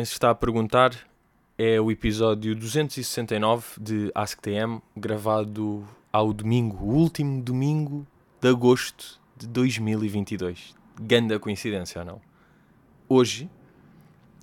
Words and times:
Quem 0.00 0.04
se 0.06 0.14
está 0.14 0.30
a 0.30 0.34
perguntar, 0.34 0.96
é 1.58 1.78
o 1.78 1.90
episódio 1.90 2.56
269 2.56 3.78
de 3.78 4.10
AskTM, 4.14 4.80
gravado 4.96 5.86
ao 6.10 6.32
domingo, 6.32 6.82
o 6.82 6.94
último 6.94 7.42
domingo 7.42 8.06
de 8.40 8.48
agosto 8.48 9.20
de 9.36 9.46
2022. 9.46 10.74
Ganda 10.98 11.38
coincidência 11.38 11.98
ou 11.98 12.06
não? 12.06 12.20
Hoje, 13.06 13.50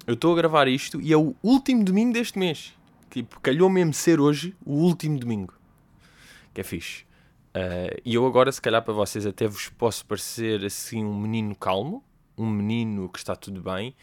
eu 0.05 0.13
estou 0.13 0.31
a 0.31 0.35
gravar 0.35 0.67
isto 0.67 1.01
e 1.01 1.11
é 1.11 1.17
o 1.17 1.35
último 1.41 1.83
domingo 1.83 2.13
deste 2.13 2.37
mês. 2.37 2.75
Tipo, 3.09 3.39
calhou 3.39 3.67
mesmo 3.67 3.95
ser 3.95 4.19
hoje 4.19 4.55
o 4.63 4.73
último 4.73 5.17
domingo. 5.17 5.55
Que 6.53 6.61
é 6.61 6.63
fixe. 6.63 7.01
Uh, 7.55 7.99
e 8.05 8.13
eu 8.13 8.27
agora, 8.27 8.51
se 8.51 8.61
calhar 8.61 8.83
para 8.83 8.93
vocês, 8.93 9.25
até 9.25 9.47
vos 9.47 9.69
posso 9.69 10.05
parecer 10.05 10.63
assim 10.63 11.03
um 11.03 11.19
menino 11.19 11.55
calmo, 11.55 12.03
um 12.37 12.45
menino 12.45 13.09
que 13.09 13.17
está 13.17 13.35
tudo 13.35 13.59
bem, 13.59 13.95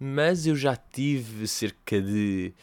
mas 0.00 0.46
eu 0.46 0.56
já 0.56 0.74
tive 0.74 1.46
cerca 1.46 2.00
de. 2.00 2.54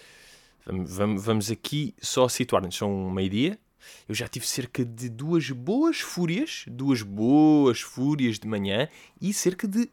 Vamos, 0.66 1.24
vamos 1.24 1.52
aqui 1.52 1.94
só 2.02 2.28
situar-nos, 2.28 2.76
são 2.76 3.12
meio-dia. 3.12 3.60
Eu 4.10 4.16
já 4.16 4.28
tive 4.28 4.46
cerca 4.46 4.84
de 4.84 5.08
duas 5.08 5.52
boas 5.52 6.00
fúrias, 6.00 6.66
duas 6.68 7.04
boas 7.04 7.80
fúrias 7.80 8.40
de 8.40 8.48
manhã 8.48 8.90
e 9.22 9.32
cerca 9.32 9.68
de 9.68 9.90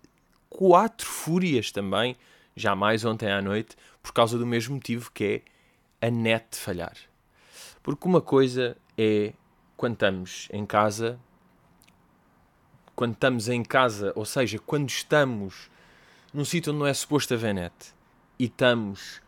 quatro 0.48 1.06
fúrias 1.06 1.70
também, 1.70 2.16
já 2.56 2.74
mais 2.74 3.04
ontem 3.04 3.30
à 3.30 3.42
noite, 3.42 3.76
por 4.02 4.12
causa 4.12 4.38
do 4.38 4.46
mesmo 4.46 4.76
motivo 4.76 5.12
que 5.12 5.42
é 6.00 6.06
a 6.06 6.10
net 6.10 6.56
falhar. 6.56 6.96
Porque 7.82 8.08
uma 8.08 8.20
coisa 8.20 8.76
é 8.96 9.34
quando 9.76 9.94
estamos 9.94 10.48
em 10.50 10.64
casa, 10.64 11.20
quando 12.96 13.12
estamos 13.12 13.48
em 13.48 13.62
casa, 13.62 14.12
ou 14.16 14.24
seja, 14.24 14.58
quando 14.58 14.88
estamos 14.88 15.70
num 16.34 16.44
sítio 16.44 16.72
onde 16.72 16.80
não 16.80 16.86
é 16.86 16.92
suposto 16.92 17.32
haver 17.32 17.54
net 17.54 17.72
e 18.40 18.46
estamos, 18.46 19.22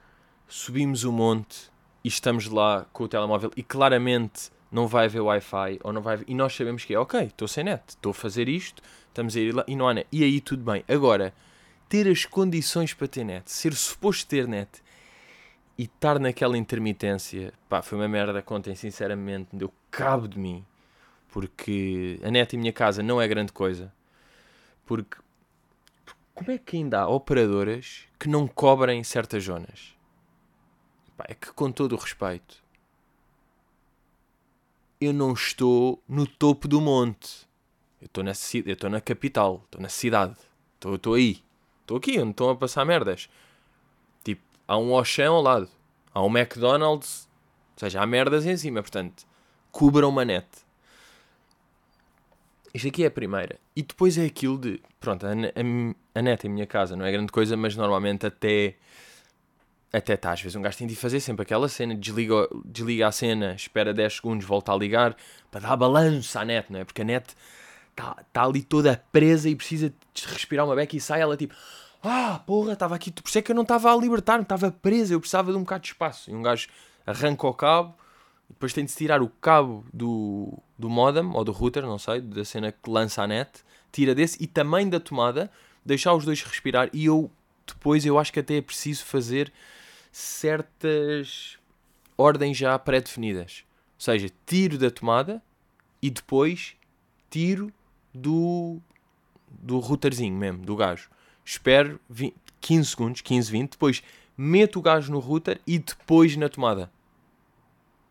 subimos 0.48 1.04
o 1.04 1.12
monte 1.12 1.70
e 2.02 2.08
estamos 2.08 2.48
lá 2.48 2.84
com 2.92 3.04
o 3.04 3.08
telemóvel 3.08 3.52
e 3.56 3.62
claramente 3.62 4.50
não 4.72 4.88
vai 4.88 5.06
haver 5.06 5.20
Wi-Fi 5.20 5.78
ou 5.84 5.92
não 5.92 6.02
vai 6.02 6.14
haver, 6.14 6.24
e 6.28 6.34
nós 6.34 6.54
sabemos 6.54 6.84
que 6.84 6.92
é 6.92 6.98
ok, 6.98 7.22
estou 7.22 7.46
sem 7.46 7.62
net, 7.62 7.82
estou 7.90 8.10
a 8.10 8.14
fazer 8.14 8.48
isto, 8.48 8.82
estamos 9.06 9.36
a 9.36 9.40
ir 9.40 9.54
lá 9.54 9.64
e 9.68 9.76
não 9.76 9.88
há 9.88 9.94
net. 9.94 10.08
E 10.10 10.24
aí 10.24 10.40
tudo 10.40 10.64
bem. 10.64 10.84
Agora, 10.88 11.32
ter 11.88 12.08
as 12.08 12.24
condições 12.24 12.92
para 12.92 13.06
ter 13.06 13.22
net, 13.22 13.52
ser 13.52 13.72
suposto 13.74 14.26
ter 14.26 14.48
net 14.48 14.82
e 15.78 15.84
estar 15.84 16.18
naquela 16.18 16.58
intermitência, 16.58 17.54
pá, 17.68 17.82
foi 17.82 17.96
uma 17.96 18.08
merda 18.08 18.42
contem 18.42 18.74
sinceramente, 18.74 19.50
me 19.52 19.60
deu 19.60 19.72
cabo 19.92 20.26
de 20.26 20.40
mim. 20.40 20.64
Porque 21.28 22.18
a 22.24 22.30
net 22.32 22.56
em 22.56 22.58
minha 22.58 22.72
casa 22.72 23.00
não 23.00 23.22
é 23.22 23.28
grande 23.28 23.52
coisa. 23.52 23.92
Porque 24.84 25.16
como 26.36 26.52
é 26.52 26.58
que 26.58 26.76
ainda 26.76 27.00
há 27.00 27.08
operadoras 27.08 28.04
que 28.18 28.28
não 28.28 28.46
cobrem 28.46 29.02
certas 29.02 29.42
zonas? 29.42 29.96
É 31.24 31.34
que 31.34 31.52
com 31.52 31.72
todo 31.72 31.94
o 31.94 31.98
respeito, 31.98 32.62
eu 35.00 35.12
não 35.12 35.32
estou 35.32 36.00
no 36.08 36.26
topo 36.26 36.68
do 36.68 36.80
monte. 36.80 37.48
Eu 38.00 38.06
estou 38.06 38.22
na, 38.22 38.32
eu 38.64 38.72
estou 38.74 38.90
na 38.90 39.00
capital, 39.00 39.62
estou 39.64 39.80
na 39.80 39.88
cidade, 39.88 40.36
estou, 40.74 40.94
estou 40.94 41.14
aí. 41.14 41.42
Estou 41.80 41.96
aqui 41.96 42.20
onde 42.20 42.30
estão 42.30 42.50
a 42.50 42.56
passar 42.56 42.84
merdas 42.84 43.28
há 44.66 44.76
um 44.76 44.94
Auchan 44.94 45.28
ao 45.28 45.42
lado, 45.42 45.68
há 46.12 46.22
um 46.22 46.36
McDonald's, 46.36 47.28
ou 47.74 47.80
seja, 47.80 48.00
há 48.00 48.06
merdas 48.06 48.46
em 48.46 48.56
cima, 48.56 48.82
portanto, 48.82 49.26
cubram 49.70 50.08
uma 50.08 50.24
net. 50.24 50.46
Isto 52.76 52.88
aqui 52.88 53.04
é 53.04 53.06
a 53.06 53.10
primeira. 53.10 53.58
E 53.74 53.82
depois 53.82 54.18
é 54.18 54.26
aquilo 54.26 54.58
de, 54.58 54.82
pronto, 55.00 55.26
a, 55.26 55.30
a, 55.30 56.18
a 56.18 56.22
net 56.22 56.46
em 56.46 56.50
minha 56.50 56.66
casa 56.66 56.94
não 56.94 57.06
é 57.06 57.10
grande 57.10 57.32
coisa, 57.32 57.56
mas 57.56 57.74
normalmente 57.74 58.26
até 58.26 58.74
até 59.90 60.12
está, 60.12 60.32
às 60.32 60.42
vezes 60.42 60.54
um 60.56 60.60
gajo 60.60 60.76
tem 60.76 60.86
de 60.86 60.94
fazer 60.94 61.20
sempre 61.20 61.42
aquela 61.42 61.70
cena, 61.70 61.94
desliga, 61.94 62.46
desliga 62.66 63.08
a 63.08 63.12
cena, 63.12 63.54
espera 63.54 63.94
10 63.94 64.16
segundos, 64.16 64.46
volta 64.46 64.74
a 64.74 64.76
ligar, 64.76 65.16
para 65.50 65.60
dar 65.60 65.76
balanço 65.76 66.38
à 66.38 66.44
net, 66.44 66.70
não 66.70 66.80
é? 66.80 66.84
Porque 66.84 67.00
a 67.00 67.04
net 67.04 67.34
está 67.92 68.14
tá 68.30 68.44
ali 68.44 68.62
toda 68.62 69.02
presa 69.10 69.48
e 69.48 69.56
precisa 69.56 69.90
de 70.12 70.26
respirar 70.26 70.66
uma 70.66 70.76
beca 70.76 70.94
e 70.94 71.00
sai 71.00 71.22
ela 71.22 71.34
tipo 71.34 71.54
ah, 72.02 72.42
porra, 72.46 72.74
estava 72.74 72.94
aqui. 72.94 73.10
Por 73.10 73.26
isso 73.26 73.38
é 73.38 73.42
que 73.42 73.50
eu 73.50 73.56
não 73.56 73.62
estava 73.62 73.90
a 73.90 73.96
libertar-me, 73.96 74.42
estava 74.42 74.70
preso. 74.70 75.14
Eu 75.14 75.18
precisava 75.18 75.50
de 75.50 75.56
um 75.56 75.62
bocado 75.62 75.82
de 75.82 75.88
espaço. 75.88 76.30
E 76.30 76.34
um 76.34 76.42
gajo 76.42 76.68
arranca 77.06 77.46
o 77.46 77.54
cabo, 77.54 77.94
depois 78.50 78.74
tem 78.74 78.84
de 78.84 78.90
se 78.90 78.98
tirar 78.98 79.22
o 79.22 79.28
cabo 79.28 79.84
do, 79.92 80.62
do 80.78 80.88
modem 80.88 81.24
ou 81.32 81.44
do 81.44 81.52
router, 81.52 81.84
não 81.84 81.98
sei, 81.98 82.20
da 82.20 82.44
cena 82.44 82.72
que 82.72 82.90
lança 82.90 83.22
a 83.22 83.26
net, 83.26 83.50
tira 83.92 84.14
desse 84.14 84.42
e 84.42 84.46
também 84.46 84.88
da 84.88 85.00
tomada, 85.00 85.50
deixar 85.84 86.14
os 86.14 86.24
dois 86.24 86.42
respirar. 86.42 86.90
E 86.92 87.06
eu 87.06 87.30
depois 87.66 88.04
eu 88.06 88.18
acho 88.18 88.32
que 88.32 88.40
até 88.40 88.56
é 88.58 88.62
preciso 88.62 89.04
fazer 89.04 89.52
certas 90.12 91.58
ordens 92.16 92.56
já 92.56 92.78
pré-definidas. 92.78 93.64
Ou 93.96 94.00
seja, 94.00 94.30
tiro 94.44 94.78
da 94.78 94.90
tomada 94.90 95.42
e 96.00 96.10
depois 96.10 96.76
tiro 97.30 97.72
do, 98.14 98.78
do 99.48 99.78
routerzinho 99.78 100.36
mesmo, 100.36 100.64
do 100.64 100.76
gajo 100.76 101.08
espero 101.46 102.00
20, 102.10 102.34
15 102.60 102.90
segundos, 102.90 103.20
15, 103.20 103.50
20, 103.52 103.70
depois 103.70 104.02
meto 104.36 104.80
o 104.80 104.82
gás 104.82 105.08
no 105.08 105.20
router 105.20 105.60
e 105.66 105.78
depois 105.78 106.36
na 106.36 106.48
tomada. 106.48 106.90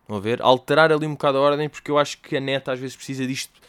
Vão 0.08 0.22
ver? 0.22 0.42
Alterar 0.42 0.92
ali 0.92 1.06
um 1.06 1.12
bocado 1.12 1.38
a 1.38 1.42
ordem 1.42 1.68
porque 1.68 1.90
eu 1.90 1.98
acho 1.98 2.20
que 2.20 2.38
a 2.38 2.40
neta 2.40 2.72
às 2.72 2.80
vezes 2.80 2.96
precisa 2.96 3.26
disto 3.26 3.60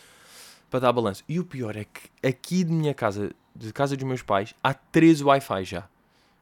para 0.71 0.81
dar 0.81 0.93
balanço. 0.93 1.25
E 1.29 1.41
o 1.41 1.45
pior 1.45 1.77
é 1.77 1.85
que 1.85 2.27
aqui 2.27 2.65
de 2.65 2.73
minha 2.73 2.93
casa, 2.93 3.31
de 3.55 3.73
casa 3.73 3.97
dos 3.97 4.05
meus 4.07 4.23
pais, 4.23 4.55
há 4.63 4.75
13 4.75 5.25
Wi-Fi 5.25 5.65
já. 5.65 5.89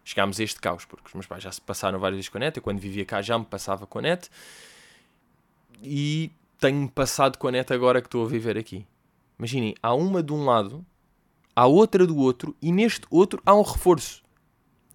Chegámos 0.05 0.39
a 0.39 0.45
este 0.45 0.61
caos, 0.61 0.85
porque 0.85 1.07
os 1.07 1.15
meus 1.15 1.27
pais 1.27 1.43
já 1.43 1.51
se 1.51 1.61
passaram 1.61 1.99
várias 1.99 2.19
vezes 2.19 2.29
com 2.29 2.39
a 2.39 2.41
net. 2.41 2.57
Eu 2.57 2.63
quando 2.63 2.79
vivia 2.79 3.05
cá 3.05 3.23
já 3.23 3.39
me 3.39 3.45
passava 3.45 3.87
com 3.87 3.99
a 4.01 4.03
net. 4.03 4.29
E 5.83 6.31
tenho-me 6.59 6.89
passado 6.89 7.39
com 7.39 7.49
a 7.49 7.53
net 7.53 7.73
agora 7.73 8.01
que 8.01 8.09
estou 8.09 8.25
a 8.25 8.29
viver 8.29 8.59
aqui. 8.59 8.87
Imaginem, 9.39 9.75
há 9.83 9.95
uma 9.95 10.23
de 10.23 10.33
um 10.33 10.45
lado 10.45 10.85
há 11.55 11.67
outra 11.67 12.07
do 12.07 12.17
outro 12.17 12.57
e 12.61 12.73
neste 12.73 13.07
outro 13.11 13.41
há 13.45 13.55
um 13.55 13.63
reforço. 13.63 14.23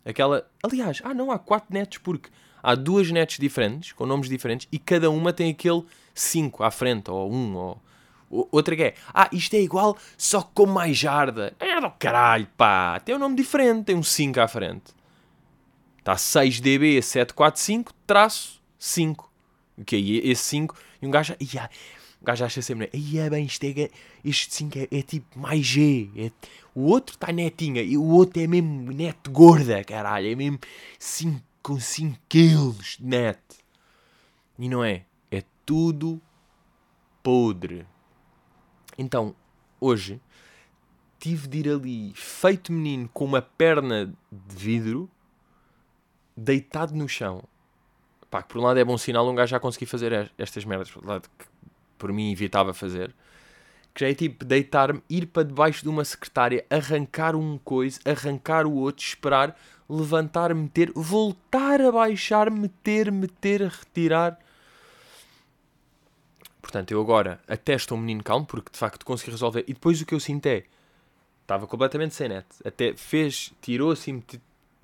Aquela. 0.05 0.49
Aliás, 0.63 1.01
ah 1.03 1.13
não, 1.13 1.31
há 1.31 1.39
quatro 1.39 1.73
netos 1.73 1.97
porque 1.99 2.29
há 2.61 2.75
duas 2.75 3.09
netos 3.11 3.37
diferentes, 3.37 3.91
com 3.91 4.05
nomes 4.05 4.29
diferentes, 4.29 4.67
e 4.71 4.79
cada 4.79 5.09
uma 5.09 5.33
tem 5.33 5.51
aquele 5.51 5.83
5 6.13 6.63
à 6.63 6.71
frente, 6.71 7.09
ou 7.09 7.31
um, 7.31 7.55
ou. 7.55 7.81
Outra 8.51 8.75
que 8.75 8.83
é, 8.83 8.93
ah, 9.11 9.27
isto 9.31 9.55
é 9.55 9.59
igual, 9.59 9.97
só 10.15 10.43
com 10.43 10.67
mais 10.67 10.95
jarda. 10.95 11.55
É 11.59 11.81
do 11.81 11.89
caralho, 11.89 12.47
pá. 12.55 12.99
Tem 12.99 13.15
um 13.15 13.17
nome 13.17 13.35
diferente, 13.35 13.85
tem 13.85 13.95
um 13.95 14.03
5 14.03 14.39
à 14.39 14.47
frente. 14.47 14.93
Está 15.97 16.13
6DB745 16.13 17.87
traço 18.05 18.61
5. 18.77 19.31
O 19.77 19.83
que 19.83 19.95
é 19.95 19.99
esse 20.29 20.43
5? 20.43 20.75
E 21.01 21.07
um 21.07 21.11
gajo, 21.11 21.35
yeah, 21.41 21.69
o 22.21 22.25
gajo 22.25 22.45
acha 22.45 22.61
sempre, 22.61 22.89
é 22.93 23.29
bem, 23.29 23.47
é, 23.47 23.89
este 24.23 24.53
5 24.53 24.77
é, 24.77 24.87
é, 24.91 25.01
tipo 25.01 25.39
mais 25.39 25.65
G. 25.65 26.09
É, 26.15 26.31
o 26.75 26.81
outro 26.81 27.15
está 27.15 27.31
netinha 27.31 27.81
e 27.81 27.97
o 27.97 28.03
outro 28.03 28.41
é 28.41 28.47
mesmo 28.47 28.91
net 28.91 29.17
gorda, 29.29 29.83
caralho. 29.83 30.31
É 30.31 30.35
mesmo 30.35 30.59
5, 30.97 31.41
com 31.69 31.79
5 31.79 32.17
quilos 32.27 32.97
de 32.99 33.05
net. 33.05 33.39
E 34.57 34.67
não 34.67 34.83
é. 34.83 35.05
É 35.29 35.43
tudo 35.63 36.19
podre. 37.21 37.85
Então, 38.97 39.35
hoje, 39.79 40.19
tive 41.19 41.47
de 41.47 41.59
ir 41.59 41.69
ali, 41.69 42.11
feito 42.15 42.73
menino, 42.73 43.07
com 43.13 43.23
uma 43.23 43.39
perna 43.39 44.07
de 44.31 44.55
vidro, 44.55 45.07
deitado 46.35 46.95
no 46.95 47.07
chão. 47.07 47.43
Pá, 48.31 48.41
que 48.41 48.49
por 48.49 48.57
um 48.57 48.63
lado 48.63 48.79
é 48.79 48.83
bom 48.83 48.97
sinal 48.97 49.29
um 49.29 49.35
gajo 49.35 49.51
já 49.51 49.59
conseguir 49.59 49.85
fazer 49.85 50.31
estas 50.39 50.65
merdas. 50.65 50.89
Por 50.89 50.97
outro 50.97 51.11
lado, 51.11 51.29
que 51.37 51.45
por 51.99 52.11
mim 52.11 52.31
evitava 52.31 52.73
fazer, 52.73 53.13
que 53.93 54.03
já 54.03 54.09
é 54.09 54.15
tipo 54.15 54.43
deitar-me, 54.43 55.03
ir 55.07 55.27
para 55.27 55.43
debaixo 55.43 55.83
de 55.83 55.89
uma 55.89 56.03
secretária, 56.03 56.65
arrancar 56.67 57.35
um 57.35 57.59
coisa, 57.59 57.99
arrancar 58.05 58.65
o 58.65 58.73
outro, 58.73 59.05
esperar, 59.05 59.55
levantar, 59.89 60.53
meter, 60.53 60.91
voltar 60.93 61.81
a 61.81 61.91
baixar, 61.91 62.51
meter, 62.51 63.11
meter, 63.11 63.61
retirar. 63.63 64.39
Portanto, 66.61 66.91
eu 66.91 67.01
agora 67.01 67.39
até 67.47 67.73
estou 67.73 67.97
um 67.97 68.01
menino 68.01 68.23
calmo, 68.23 68.45
porque 68.45 68.71
de 68.71 68.77
facto 68.77 69.03
consegui 69.03 69.31
resolver. 69.31 69.63
E 69.67 69.73
depois 69.73 69.99
o 69.99 70.05
que 70.05 70.13
eu 70.13 70.19
sinto 70.19 70.45
é, 70.45 70.65
estava 71.41 71.65
completamente 71.65 72.13
sem 72.13 72.29
net. 72.29 72.45
Até 72.63 72.95
fez, 72.95 73.51
tirou-se 73.61 74.11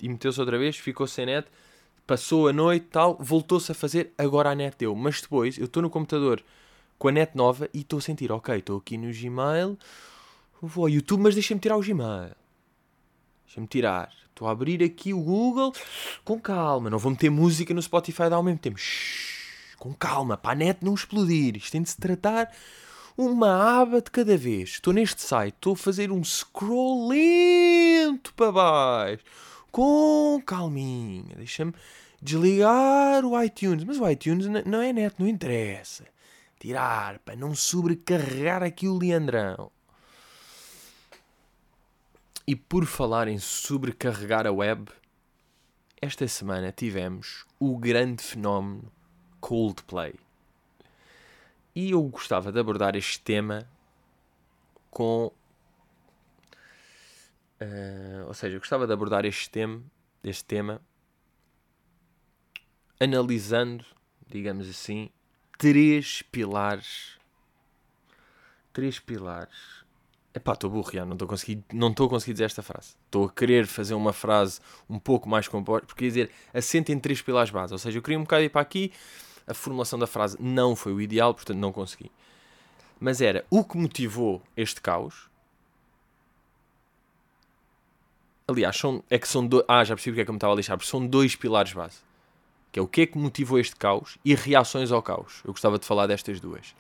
e 0.01 0.09
meteu-se 0.09 0.39
outra 0.39 0.57
vez, 0.57 0.77
ficou 0.77 1.05
sem 1.05 1.27
net, 1.27 1.47
passou 2.07 2.47
a 2.47 2.53
noite 2.53 2.87
tal, 2.87 3.15
voltou-se 3.19 3.71
a 3.71 3.75
fazer, 3.75 4.11
agora 4.17 4.49
a 4.49 4.55
net 4.55 4.75
deu. 4.79 4.95
Mas 4.95 5.21
depois, 5.21 5.59
eu 5.59 5.65
estou 5.65 5.83
no 5.83 5.89
computador 5.89 6.43
com 6.97 7.09
a 7.09 7.11
net 7.11 7.35
nova 7.35 7.69
e 7.71 7.81
estou 7.81 7.99
a 7.99 8.01
sentir, 8.01 8.31
ok, 8.31 8.57
estou 8.57 8.79
aqui 8.79 8.97
no 8.97 9.11
Gmail, 9.13 9.77
vou 10.59 10.85
ao 10.85 10.89
YouTube, 10.89 11.21
mas 11.21 11.35
deixa-me 11.35 11.59
tirar 11.59 11.77
o 11.77 11.81
Gmail. 11.81 12.31
Deixa-me 13.45 13.67
tirar. 13.67 14.24
Estou 14.35 14.49
a 14.49 14.51
abrir 14.51 14.83
aqui 14.83 15.13
o 15.13 15.21
Google 15.21 15.71
com 16.25 16.37
calma. 16.37 16.89
Não 16.89 16.99
vou 16.99 17.09
meter 17.09 17.29
música 17.31 17.73
no 17.73 17.81
Spotify 17.81 18.23
ao 18.23 18.43
mesmo 18.43 18.59
tempo. 18.59 18.77
Shhh, 18.77 19.77
com 19.79 19.93
calma, 19.93 20.35
para 20.35 20.51
a 20.51 20.55
net 20.55 20.83
não 20.83 20.93
explodir. 20.93 21.55
Isto 21.55 21.71
tem 21.71 21.81
de 21.81 21.89
se 21.89 21.95
tratar 21.95 22.53
uma 23.17 23.79
aba 23.81 24.01
de 24.01 24.11
cada 24.11 24.35
vez. 24.35 24.71
Estou 24.71 24.91
neste 24.91 25.21
site, 25.21 25.53
estou 25.53 25.71
a 25.71 25.77
fazer 25.77 26.11
um 26.11 26.21
scroll 26.21 27.07
lento 27.07 28.33
para 28.33 28.51
baixo. 28.51 29.23
com 29.71 30.43
calminha. 30.45 31.37
Deixa-me 31.37 31.73
desligar 32.21 33.23
o 33.23 33.41
iTunes. 33.41 33.85
Mas 33.85 33.97
o 34.01 34.09
iTunes 34.09 34.47
não 34.65 34.81
é 34.81 34.91
net, 34.91 35.15
não 35.17 35.29
interessa. 35.29 36.03
Tirar 36.59 37.19
para 37.19 37.37
não 37.37 37.55
sobrecarregar 37.55 38.63
aqui 38.63 38.85
o 38.85 38.97
Leandrão. 38.97 39.71
E 42.47 42.55
por 42.55 42.85
falar 42.85 43.27
em 43.27 43.39
sobrecarregar 43.39 44.45
a 44.45 44.51
web, 44.51 44.91
esta 45.99 46.27
semana 46.27 46.71
tivemos 46.71 47.43
o 47.59 47.75
grande 47.75 48.21
fenómeno 48.21 48.91
Coldplay. 49.39 50.13
E 51.73 51.89
eu 51.89 52.03
gostava 52.03 52.51
de 52.51 52.59
abordar 52.59 52.95
este 52.95 53.19
tema 53.19 53.67
com. 54.91 55.31
Uh, 57.59 58.27
ou 58.27 58.33
seja, 58.35 58.55
eu 58.55 58.59
gostava 58.59 58.85
de 58.85 58.93
abordar 58.93 59.25
este 59.25 59.49
tema, 59.49 59.81
este 60.23 60.45
tema 60.45 60.79
analisando, 62.99 63.83
digamos 64.27 64.69
assim, 64.69 65.09
três 65.57 66.21
pilares. 66.21 67.17
Três 68.71 68.99
pilares 68.99 69.84
Epá, 70.35 70.51
estou 70.51 70.69
burro, 70.69 70.91
já, 70.91 71.05
não 71.05 71.13
estou 71.13 71.25
a 71.27 71.29
conseguir, 71.29 71.63
não 71.71 71.91
estou 71.91 72.07
a 72.07 72.09
conseguir 72.09 72.33
dizer 72.33 72.43
esta 72.43 72.61
frase. 72.61 72.95
Estou 73.05 73.25
a 73.25 73.31
querer 73.31 73.65
fazer 73.65 73.93
uma 73.93 74.11
frase 74.11 74.59
um 74.89 74.99
pouco 74.99 75.29
mais 75.29 75.47
composta, 75.47 75.87
porque 75.87 76.03
quer 76.03 76.09
dizer, 76.09 76.31
assenta 76.53 76.91
em 76.91 76.99
três 76.99 77.21
pilares 77.21 77.49
base. 77.49 77.71
Ou 77.71 77.79
seja, 77.79 77.97
eu 77.97 78.01
queria 78.01 78.19
um 78.19 78.23
bocado 78.23 78.43
ir 78.43 78.49
para 78.49 78.59
aqui, 78.59 78.91
a 79.47 79.53
formulação 79.53 79.97
da 79.97 80.05
frase 80.05 80.35
não 80.37 80.75
foi 80.75 80.91
o 80.91 80.99
ideal, 80.99 81.33
portanto 81.33 81.57
não 81.57 81.71
consegui. 81.71 82.11
Mas 82.99 83.21
era 83.21 83.45
o 83.49 83.63
que 83.63 83.77
motivou 83.77 84.41
este 84.57 84.81
caos. 84.81 85.29
Aliás, 88.45 88.75
são, 88.75 89.01
é 89.09 89.17
que 89.17 89.27
são 89.29 89.47
dois. 89.47 89.63
Ah, 89.69 89.85
já 89.85 89.95
percebi 89.95 90.11
porque 90.13 90.21
é 90.21 90.25
que 90.25 90.29
eu 90.29 90.33
me 90.33 90.37
estava 90.37 90.53
a 90.53 90.55
lixar, 90.57 90.77
porque 90.77 90.89
são 90.89 91.07
dois 91.07 91.35
pilares 91.37 91.71
base. 91.71 91.99
Que 92.73 92.79
é 92.79 92.81
o 92.81 92.87
que 92.87 93.01
é 93.01 93.05
que 93.05 93.17
motivou 93.17 93.57
este 93.57 93.75
caos 93.77 94.17
e 94.23 94.35
reações 94.35 94.91
ao 94.91 95.01
caos. 95.01 95.41
Eu 95.45 95.53
gostava 95.53 95.79
de 95.79 95.85
falar 95.85 96.07
destas 96.07 96.41
duas. 96.41 96.75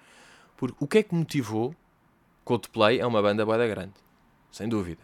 Porque 0.57 0.75
o 0.77 0.87
que 0.87 0.97
é 0.97 1.03
que 1.03 1.15
motivou 1.15 1.73
Coldplay 2.45 2.99
é 2.99 3.05
uma 3.05 3.23
banda 3.23 3.43
boeda 3.43 3.67
grande, 3.67 3.95
sem 4.51 4.69
dúvida. 4.69 5.01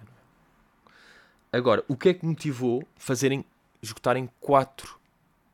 Agora, 1.51 1.83
o 1.87 1.97
que 1.97 2.09
é 2.09 2.13
que 2.13 2.23
motivou 2.23 2.87
fazerem, 2.95 3.43
esgotarem 3.81 4.29
quatro 4.39 4.99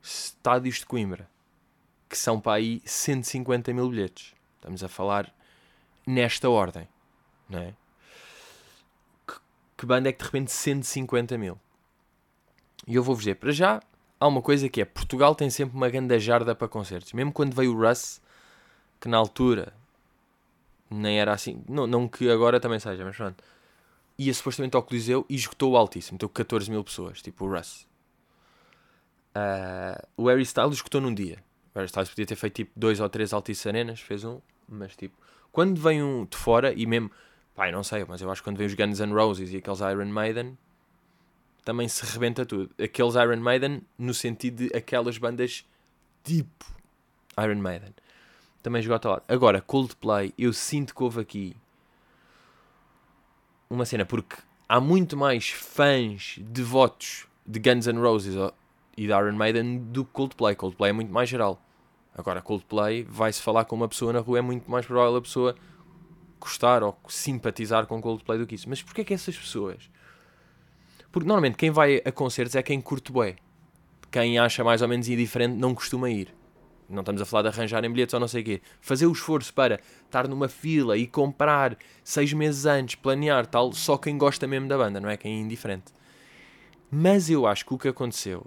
estádios 0.01 0.75
de 0.75 0.85
Coimbra? 0.85 1.29
Que 2.09 2.17
são 2.17 2.41
para 2.41 2.57
aí 2.57 2.81
150 2.85 3.73
mil 3.73 3.89
bilhetes. 3.89 4.35
Estamos 4.57 4.83
a 4.83 4.89
falar 4.89 5.33
nesta 6.05 6.49
ordem, 6.49 6.87
não 7.49 7.59
é? 7.59 7.73
Que, 9.25 9.35
que 9.77 9.85
banda 9.85 10.09
é 10.09 10.11
que 10.11 10.19
de 10.19 10.25
repente 10.25 10.51
150 10.51 11.37
mil? 11.37 11.57
E 12.85 12.95
eu 12.95 13.03
vou-vos 13.03 13.23
dizer, 13.23 13.35
para 13.35 13.51
já, 13.51 13.81
há 14.19 14.27
uma 14.27 14.41
coisa 14.41 14.67
que 14.67 14.81
é, 14.81 14.85
Portugal 14.85 15.33
tem 15.33 15.49
sempre 15.49 15.77
uma 15.77 15.89
grande 15.89 16.19
jarda 16.19 16.53
para 16.53 16.67
concertos. 16.67 17.13
Mesmo 17.13 17.31
quando 17.31 17.55
veio 17.55 17.73
o 17.73 17.79
Russ, 17.79 18.21
que 18.99 19.07
na 19.07 19.17
altura 19.17 19.73
nem 20.89 21.19
era 21.19 21.33
assim. 21.33 21.63
Não, 21.67 21.87
não 21.87 22.07
que 22.07 22.29
agora 22.29 22.59
também 22.59 22.79
seja, 22.79 23.03
mas 23.03 23.15
pronto. 23.15 23.43
Ia 24.17 24.33
supostamente 24.33 24.75
ao 24.75 24.83
Coliseu 24.83 25.25
e 25.29 25.35
esgotou 25.35 25.73
o 25.73 25.77
altíssimo. 25.77 26.15
Então 26.15 26.29
14 26.29 26.69
mil 26.69 26.83
pessoas, 26.83 27.21
tipo 27.21 27.45
o 27.45 27.55
Russ. 27.55 27.87
Uh, 29.35 30.07
o 30.17 30.27
Harry 30.27 30.41
Styles 30.41 30.75
esgotou 30.75 30.99
num 30.99 31.13
dia. 31.13 31.43
O 31.75 31.77
Harry 31.77 31.85
Styles 31.85 32.09
podia 32.09 32.25
ter 32.25 32.35
feito 32.35 32.55
tipo 32.55 32.71
dois 32.75 32.99
ou 32.99 33.07
três 33.07 33.33
Altice 33.33 33.67
Arenas, 33.67 33.99
fez 33.99 34.23
um, 34.23 34.39
mas 34.67 34.95
tipo, 34.95 35.15
quando 35.51 35.79
vem 35.79 36.01
um 36.01 36.25
de 36.25 36.35
fora 36.35 36.73
e 36.73 36.87
mesmo, 36.87 37.11
pai, 37.53 37.71
não 37.71 37.83
sei, 37.83 38.03
mas 38.05 38.21
eu 38.21 38.31
acho 38.31 38.41
que 38.41 38.49
quando 38.49 38.57
vem 38.57 38.65
os 38.65 38.73
Guns 38.73 38.99
N' 38.99 39.13
Roses 39.13 39.53
e 39.53 39.57
aqueles 39.57 39.79
Iron 39.81 40.07
Maiden, 40.07 40.57
também 41.63 41.87
se 41.87 42.03
rebenta 42.11 42.45
tudo. 42.45 42.73
Aqueles 42.81 43.13
Iron 43.15 43.37
Maiden 43.37 43.81
no 43.97 44.13
sentido 44.13 44.67
de 44.67 44.75
aquelas 44.75 45.19
bandas 45.19 45.65
tipo 46.23 46.65
Iron 47.37 47.61
Maiden 47.61 47.93
também 48.67 48.81
esgota 48.81 49.09
lá. 49.09 49.21
Agora, 49.29 49.61
Coldplay, 49.61 50.33
eu 50.37 50.51
sinto 50.51 50.93
que 50.93 51.01
houve 51.01 51.21
aqui 51.21 51.55
uma 53.69 53.85
cena, 53.85 54.05
porque 54.05 54.35
há 54.67 54.81
muito 54.81 55.15
mais 55.15 55.49
fãs 55.49 56.35
devotos 56.41 57.27
de 57.45 57.59
Guns 57.59 57.87
N' 57.87 57.99
Roses 57.99 58.35
e 58.97 59.07
de 59.07 59.13
Iron 59.13 59.37
Maiden 59.37 59.77
do 59.77 60.03
que 60.03 60.11
Coldplay. 60.11 60.53
Coldplay 60.53 60.89
é 60.89 60.93
muito 60.93 61.13
mais 61.13 61.29
geral. 61.29 61.61
Agora, 62.13 62.41
Coldplay, 62.41 63.03
vai-se 63.03 63.41
falar 63.41 63.63
com 63.63 63.75
uma 63.77 63.87
pessoa 63.87 64.11
na 64.11 64.19
rua, 64.19 64.39
é 64.39 64.41
muito 64.41 64.69
mais 64.69 64.85
provável 64.85 65.15
a 65.15 65.21
pessoa 65.21 65.55
gostar 66.37 66.83
ou 66.83 66.97
simpatizar 67.07 67.85
com 67.85 68.01
Coldplay 68.01 68.37
do 68.37 68.45
que 68.45 68.55
isso. 68.55 68.67
Mas 68.67 68.83
porquê 68.83 69.05
que 69.05 69.13
essas 69.13 69.37
pessoas? 69.37 69.89
Porque 71.09 71.25
normalmente 71.25 71.55
quem 71.55 71.71
vai 71.71 72.01
a 72.03 72.11
concertos 72.11 72.55
é 72.55 72.61
quem 72.61 72.81
curte 72.81 73.13
bué. 73.13 73.37
Quem 74.11 74.37
acha 74.37 74.61
mais 74.61 74.81
ou 74.81 74.89
menos 74.89 75.07
indiferente 75.07 75.55
não 75.55 75.73
costuma 75.73 76.09
ir. 76.09 76.36
Não 76.89 77.01
estamos 77.01 77.21
a 77.21 77.25
falar 77.25 77.43
de 77.43 77.47
arranjarem 77.49 77.91
bilhetes 77.91 78.13
ou 78.13 78.19
não 78.19 78.27
sei 78.27 78.41
o 78.41 78.45
quê. 78.45 78.61
Fazer 78.79 79.05
o 79.07 79.11
esforço 79.11 79.53
para 79.53 79.79
estar 80.05 80.27
numa 80.27 80.47
fila 80.47 80.97
e 80.97 81.05
comprar 81.05 81.77
seis 82.03 82.31
meses 82.31 82.65
antes, 82.65 82.95
planear 82.95 83.45
tal, 83.45 83.73
só 83.73 83.97
quem 83.97 84.17
gosta 84.17 84.47
mesmo 84.47 84.67
da 84.67 84.77
banda, 84.77 84.99
não 84.99 85.09
é 85.09 85.17
quem 85.17 85.37
é 85.37 85.41
indiferente. 85.41 85.91
Mas 86.89 87.29
eu 87.29 87.45
acho 87.45 87.65
que 87.65 87.73
o 87.73 87.77
que 87.77 87.89
aconteceu, 87.89 88.45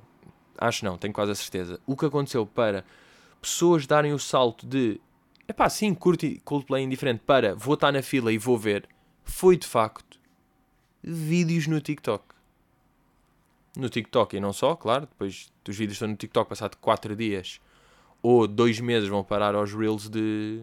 acho 0.57 0.85
não, 0.85 0.97
tenho 0.97 1.13
quase 1.13 1.33
a 1.33 1.35
certeza, 1.35 1.79
o 1.87 1.95
que 1.95 2.07
aconteceu 2.07 2.47
para 2.47 2.85
pessoas 3.41 3.87
darem 3.87 4.13
o 4.13 4.19
salto 4.19 4.67
de 4.67 4.99
é 5.47 5.53
pá, 5.53 5.69
sim, 5.69 5.93
curte 5.95 6.41
Coldplay 6.45 6.85
indiferente 6.85 7.23
para 7.27 7.55
vou 7.55 7.75
estar 7.75 7.93
na 7.93 8.03
fila 8.03 8.33
e 8.33 8.39
vou 8.39 8.57
ver, 8.57 8.89
foi 9.25 9.57
de 9.57 9.67
facto 9.67 10.19
vídeos 11.03 11.67
no 11.67 11.81
TikTok. 11.81 12.25
No 13.77 13.89
TikTok 13.89 14.37
e 14.37 14.41
não 14.41 14.53
só, 14.53 14.75
claro, 14.75 15.07
depois 15.07 15.53
dos 15.65 15.77
vídeos 15.77 15.97
estão 15.97 16.09
no 16.09 16.17
TikTok 16.17 16.49
passado 16.49 16.77
4 16.77 17.15
dias 17.15 17.61
ou 18.23 18.47
dois 18.47 18.81
meses 18.81 19.09
vão 19.09 19.25
parar 19.25 19.55
aos 19.55 19.73
Reels 19.73 20.09
de, 20.09 20.63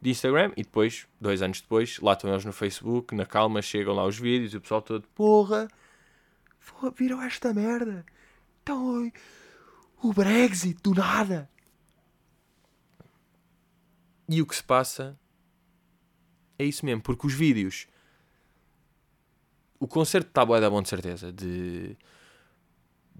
de 0.00 0.10
Instagram 0.10 0.52
e 0.56 0.62
depois, 0.62 1.06
dois 1.20 1.42
anos 1.42 1.60
depois, 1.60 1.98
lá 2.00 2.12
estão 2.12 2.30
eles 2.30 2.44
no 2.44 2.52
Facebook, 2.52 3.14
na 3.14 3.26
calma, 3.26 3.60
chegam 3.62 3.94
lá 3.94 4.04
os 4.04 4.18
vídeos 4.18 4.54
e 4.54 4.56
o 4.56 4.60
pessoal 4.60 4.82
todo, 4.82 5.06
porra, 5.14 5.68
viram 6.96 7.22
esta 7.22 7.52
merda? 7.52 8.04
Então, 8.62 9.10
o 10.02 10.12
Brexit, 10.12 10.80
do 10.82 10.94
nada. 10.94 11.48
E 14.28 14.42
o 14.42 14.46
que 14.46 14.54
se 14.54 14.62
passa 14.62 15.18
é 16.58 16.64
isso 16.64 16.84
mesmo, 16.84 17.02
porque 17.02 17.26
os 17.26 17.32
vídeos. 17.32 17.86
O 19.80 19.86
concerto 19.86 20.28
está 20.28 20.44
boa 20.44 20.60
da 20.60 20.68
bom 20.68 20.82
de 20.82 20.88
certeza. 20.88 21.32
De 21.32 21.96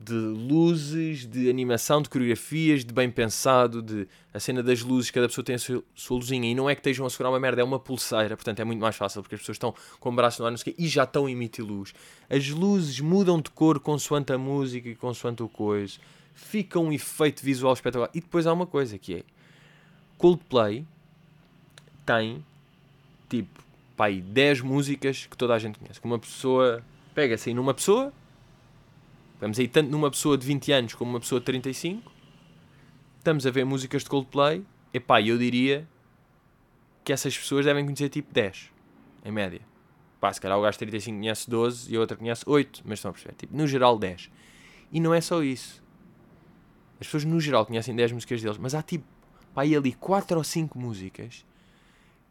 de 0.00 0.14
luzes, 0.14 1.26
de 1.26 1.50
animação, 1.50 2.00
de 2.00 2.09
coreografias, 2.09 2.85
de 2.85 2.93
bem 2.93 3.11
pensado, 3.11 3.83
de 3.83 4.07
a 4.33 4.38
cena 4.38 4.62
das 4.62 4.81
luzes, 4.81 5.11
cada 5.11 5.26
pessoa 5.26 5.45
tem 5.45 5.57
a 5.57 5.59
sua, 5.59 5.83
sua 5.93 6.17
luzinha 6.17 6.49
e 6.49 6.55
não 6.55 6.71
é 6.71 6.75
que 6.76 6.81
estejam 6.81 7.05
a 7.05 7.11
segurar 7.11 7.31
uma 7.31 7.40
merda, 7.40 7.61
é 7.61 7.64
uma 7.64 7.81
pulseira, 7.81 8.37
portanto 8.37 8.61
é 8.61 8.64
muito 8.64 8.81
mais 8.81 8.95
fácil 8.95 9.23
porque 9.23 9.35
as 9.35 9.40
pessoas 9.40 9.57
estão 9.57 9.75
com 9.99 10.11
o 10.11 10.12
braço 10.12 10.40
no 10.40 10.47
ar 10.49 10.55
e 10.78 10.87
já 10.87 11.02
estão 11.02 11.26
a 11.26 11.31
emitir 11.31 11.64
luz. 11.64 11.93
As 12.31 12.49
luzes 12.49 13.00
mudam 13.00 13.40
de 13.40 13.50
cor 13.50 13.81
consoante 13.81 14.33
a 14.33 14.38
música 14.38 14.88
e 14.88 14.95
consoante 14.95 15.43
o 15.43 15.49
coisa, 15.49 15.99
fica 16.33 16.78
um 16.78 16.93
efeito 16.93 17.43
visual 17.43 17.73
espetacular. 17.73 18.11
E 18.14 18.21
depois 18.21 18.47
há 18.47 18.52
uma 18.52 18.67
coisa 18.67 18.97
que 18.99 19.14
é 19.17 19.23
Coldplay 20.17 20.87
tem 22.07 22.45
tipo 23.28 23.62
pai 23.97 24.21
10 24.21 24.61
músicas 24.61 25.26
que 25.26 25.37
toda 25.37 25.55
a 25.55 25.59
gente 25.59 25.76
conhece. 25.76 26.00
Que 26.00 26.07
uma 26.07 26.21
pessoa 26.21 26.85
pega 27.14 27.35
assim 27.35 27.52
numa 27.52 27.75
pessoa 27.75 28.12
Vamos 29.40 29.59
aí 29.59 29.68
tanto 29.68 29.90
numa 29.90 30.11
pessoa 30.11 30.37
de 30.37 30.45
20 30.47 30.73
anos 30.73 30.95
como 30.95 31.11
uma 31.11 31.21
pessoa 31.21 31.40
de 31.40 31.47
35. 31.47 32.11
Estamos 33.18 33.47
a 33.47 33.50
ver 33.50 33.64
músicas 33.64 34.02
de 34.02 34.11
Coldplay. 34.11 34.64
Epá, 34.92 35.21
eu 35.23 35.38
diria 35.38 35.87
que 37.04 37.12
essas 37.12 37.37
pessoas 37.37 37.64
devem 37.64 37.85
conhecer 37.85 38.09
tipo 38.09 38.33
10, 38.33 38.73
em 39.25 39.30
média. 39.30 39.61
Pá, 40.21 40.33
se 40.33 40.40
calhar 40.40 40.59
o 40.59 40.62
gajo 40.62 40.73
de 40.73 40.78
35 40.78 41.16
conhece 41.16 41.49
12 41.49 41.92
e 41.92 41.97
a 41.97 42.00
outra 42.00 42.16
conhece 42.16 42.42
8, 42.47 42.83
mas 42.85 42.99
estão 42.99 43.11
a 43.11 43.12
perceber. 43.12 43.35
Tipo, 43.37 43.57
no 43.57 43.66
geral 43.66 43.97
10. 43.97 44.28
E 44.90 44.99
não 44.99 45.14
é 45.14 45.21
só 45.21 45.42
isso. 45.42 45.83
As 47.00 47.07
pessoas 47.07 47.25
no 47.25 47.40
geral 47.40 47.64
conhecem 47.64 47.95
10 47.95 48.12
músicas 48.12 48.42
deles, 48.42 48.59
mas 48.59 48.75
há 48.75 48.83
tipo, 48.83 49.04
pá, 49.54 49.62
aí 49.62 49.76
ali 49.76 49.92
4 49.92 50.37
ou 50.37 50.42
5 50.42 50.76
músicas 50.76 51.47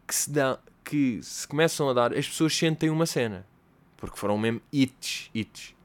que 0.05 0.13
se 0.13 0.29
dão, 0.29 0.59
que 0.83 1.21
se 1.23 1.47
começam 1.47 1.89
a 1.89 1.93
dar, 1.93 2.13
as 2.13 2.27
pessoas 2.27 2.53
sentem 2.53 2.89
uma 2.89 3.05
cena. 3.05 3.47
Porque 3.95 4.17
foram 4.17 4.37
mesmo 4.37 4.61
hits, 4.71 5.29
hits. 5.33 5.76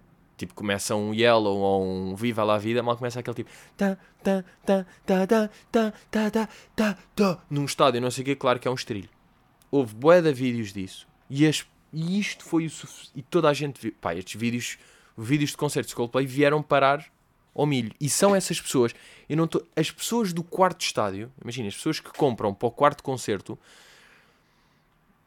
Tipo, 0.43 0.55
começa 0.55 0.97
um 0.97 1.15
Yellow 1.15 1.57
ou 1.57 1.87
um 1.87 2.17
Viva 2.17 2.43
lá 2.43 2.57
a 2.57 2.59
Vida, 2.59 2.83
mal 2.83 2.97
começa 2.97 3.21
aquele 3.21 3.37
tipo. 3.37 3.51
Tá, 3.77 3.97
tá, 4.25 4.45
tá, 4.67 4.85
tá, 5.07 5.25
tá, 5.25 5.51
tá, 5.71 5.93
tá, 6.11 6.31
tá, 6.31 6.49
tá, 6.75 6.99
tá, 7.15 7.43
num 7.49 7.65
estádio, 7.65 8.01
não 8.01 8.11
sei 8.11 8.23
o 8.23 8.25
quê, 8.25 8.35
claro 8.35 8.59
que 8.59 8.67
é 8.67 8.71
um 8.71 8.75
estrilho. 8.75 9.09
Houve 9.71 9.95
bué 9.95 10.21
de 10.21 10.33
vídeos 10.33 10.73
disso. 10.73 11.07
E, 11.31 11.47
as, 11.47 11.65
e 11.93 12.19
isto 12.19 12.45
foi 12.45 12.67
o. 12.67 12.71
E 13.15 13.23
toda 13.23 13.49
a 13.49 13.53
gente 13.53 13.81
viu. 13.81 13.95
Pá, 14.01 14.17
estes 14.17 14.35
vídeos, 14.35 14.79
vídeos 15.17 15.51
de 15.51 15.57
concertos 15.57 15.91
de 15.91 15.95
Coldplay 15.95 16.27
vieram 16.27 16.61
parar 16.61 17.07
ao 17.55 17.65
milho. 17.65 17.93
E 18.01 18.09
são 18.09 18.35
essas 18.35 18.61
pessoas. 18.61 18.93
Eu 19.29 19.37
não 19.37 19.47
tô, 19.47 19.65
as 19.77 19.93
pessoas 19.93 20.33
do 20.33 20.43
quarto 20.43 20.81
estádio, 20.81 21.31
imagina, 21.41 21.69
as 21.69 21.77
pessoas 21.77 22.01
que 22.01 22.13
compram 22.13 22.53
para 22.53 22.67
o 22.67 22.71
quarto 22.73 23.01
concerto, 23.01 23.57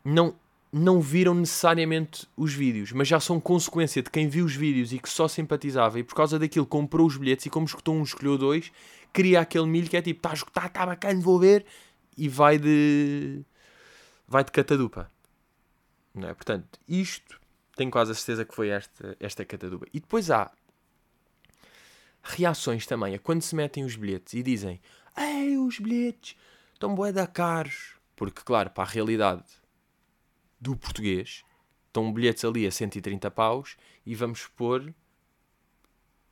não, 0.04 0.36
não 0.78 1.00
viram 1.00 1.34
necessariamente 1.34 2.28
os 2.36 2.54
vídeos, 2.54 2.92
mas 2.92 3.08
já 3.08 3.18
são 3.18 3.40
consequência 3.40 4.04
de 4.04 4.10
quem 4.10 4.28
viu 4.28 4.44
os 4.44 4.54
vídeos 4.54 4.92
e 4.92 5.00
que 5.00 5.08
só 5.08 5.26
simpatizava 5.26 5.98
e 6.00 6.04
por 6.04 6.14
causa 6.14 6.38
daquilo 6.38 6.66
comprou 6.66 7.08
os 7.08 7.16
bilhetes 7.16 7.46
e 7.46 7.50
como 7.50 7.66
escutou 7.66 7.96
um, 7.96 8.04
escolheu 8.04 8.38
dois, 8.38 8.74
cria 9.14 9.40
aquele 9.40 9.68
milho 9.68 9.90
que 9.90 9.96
é 9.96 10.02
tipo, 10.02 10.20
está 10.20 10.32
a 10.32 10.34
escutar, 10.34 10.66
está 10.66 10.86
bacana, 10.86 11.22
vou 11.22 11.40
ver, 11.40 11.66
e 12.18 12.28
vai 12.28 12.60
de. 12.60 13.42
vai 14.28 14.44
de 14.44 14.52
catadupa. 14.52 15.10
Não 16.14 16.28
é? 16.28 16.34
Portanto, 16.34 16.78
isto 16.86 17.40
tenho 17.78 17.90
quase 17.90 18.12
a 18.12 18.14
certeza 18.14 18.44
que 18.44 18.54
foi 18.54 18.68
esta, 18.68 19.16
esta 19.18 19.46
catadupa. 19.46 19.86
E 19.94 20.02
depois 20.02 20.30
há 20.30 20.52
reações 22.22 22.86
também 22.86 23.16
a 23.16 23.20
quando 23.20 23.44
se 23.44 23.56
metem 23.56 23.86
os 23.86 23.96
bilhetes 23.96 24.34
e 24.34 24.44
dizem 24.44 24.82
Ei, 25.18 25.58
os 25.58 25.80
bilhetes 25.80 26.36
estão 26.74 26.94
bué 26.94 27.14
da 27.14 27.26
caros. 27.26 27.96
Porque, 28.14 28.42
claro, 28.44 28.72
para 28.72 28.84
a 28.84 28.92
realidade 28.92 29.44
do 30.66 30.76
português, 30.76 31.44
estão 31.88 32.12
bilhetes 32.12 32.44
ali 32.44 32.66
a 32.66 32.72
130 32.72 33.30
paus 33.30 33.78
e 34.04 34.16
vamos 34.16 34.48
pôr 34.48 34.94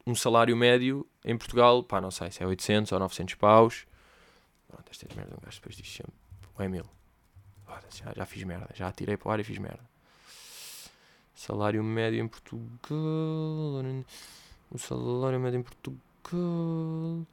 um 0.05 0.15
salário 0.15 0.57
médio 0.57 1.07
em 1.23 1.37
Portugal, 1.37 1.83
pá, 1.83 2.01
não 2.01 2.09
sei 2.11 2.31
se 2.31 2.41
é 2.43 2.47
800 2.47 2.91
ou 2.91 2.99
900 2.99 3.35
paus. 3.35 3.85
Pronto, 4.67 4.89
esta 4.89 5.07
é 5.09 5.15
merda, 5.15 5.35
um 5.35 5.45
gajo 5.45 5.57
depois 5.57 5.75
diz 5.75 5.87
sempre, 5.87 6.13
ou 6.55 6.65
é 6.65 6.67
mil. 6.67 6.85
Já, 7.91 8.11
já 8.13 8.25
fiz 8.25 8.43
merda, 8.43 8.67
já 8.73 8.91
tirei 8.91 9.15
para 9.15 9.29
o 9.29 9.31
ar 9.31 9.39
e 9.39 9.43
fiz 9.43 9.57
merda. 9.59 9.83
Salário 11.35 11.83
médio 11.83 12.23
em 12.23 12.27
Portugal. 12.27 12.59
O 14.71 14.77
salário 14.79 15.39
médio 15.39 15.59
em 15.59 15.63
Portugal. 15.63 17.27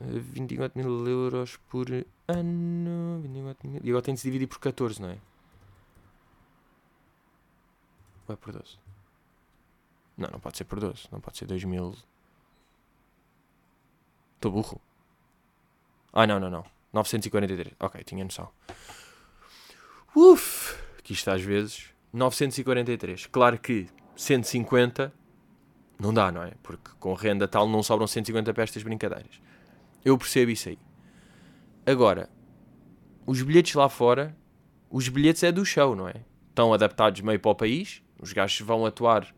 24 0.00 0.78
mil 0.78 1.06
euros 1.06 1.56
por 1.68 1.86
ano. 2.26 3.20
24 3.22 3.68
mil. 3.68 3.80
E 3.84 3.90
agora 3.90 4.02
tem 4.02 4.14
de 4.14 4.20
se 4.20 4.26
dividir 4.26 4.46
por 4.46 4.58
14, 4.58 5.00
não 5.00 5.10
é? 5.10 5.18
Ou 8.26 8.34
é 8.34 8.36
por 8.36 8.52
12? 8.52 8.78
Não, 10.16 10.30
não 10.30 10.40
pode 10.40 10.56
ser 10.56 10.64
por 10.64 10.80
12. 10.80 11.08
Não 11.12 11.20
pode 11.20 11.36
ser 11.36 11.46
2 11.46 11.64
mil. 11.64 11.94
Estou 14.36 14.52
burro. 14.52 14.80
Ah, 16.12 16.26
não, 16.26 16.40
não, 16.40 16.50
não. 16.50 16.64
943. 16.92 17.74
Ok, 17.78 18.02
tinha 18.04 18.24
noção. 18.24 18.50
Uf! 20.14 20.76
Que 21.02 21.12
isto 21.12 21.30
às 21.30 21.42
vezes. 21.42 21.90
943. 22.12 23.26
Claro 23.26 23.58
que 23.58 23.88
150 24.16 25.12
não 25.98 26.14
dá, 26.14 26.32
não 26.32 26.42
é? 26.42 26.52
Porque 26.62 26.90
com 26.98 27.12
renda 27.12 27.46
tal 27.46 27.68
não 27.68 27.82
sobram 27.82 28.06
150 28.06 28.54
para 28.54 28.62
estas 28.64 28.82
brincadeiras. 28.82 29.40
Eu 30.04 30.16
percebo 30.16 30.50
isso 30.50 30.68
aí. 30.68 30.78
Agora, 31.84 32.28
os 33.26 33.42
bilhetes 33.42 33.74
lá 33.74 33.88
fora, 33.88 34.36
os 34.90 35.08
bilhetes 35.08 35.42
é 35.42 35.52
do 35.52 35.64
show, 35.64 35.94
não 35.94 36.08
é? 36.08 36.24
Estão 36.48 36.72
adaptados 36.72 37.20
meio 37.20 37.38
para 37.38 37.50
o 37.50 37.54
país. 37.54 38.02
Os 38.18 38.32
gajos 38.32 38.60
vão 38.60 38.84
atuar 38.84 39.34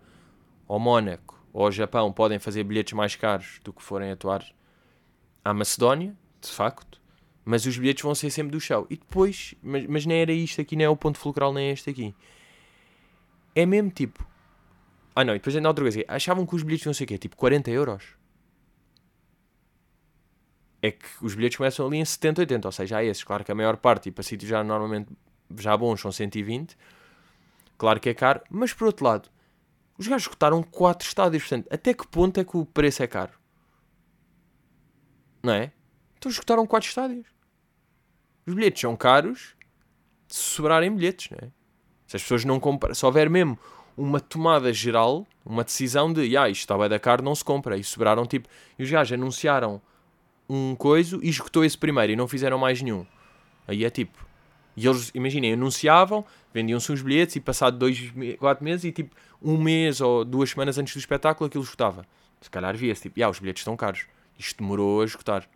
ao 0.66 0.78
Mónaco 0.78 1.40
ou 1.52 1.66
ao 1.66 1.73
Japão, 1.73 2.12
podem 2.12 2.38
fazer 2.38 2.64
bilhetes 2.64 2.95
mais 2.95 3.14
caros 3.14 3.61
do 3.62 3.73
que 3.73 3.83
forem 3.83 4.11
atuar 4.11 4.45
à 5.45 5.52
Macedónia, 5.52 6.16
de 6.40 6.49
facto. 6.49 7.00
Mas 7.45 7.66
os 7.66 7.76
bilhetes 7.76 8.02
vão 8.02 8.14
ser 8.14 8.31
sempre 8.31 8.52
do 8.52 8.61
show. 8.61 8.87
E 8.88 8.97
depois, 8.97 9.54
mas, 9.62 9.87
mas 9.87 10.07
nem 10.07 10.21
era 10.21 10.33
isto 10.33 10.61
aqui, 10.61 10.76
nem 10.76 10.87
é 10.87 10.88
o 10.88 10.97
ponto 10.97 11.19
fulcral, 11.19 11.52
nem 11.52 11.69
é 11.69 11.73
este 11.73 11.90
aqui. 11.90 12.14
É 13.54 13.66
mesmo 13.66 13.90
tipo. 13.90 14.26
Ah 15.14 15.25
não, 15.25 15.35
e 15.35 15.38
depois 15.38 15.54
ainda 15.54 15.69
outra 15.69 15.85
coisa. 15.85 16.04
Achavam 16.09 16.47
que 16.47 16.54
os 16.54 16.62
bilhetes 16.62 16.87
não 16.87 16.95
sei 16.95 17.04
o 17.04 17.09
quê, 17.09 17.19
tipo 17.19 17.37
40 17.37 17.71
euros 17.71 18.22
é 20.83 20.91
que 20.91 21.07
os 21.21 21.35
bilhetes 21.37 21.57
começam 21.57 21.87
ali 21.87 21.99
em 21.99 22.05
70, 22.05 22.41
80, 22.43 22.69
ou 22.69 22.73
seja, 22.73 22.97
há 22.99 23.05
esses. 23.05 23.23
Claro 23.23 23.45
que 23.45 23.53
a 23.53 23.55
maior 23.55 23.77
parte, 23.77 24.09
e 24.09 24.12
para 24.12 24.25
sítios 24.25 24.51
já 24.51 24.65
normalmente 24.65 25.09
já 25.57 25.77
bons, 25.77 26.01
são 26.01 26.11
120. 26.11 26.77
Claro 27.79 28.01
que 28.01 28.09
é 28.09 28.15
caro, 28.15 28.41
mas 28.51 28.73
por 28.73 28.87
outro 28.87 29.05
lado, 29.05 29.31
os 29.97 30.09
gajos 30.09 30.25
escutaram 30.25 30.62
4 30.62 31.07
estádios, 31.07 31.45
portanto, 31.45 31.69
até 31.71 31.95
que 31.95 32.07
ponto 32.07 32.41
é 32.41 32.45
que 32.45 32.57
o 32.57 32.67
preço 32.67 33.03
é 33.03 33.07
caro? 33.07 33.33
Não 35.43 35.53
é? 35.53 35.73
Então 36.19 36.31
escutaram 36.31 36.67
4 36.67 36.89
estádios. 36.89 37.27
Os 38.45 38.55
bilhetes 38.55 38.81
são 38.81 38.97
caros 38.97 39.55
se 40.27 40.41
sobrarem 40.41 40.95
bilhetes, 40.95 41.31
não 41.31 41.39
é? 41.47 41.51
Se 42.07 42.17
as 42.17 42.23
pessoas 42.23 42.45
não 42.45 42.59
compram, 42.59 42.95
se 42.95 43.07
houver 43.07 43.31
mesmo 43.31 43.59
uma 43.97 44.19
tomada 44.21 44.73
geral, 44.73 45.27
uma 45.45 45.62
decisão 45.62 46.12
de, 46.12 46.37
ah, 46.37 46.49
isto 46.49 46.62
está 46.62 46.77
bem 46.77 46.89
da 46.89 46.99
caro, 46.99 47.23
não 47.23 47.35
se 47.35 47.45
compra, 47.45 47.77
e 47.77 47.85
sobraram 47.85 48.27
tipo, 48.27 48.49
e 48.79 48.83
os 48.83 48.91
gajos 48.91 49.12
anunciaram 49.12 49.81
um 50.49 50.75
coiso 50.75 51.21
e 51.23 51.29
esgotou 51.29 51.65
esse 51.65 51.77
primeiro 51.77 52.13
e 52.13 52.17
não 52.17 52.29
fizeram 52.29 52.59
mais 52.59 52.81
nenhum. 52.83 53.07
Aí 53.67 53.85
é 53.85 53.91
tipo. 53.91 54.27
E 54.77 54.87
eles, 54.87 55.11
imaginem, 55.15 55.53
anunciavam, 55.53 56.25
vendiam-se 56.53 56.91
uns 56.91 57.03
bilhetes 57.03 57.37
e 57.37 57.41
passado 57.41 57.79
dois, 57.79 58.13
quatro 58.39 58.65
meses 58.65 58.85
e 58.85 58.93
tipo 58.93 59.15
um 59.41 59.59
mês 59.59 60.01
ou 60.01 60.25
duas 60.25 60.51
semanas 60.51 60.79
antes 60.79 60.95
do 60.95 60.99
espetáculo 60.99 61.47
aquilo 61.47 61.63
esgotava. 61.63 62.07
Se 62.41 62.51
calhar 62.51 62.77
via-se 62.77 63.03
tipo, 63.03 63.23
ah, 63.23 63.29
os 63.29 63.39
bilhetes 63.39 63.61
estão 63.61 63.77
caros. 63.77 64.07
Isto 64.39 64.59
demorou 64.59 65.03
a 65.03 65.05
esgotar. 65.05 65.49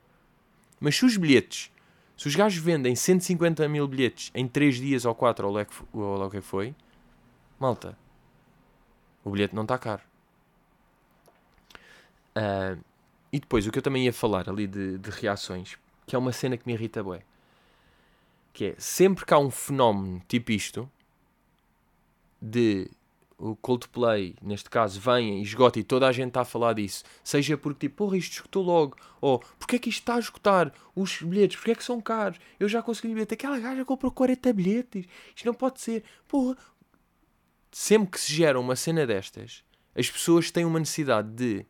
Mas 0.79 0.97
se 0.97 1.05
os 1.05 1.17
bilhetes, 1.17 1.71
se 2.17 2.29
os 2.29 2.37
gajos 2.37 2.63
vendem 2.63 2.95
150 2.95 3.67
mil 3.69 3.89
bilhetes 3.89 4.31
em 4.35 4.47
3 4.47 4.77
dias 4.77 5.05
ou 5.05 5.15
4 5.15 5.49
ou 5.49 6.27
o 6.27 6.31
que 6.31 6.41
foi, 6.41 6.75
malta, 7.59 7.99
o 9.25 9.31
bilhete 9.31 9.55
não 9.55 9.63
está 9.63 9.79
caro. 9.79 10.03
Uh, 12.37 12.79
e 13.37 13.41
depois, 13.41 13.67
o 13.67 13.71
que 13.71 13.77
eu 13.77 13.83
também 13.83 14.07
ia 14.07 14.15
falar 14.15 14.49
ali 14.49 14.67
de, 14.67 14.97
de 14.97 15.11
reações, 15.11 15.77
que 16.07 16.17
é 16.17 16.19
uma 16.19 16.33
cena 16.33 16.57
que 16.57 16.67
me 16.67 16.73
irrita 16.73 17.03
bué. 17.03 17.21
Que 18.55 18.65
é, 18.65 18.75
sempre 18.79 19.27
que 19.27 19.35
há 19.35 19.39
um 19.39 19.51
fenómeno 19.51 20.23
tipo 20.27 20.53
isto, 20.53 20.91
de 22.41 22.91
o 23.37 23.55
Coldplay, 23.55 24.35
neste 24.41 24.71
caso, 24.71 24.99
vem 24.99 25.41
e 25.41 25.43
esgota 25.43 25.79
e 25.79 25.85
toda 25.85 26.09
a 26.09 26.13
gente 26.13 26.29
está 26.29 26.41
a 26.41 26.45
falar 26.47 26.73
disso, 26.73 27.05
seja 27.23 27.59
porque 27.59 27.81
tipo, 27.81 27.97
porra, 27.97 28.17
isto 28.17 28.37
esgotou 28.37 28.63
logo, 28.63 28.97
ou 29.21 29.41
porque 29.59 29.77
é 29.77 29.79
que 29.79 29.91
isto 29.91 30.01
está 30.01 30.15
a 30.15 30.19
esgotar, 30.19 30.73
os 30.95 31.21
bilhetes, 31.21 31.59
porque 31.59 31.73
é 31.73 31.75
que 31.75 31.85
são 31.85 32.01
caros, 32.01 32.39
eu 32.59 32.67
já 32.71 32.83
consegui 32.83 33.13
bilhete, 33.13 33.35
aquela 33.35 33.59
gaja 33.59 33.85
comprou 33.85 34.11
40 34.11 34.51
bilhetes, 34.55 35.05
isto 35.35 35.45
não 35.45 35.53
pode 35.53 35.83
ser, 35.83 36.03
porra. 36.27 36.57
Sempre 37.71 38.13
que 38.13 38.19
se 38.19 38.33
gera 38.33 38.59
uma 38.59 38.75
cena 38.75 39.07
destas, 39.07 39.63
as 39.95 40.11
pessoas 40.11 40.51
têm 40.51 40.65
uma 40.65 40.79
necessidade 40.79 41.29
de 41.29 41.67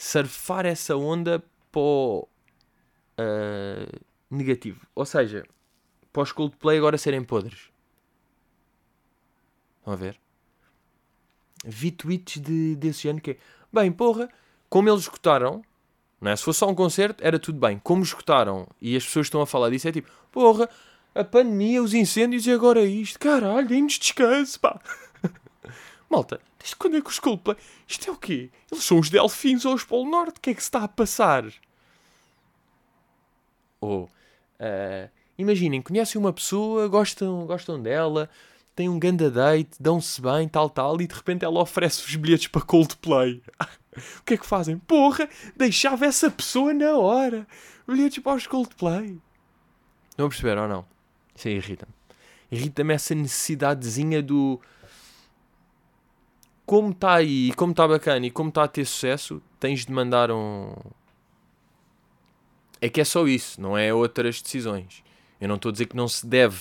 surfar 0.00 0.64
essa 0.64 0.96
onda 0.96 1.44
para 1.70 1.80
o 1.80 2.26
uh, 3.18 4.00
negativo. 4.30 4.80
Ou 4.94 5.04
seja, 5.04 5.44
para 6.10 6.22
os 6.22 6.32
Coldplay 6.32 6.78
agora 6.78 6.96
serem 6.96 7.22
podres. 7.22 7.68
Estão 9.78 9.92
a 9.92 9.96
ver? 9.96 10.18
Vi 11.62 11.90
tweets 11.90 12.40
de, 12.40 12.76
desse 12.76 13.02
género 13.02 13.22
que 13.22 13.32
é, 13.32 13.36
bem, 13.70 13.92
porra, 13.92 14.30
como 14.70 14.88
eles 14.88 15.02
escutaram, 15.02 15.62
não 16.18 16.30
é? 16.30 16.36
se 16.36 16.44
fosse 16.44 16.60
só 16.60 16.68
um 16.70 16.74
concerto, 16.74 17.22
era 17.22 17.38
tudo 17.38 17.58
bem. 17.58 17.78
Como 17.78 18.02
escutaram 18.02 18.66
e 18.80 18.96
as 18.96 19.04
pessoas 19.04 19.26
estão 19.26 19.42
a 19.42 19.46
falar 19.46 19.68
disso, 19.68 19.86
é 19.86 19.92
tipo, 19.92 20.10
porra, 20.32 20.66
a 21.14 21.22
pandemia, 21.22 21.82
os 21.82 21.92
incêndios 21.92 22.46
e 22.46 22.52
agora 22.52 22.82
isto, 22.86 23.18
caralho, 23.18 23.68
deem-nos 23.68 23.98
descanso, 23.98 24.58
pá. 24.60 24.80
Malta, 26.10 26.40
desde 26.58 26.74
quando 26.74 26.96
é 26.96 27.00
que 27.00 27.08
os 27.08 27.20
Coldplay... 27.20 27.56
Isto 27.86 28.10
é 28.10 28.12
o 28.12 28.16
quê? 28.16 28.50
Eles 28.70 28.82
são 28.82 28.98
os 28.98 29.08
Delfins 29.08 29.64
ou 29.64 29.74
os 29.74 29.84
Polo 29.84 30.10
Norte? 30.10 30.38
O 30.38 30.40
que 30.40 30.50
é 30.50 30.54
que 30.54 30.60
se 30.60 30.68
está 30.68 30.82
a 30.82 30.88
passar? 30.88 31.44
Ou... 33.80 34.10
Uh, 34.58 35.08
imaginem, 35.38 35.80
conhecem 35.80 36.20
uma 36.20 36.32
pessoa, 36.32 36.88
gostam, 36.88 37.46
gostam 37.46 37.80
dela, 37.80 38.28
têm 38.74 38.88
um 38.88 38.98
ganda 38.98 39.30
date, 39.30 39.70
dão-se 39.78 40.20
bem, 40.20 40.48
tal, 40.48 40.68
tal, 40.68 41.00
e 41.00 41.06
de 41.06 41.14
repente 41.14 41.44
ela 41.44 41.60
oferece 41.60 42.04
os 42.04 42.16
bilhetes 42.16 42.48
para 42.48 42.60
Coldplay. 42.60 43.40
o 44.18 44.24
que 44.24 44.34
é 44.34 44.36
que 44.36 44.46
fazem? 44.46 44.78
Porra, 44.78 45.28
deixava 45.56 46.06
essa 46.06 46.28
pessoa 46.28 46.74
na 46.74 46.98
hora. 46.98 47.46
Bilhetes 47.86 48.22
para 48.22 48.36
os 48.36 48.48
Coldplay. 48.48 49.16
Não 50.18 50.28
perceberam 50.28 50.62
ou 50.62 50.68
não? 50.68 50.84
Isso 51.34 51.46
aí 51.46 51.54
irrita-me. 51.54 51.92
Irrita-me 52.50 52.94
essa 52.94 53.14
necessidadezinha 53.14 54.20
do 54.20 54.60
como 56.70 56.90
está 56.90 57.14
aí, 57.14 57.52
como 57.54 57.72
está 57.72 57.88
bacana 57.88 58.24
e 58.24 58.30
como 58.30 58.48
está 58.48 58.62
a 58.62 58.68
ter 58.68 58.84
sucesso, 58.84 59.42
tens 59.58 59.84
de 59.84 59.90
mandar 59.90 60.30
um. 60.30 60.72
É 62.80 62.88
que 62.88 63.00
é 63.00 63.04
só 63.04 63.26
isso, 63.26 63.60
não 63.60 63.76
é 63.76 63.92
outras 63.92 64.40
decisões. 64.40 65.02
Eu 65.40 65.48
não 65.48 65.56
estou 65.56 65.70
a 65.70 65.72
dizer 65.72 65.86
que 65.86 65.96
não 65.96 66.06
se 66.06 66.24
deve 66.24 66.60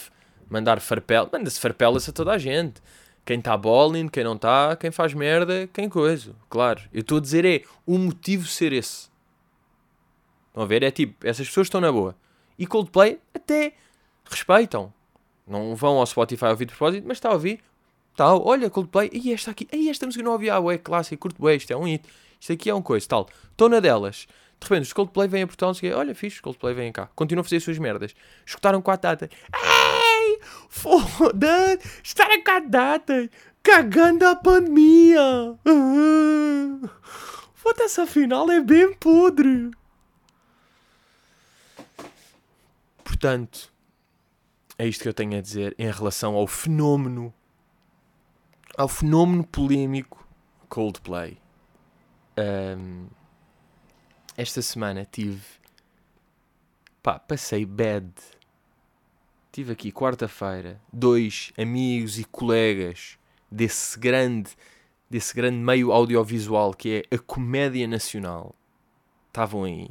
mandar 0.49 0.79
farpel. 0.79 1.29
Manda-se 1.31 1.59
farpelas 1.59 2.09
a 2.09 2.11
toda 2.11 2.31
a 2.31 2.39
gente. 2.39 2.81
Quem 3.23 3.37
está 3.37 3.55
bowling, 3.55 4.07
quem 4.07 4.23
não 4.23 4.33
está, 4.33 4.75
quem 4.75 4.89
faz 4.89 5.13
merda, 5.13 5.69
quem 5.71 5.87
coisa. 5.87 6.35
Claro. 6.49 6.81
Eu 6.91 7.01
estou 7.01 7.19
a 7.19 7.21
dizer 7.21 7.45
é 7.45 7.61
o 7.85 7.95
motivo 7.99 8.47
ser 8.47 8.73
esse. 8.73 9.09
Estão 10.47 10.63
a 10.63 10.65
ver? 10.65 10.81
É 10.81 10.89
tipo, 10.89 11.27
essas 11.27 11.47
pessoas 11.47 11.67
estão 11.67 11.79
na 11.79 11.91
boa. 11.91 12.15
E 12.57 12.65
Coldplay 12.65 13.19
até 13.31 13.73
respeitam. 14.25 14.91
Não 15.45 15.75
vão 15.75 15.99
ao 15.99 16.05
Spotify 16.07 16.45
ouvir 16.45 16.65
de 16.65 16.71
propósito, 16.71 17.07
mas 17.07 17.17
está 17.17 17.29
a 17.29 17.33
ouvir 17.33 17.61
tal, 18.19 18.45
olha, 18.45 18.69
Coldplay, 18.69 19.09
e 19.13 19.31
esta 19.31 19.51
aqui, 19.51 19.65
e 19.71 19.89
esta 19.89 20.05
música 20.05 20.21
não 20.21 20.33
havia, 20.33 20.53
ah, 20.53 20.73
é 20.73 20.77
clássica, 20.77 21.15
curto 21.15 21.41
bem, 21.41 21.55
isto 21.55 21.71
é 21.71 21.77
um 21.77 21.85
hit, 21.85 22.03
isto 22.37 22.51
aqui 22.51 22.69
é 22.69 22.75
um 22.75 22.81
coisa, 22.81 23.07
tal, 23.07 23.29
estou 23.49 23.69
na 23.69 23.79
delas, 23.79 24.27
de 24.59 24.67
repente 24.67 24.87
os 24.87 24.91
Coldplay 24.91 25.29
vêm 25.29 25.43
a 25.43 25.47
Portugal, 25.47 25.73
olha, 25.97 26.13
fixe, 26.13 26.41
Coldplay 26.41 26.73
vêm 26.73 26.91
cá, 26.91 27.09
continuam 27.15 27.39
a 27.39 27.43
fazer 27.45 27.55
as 27.55 27.63
suas 27.63 27.79
merdas, 27.79 28.13
escutaram 28.45 28.81
quatro 28.81 29.09
datas, 29.09 29.29
ei, 29.31 30.19
Ai, 30.29 30.39
foda 30.67 31.79
estar 32.03 32.27
a 32.29 32.59
datas, 32.59 33.29
cagando 33.63 34.25
a 34.25 34.35
pandemia. 34.35 35.57
Ah, 35.65 36.89
Foda-se, 37.53 38.01
afinal 38.01 38.51
é 38.51 38.59
bem 38.59 38.93
podre. 38.95 39.71
Portanto, 43.01 43.71
é 44.77 44.87
isto 44.87 45.03
que 45.03 45.09
eu 45.09 45.13
tenho 45.13 45.37
a 45.37 45.41
dizer 45.41 45.73
em 45.77 45.89
relação 45.89 46.35
ao 46.35 46.47
fenómeno, 46.47 47.33
ao 48.79 48.87
fenómeno 48.87 49.43
polémico 49.43 50.25
Coldplay. 50.69 51.37
Ahm, 52.37 53.07
esta 54.37 54.61
semana 54.61 55.03
tive, 55.03 55.43
pá, 57.03 57.19
passei 57.19 57.65
bad. 57.65 58.09
Tive 59.51 59.73
aqui 59.73 59.91
quarta-feira 59.91 60.79
dois 60.93 61.51
amigos 61.57 62.19
e 62.19 62.23
colegas 62.23 63.19
desse 63.51 63.99
grande, 63.99 64.51
desse 65.09 65.35
grande 65.35 65.57
meio 65.57 65.91
audiovisual 65.91 66.73
que 66.73 67.03
é 67.11 67.15
a 67.15 67.19
comédia 67.19 67.85
nacional. 67.85 68.55
Estavam 69.27 69.65
aí. 69.65 69.89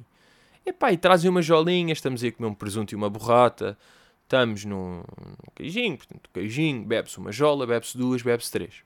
Epá, 0.64 0.92
e 0.94 0.96
trazem 0.96 1.28
umas 1.28 1.44
jolinhas, 1.44 1.98
estamos 1.98 2.22
aí 2.22 2.30
a 2.30 2.32
comer 2.32 2.48
um 2.48 2.54
presunto 2.54 2.94
e 2.94 2.96
uma 2.96 3.10
borrata. 3.10 3.76
Estamos 4.28 4.62
num, 4.66 5.02
queijinho, 5.54 5.96
portanto, 5.96 6.28
queijinho, 6.34 6.84
bebe-se 6.84 7.16
uma 7.16 7.32
jola, 7.32 7.66
bebe-se 7.66 7.96
duas, 7.96 8.20
bebe-se 8.20 8.52
três. 8.52 8.82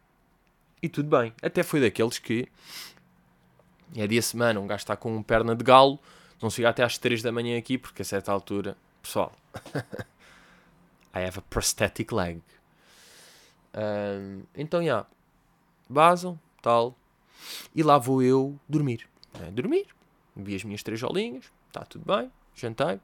E 0.81 0.89
tudo 0.89 1.09
bem. 1.09 1.35
Até 1.43 1.65
foi 1.65 1.81
daqueles 1.81 2.21
que 2.21 2.47
é 3.97 4.07
dia 4.07 4.23
semana, 4.23 4.61
um 4.61 4.69
gajo 4.69 4.83
está 4.83 4.97
com 4.97 5.17
uma 5.17 5.25
perna 5.25 5.57
de 5.57 5.65
galo, 5.65 5.99
não 6.41 6.49
chega 6.49 6.69
até 6.69 6.85
às 6.85 6.97
3 6.97 7.23
da 7.23 7.33
manhã 7.33 7.59
aqui, 7.59 7.77
porque 7.77 8.03
a 8.03 8.05
certa 8.05 8.31
altura, 8.31 8.77
pessoal, 9.03 9.33
I 11.13 11.27
have 11.27 11.41
a 11.41 11.43
prosthetic 11.43 12.15
leg. 12.15 12.41
Ahm, 13.75 14.45
então, 14.55 14.79
já, 14.79 14.87
yeah, 14.87 15.09
basam, 15.89 16.39
tal, 16.63 16.97
e 17.75 17.83
lá 17.83 17.99
vou 17.99 18.23
eu 18.23 18.57
dormir. 18.69 19.09
É, 19.41 19.51
dormir, 19.51 19.89
vi 20.37 20.55
as 20.55 20.63
minhas 20.63 20.85
três 20.85 21.01
jolinhas, 21.01 21.47
está 21.67 21.85
tudo 21.85 22.05
bem, 22.05 22.31
jantei. 22.55 23.01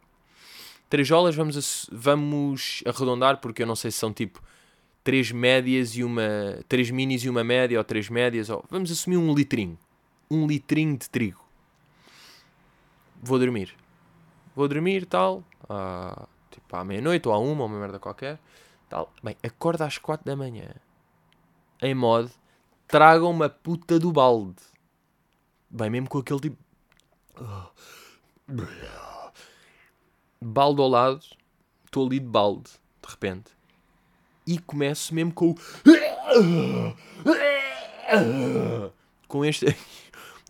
Três 0.88 1.06
jolas 1.06 1.34
vamos, 1.34 1.88
vamos 1.92 2.82
arredondar, 2.86 3.40
porque 3.40 3.62
eu 3.62 3.66
não 3.66 3.76
sei 3.76 3.90
se 3.90 3.98
são 3.98 4.12
tipo 4.12 4.42
três 5.04 5.30
médias 5.30 5.96
e 5.96 6.04
uma. 6.04 6.58
três 6.68 6.90
minis 6.90 7.24
e 7.24 7.28
uma 7.28 7.44
média, 7.44 7.78
ou 7.78 7.84
três 7.84 8.08
médias, 8.08 8.50
ou 8.50 8.64
vamos 8.70 8.90
assumir 8.90 9.16
um 9.16 9.34
litrinho. 9.34 9.78
Um 10.30 10.46
litrinho 10.46 10.96
de 10.96 11.08
trigo. 11.08 11.42
Vou 13.22 13.38
dormir. 13.38 13.74
Vou 14.54 14.68
dormir, 14.68 15.06
tal, 15.06 15.42
à, 15.68 16.26
tipo 16.50 16.76
à 16.76 16.84
meia-noite, 16.84 17.28
ou 17.28 17.34
à 17.34 17.38
uma, 17.38 17.62
ou 17.62 17.68
uma 17.68 17.78
merda 17.78 17.98
qualquer. 17.98 18.38
Tal. 18.88 19.12
Bem, 19.22 19.36
acordo 19.42 19.82
às 19.82 19.98
quatro 19.98 20.26
da 20.26 20.36
manhã. 20.36 20.68
Em 21.80 21.94
modo, 21.94 22.30
tragam 22.86 23.30
uma 23.30 23.48
puta 23.48 23.98
do 23.98 24.10
balde. 24.12 24.62
Bem, 25.70 25.90
mesmo 25.90 26.08
com 26.08 26.18
aquele 26.18 26.40
tipo. 26.40 26.58
Balde 30.40 30.80
ao 30.80 30.88
lado. 30.88 31.20
Estou 31.84 32.06
ali 32.06 32.20
de 32.20 32.26
balde, 32.26 32.70
de 33.02 33.08
repente. 33.10 33.50
E 34.46 34.58
começo 34.58 35.14
mesmo 35.14 35.32
com 35.32 35.50
o. 35.50 35.54
Com 39.26 39.44
este. 39.44 39.66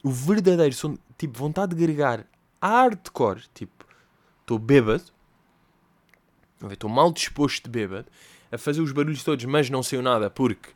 O 0.03 0.11
verdadeiro 0.11 0.75
som. 0.75 0.97
Tipo, 1.17 1.39
vontade 1.39 1.75
de 1.75 1.83
gregar 1.83 2.25
hardcore. 2.63 3.43
Tipo, 3.55 3.87
estou 4.41 4.59
bêbado. 4.59 5.05
Estou 6.71 6.91
mal 6.91 7.13
disposto 7.13 7.65
de 7.65 7.71
bêbado. 7.71 8.07
A 8.51 8.59
fazer 8.59 8.81
os 8.81 8.93
barulhos 8.93 9.23
todos, 9.23 9.45
mas 9.45 9.69
não 9.71 9.83
saiu 9.83 10.03
nada 10.03 10.31
porque. 10.31 10.71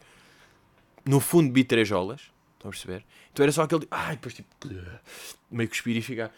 No 1.05 1.21
fundo, 1.21 1.51
bi 1.53 1.65
três 1.65 1.87
jolas. 1.87 2.21
Estão 2.55 2.69
a 2.69 2.73
perceber? 2.73 3.05
Então 3.33 3.43
era 3.45 3.53
só 3.53 3.63
aquele. 3.63 3.83
tipo, 3.83 3.95
Ai, 3.95 4.15
depois 4.17 4.35
tipo. 4.35 4.49
Meio 5.51 5.69
que 5.69 5.77
cuspir 5.77 5.97
e 5.97 6.03
ficar. 6.03 6.33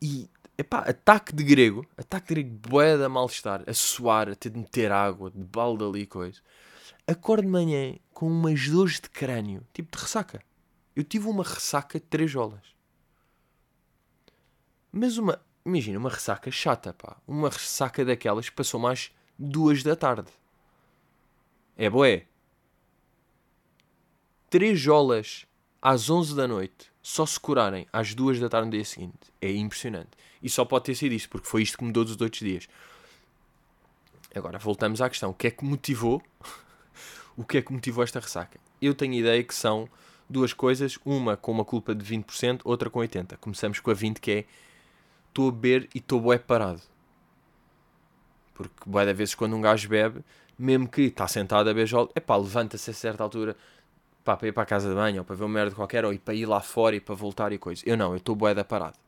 E. 0.00 0.28
Epá, 0.62 0.78
ataque 0.78 1.34
de 1.34 1.42
grego. 1.42 1.84
Ataque 1.96 2.28
de 2.28 2.42
grego, 2.44 2.68
boé 2.68 2.96
da 2.96 3.08
mal-estar. 3.08 3.64
A 3.66 3.74
suar, 3.74 4.28
a 4.28 4.36
ter 4.36 4.48
de 4.48 4.60
meter 4.60 4.92
água, 4.92 5.28
de 5.28 5.42
balde 5.42 5.82
ali 5.82 6.06
coisa. 6.06 6.40
Acordo 7.04 7.42
de 7.42 7.48
manhã 7.48 7.96
com 8.14 8.28
umas 8.28 8.68
dores 8.68 9.00
de 9.00 9.10
crânio. 9.10 9.66
Tipo 9.72 9.96
de 9.96 10.00
ressaca. 10.00 10.40
Eu 10.94 11.02
tive 11.02 11.26
uma 11.26 11.42
ressaca 11.42 11.98
de 11.98 12.06
três 12.06 12.30
jolas. 12.30 12.76
Mas 14.92 15.18
uma. 15.18 15.44
Imagina, 15.66 15.98
uma 15.98 16.10
ressaca 16.10 16.48
chata, 16.48 16.92
pá. 16.92 17.16
Uma 17.26 17.48
ressaca 17.48 18.04
daquelas 18.04 18.48
que 18.48 18.54
passou 18.54 18.78
mais 18.78 19.10
duas 19.36 19.82
da 19.82 19.96
tarde. 19.96 20.30
É 21.76 21.90
boé. 21.90 22.28
Três 24.48 24.78
jolas 24.78 25.44
às 25.80 26.08
11 26.08 26.36
da 26.36 26.46
noite 26.46 26.91
só 27.02 27.26
se 27.26 27.38
curarem 27.38 27.86
às 27.92 28.14
duas 28.14 28.38
da 28.38 28.48
tarde 28.48 28.66
no 28.66 28.72
dia 28.72 28.84
seguinte. 28.84 29.18
É 29.40 29.50
impressionante. 29.50 30.10
E 30.40 30.48
só 30.48 30.64
pode 30.64 30.84
ter 30.84 30.94
sido 30.94 31.12
isto, 31.12 31.28
porque 31.28 31.48
foi 31.48 31.62
isto 31.62 31.76
que 31.76 31.84
mudou 31.84 32.04
dos 32.04 32.18
outros 32.20 32.40
dias. 32.40 32.68
Agora, 34.34 34.58
voltamos 34.58 35.02
à 35.02 35.10
questão. 35.10 35.30
O 35.30 35.34
que 35.34 35.48
é 35.48 35.50
que 35.50 35.64
motivou? 35.64 36.22
o 37.36 37.44
que 37.44 37.58
é 37.58 37.62
que 37.62 37.72
motivou 37.72 38.04
esta 38.04 38.20
ressaca? 38.20 38.58
Eu 38.80 38.94
tenho 38.94 39.14
ideia 39.14 39.42
que 39.42 39.54
são 39.54 39.88
duas 40.30 40.52
coisas. 40.52 40.96
Uma 41.04 41.36
com 41.36 41.50
uma 41.50 41.64
culpa 41.64 41.92
de 41.92 42.04
20%, 42.04 42.60
outra 42.64 42.88
com 42.88 43.00
80%. 43.00 43.36
Começamos 43.38 43.80
com 43.80 43.90
a 43.90 43.94
20%, 43.94 44.20
que 44.20 44.30
é... 44.30 44.44
Estou 45.28 45.48
a 45.48 45.52
beber 45.52 45.88
e 45.94 45.98
estou 45.98 46.20
bué 46.20 46.38
parado. 46.38 46.82
Porque 48.54 48.74
bué 48.86 49.04
de 49.06 49.14
vezes 49.14 49.34
quando 49.34 49.56
um 49.56 49.62
gajo 49.62 49.88
bebe, 49.88 50.22
mesmo 50.58 50.86
que 50.86 51.02
está 51.02 51.26
sentado 51.26 51.70
a 51.70 51.74
beber, 51.74 51.90
é 52.14 52.20
pá, 52.20 52.36
levanta-se 52.36 52.90
a 52.90 52.94
certa 52.94 53.22
altura 53.24 53.56
pá, 54.24 54.36
para 54.36 54.48
ir 54.48 54.52
para 54.52 54.62
a 54.62 54.66
casa 54.66 54.88
de 54.88 54.94
banho, 54.94 55.18
ou 55.18 55.24
para 55.24 55.36
ver 55.36 55.44
uma 55.44 55.54
merda 55.54 55.74
qualquer, 55.74 56.04
ou 56.04 56.16
para 56.18 56.34
ir 56.34 56.46
lá 56.46 56.60
fora 56.60 56.96
e 56.96 57.00
para 57.00 57.14
voltar 57.14 57.52
e 57.52 57.58
coisa. 57.58 57.82
Eu 57.86 57.96
não, 57.96 58.12
eu 58.12 58.18
estou 58.18 58.34
bué 58.34 58.54
da 58.54 58.64
parado. 58.64 58.98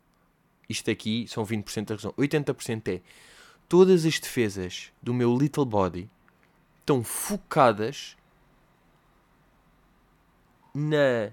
Isto 0.68 0.90
aqui 0.90 1.26
são 1.28 1.44
20% 1.44 1.86
da 1.86 1.94
razão. 1.94 2.12
80% 2.12 2.88
é 2.88 3.00
todas 3.68 4.04
as 4.04 4.18
defesas 4.18 4.92
do 5.02 5.12
meu 5.12 5.36
little 5.36 5.64
body 5.64 6.10
estão 6.80 7.02
focadas 7.02 8.16
na 10.74 11.30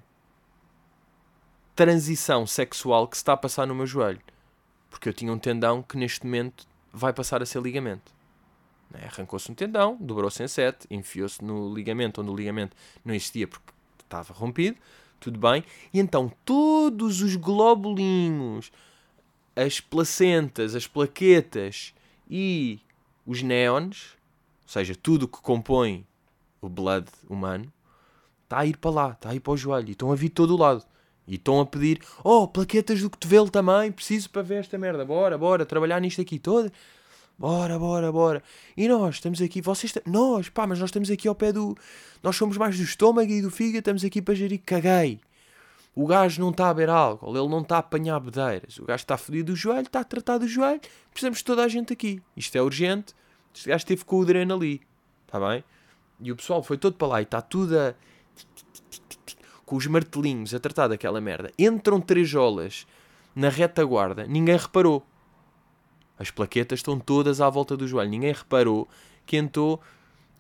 transição 1.76 2.46
sexual 2.46 3.08
que 3.08 3.17
se 3.17 3.22
está 3.22 3.34
a 3.34 3.38
passar 3.38 3.65
no 3.65 3.76
meu 3.76 3.88
joelho. 3.88 4.22
Porque 4.89 5.10
eu 5.10 5.13
tinha 5.13 5.32
um 5.32 5.39
tendão 5.39 5.82
que 5.82 5.98
neste 5.98 6.26
momento 6.26 6.67
vai 6.91 7.13
passar 7.13 7.41
a 7.41 7.46
ser 7.46 7.62
ligamento. 7.62 8.13
Né? 8.89 9.06
Arrancou-se 9.06 9.52
um 9.52 9.56
tendão, 9.56 9.98
dobrou-se 10.00 10.44
em 10.44 10.48
sete, 10.48 10.86
enfiou-se 10.91 11.44
no 11.44 11.74
ligamento 11.74 12.22
onde 12.22 12.30
o 12.30 12.36
ligamento 12.36 12.76
não 13.04 13.13
existia 13.13 13.48
porque 13.48 13.70
estava 14.12 14.34
rompido, 14.34 14.78
tudo 15.19 15.39
bem. 15.39 15.63
E 15.93 16.00
então 16.00 16.32
todos 16.43 17.21
os 17.21 17.36
globulinhos, 17.36 18.71
as 19.56 19.80
placentas, 19.80 20.76
as 20.76 20.88
plaquetas 20.88 21.93
e 22.30 22.80
os 23.26 23.41
néons, 23.41 24.17
ou 24.63 24.69
seja, 24.69 24.95
tudo 24.95 25.24
o 25.24 25.28
que 25.28 25.41
compõe 25.41 26.06
o 26.62 26.69
blood 26.69 27.08
humano, 27.30 27.71
está 28.43 28.60
a 28.60 28.65
ir 28.65 28.78
para 28.78 28.91
lá, 28.91 29.12
está 29.12 29.30
a 29.30 29.36
ir 29.36 29.39
para 29.39 29.54
o 29.54 29.58
joelho 29.58 29.89
e 29.89 29.91
estão 29.91 30.12
a 30.12 30.15
vir 30.15 30.28
de 30.28 30.36
todo 30.36 30.56
o 30.56 30.58
lado. 30.58 30.86
E 31.28 31.36
estão 31.36 31.62
a 31.62 31.65
pedir, 31.65 32.02
oh, 32.24 32.47
plaquetas 32.47 33.02
do 33.02 33.10
cotovelo 33.10 33.50
também, 33.50 33.91
preciso 33.91 34.30
para 34.30 34.41
ver 34.41 34.56
esta 34.56 34.78
merda, 34.78 35.06
bora, 35.06 35.38
bora, 35.38 35.65
trabalhar 35.65 36.00
nisto 36.02 36.19
aqui 36.19 36.38
todo. 36.38 36.71
Bora, 37.41 37.80
bora, 37.80 38.12
bora. 38.12 38.43
E 38.77 38.88
nós 38.88 39.15
estamos 39.15 39.41
aqui, 39.41 39.62
vocês, 39.62 39.91
nós, 40.06 40.47
pá, 40.47 40.67
mas 40.67 40.77
nós 40.77 40.89
estamos 40.89 41.10
aqui 41.10 41.27
ao 41.27 41.34
pé 41.34 41.51
do. 41.51 41.75
Nós 42.21 42.36
somos 42.36 42.56
mais 42.56 42.77
do 42.77 42.84
estômago 42.84 43.32
e 43.32 43.41
do 43.41 43.49
fígado, 43.49 43.80
estamos 43.80 44.06
aqui 44.06 44.21
para 44.21 44.36
gerir. 44.36 44.62
Caguei. 44.63 45.19
O 45.95 46.06
gajo 46.06 46.39
não 46.39 46.51
está 46.51 46.69
a 46.69 46.73
beber 46.75 46.91
álcool, 46.91 47.36
ele 47.36 47.47
não 47.47 47.62
está 47.62 47.77
a 47.77 47.80
apanhar 47.80 48.19
bedeiras. 48.19 48.77
O 48.77 48.86
gajo 48.86 49.01
está 49.01 49.17
fodido 49.17 49.54
do 49.54 49.56
joelho, 49.56 49.88
está 49.88 50.01
a 50.01 50.04
tratar 50.04 50.38
do 50.38 50.47
joelho. 50.47 50.82
Precisamos 51.10 51.39
de 51.39 51.43
toda 51.43 51.63
a 51.63 51.67
gente 51.67 51.91
aqui. 51.91 52.21
Isto 52.38 52.60
é 52.60 52.62
urgente. 52.62 53.15
Este 53.56 53.69
gajo 53.69 53.77
esteve 53.77 54.06
com 54.06 54.19
o 54.19 54.25
dreno 54.25 54.54
ali. 54.54 54.80
Está 55.25 55.39
bem? 55.39 55.63
E 56.19 56.32
o 56.32 56.36
pessoal 56.36 56.62
foi 56.62 56.77
todo 56.77 56.95
para 56.95 57.08
lá 57.08 57.21
e 57.21 57.23
está 57.23 57.41
tudo 57.41 57.75
a. 57.75 57.95
Com 59.65 59.77
os 59.77 59.88
martelinhos 59.88 60.54
a 60.54 60.60
tratar 60.60 60.89
daquela 60.89 61.19
merda. 61.19 61.51
Entram 61.58 61.99
três 61.99 62.30
jolas 62.30 62.86
na 63.36 63.49
retaguarda. 63.49 64.27
Ninguém 64.27 64.58
reparou. 64.58 65.04
As 66.21 66.29
plaquetas 66.29 66.79
estão 66.79 66.99
todas 66.99 67.41
à 67.41 67.49
volta 67.49 67.75
do 67.75 67.88
joelho. 67.88 68.12
Ninguém 68.12 68.31
reparou 68.31 68.88
que 69.25 69.38
entrou 69.38 69.81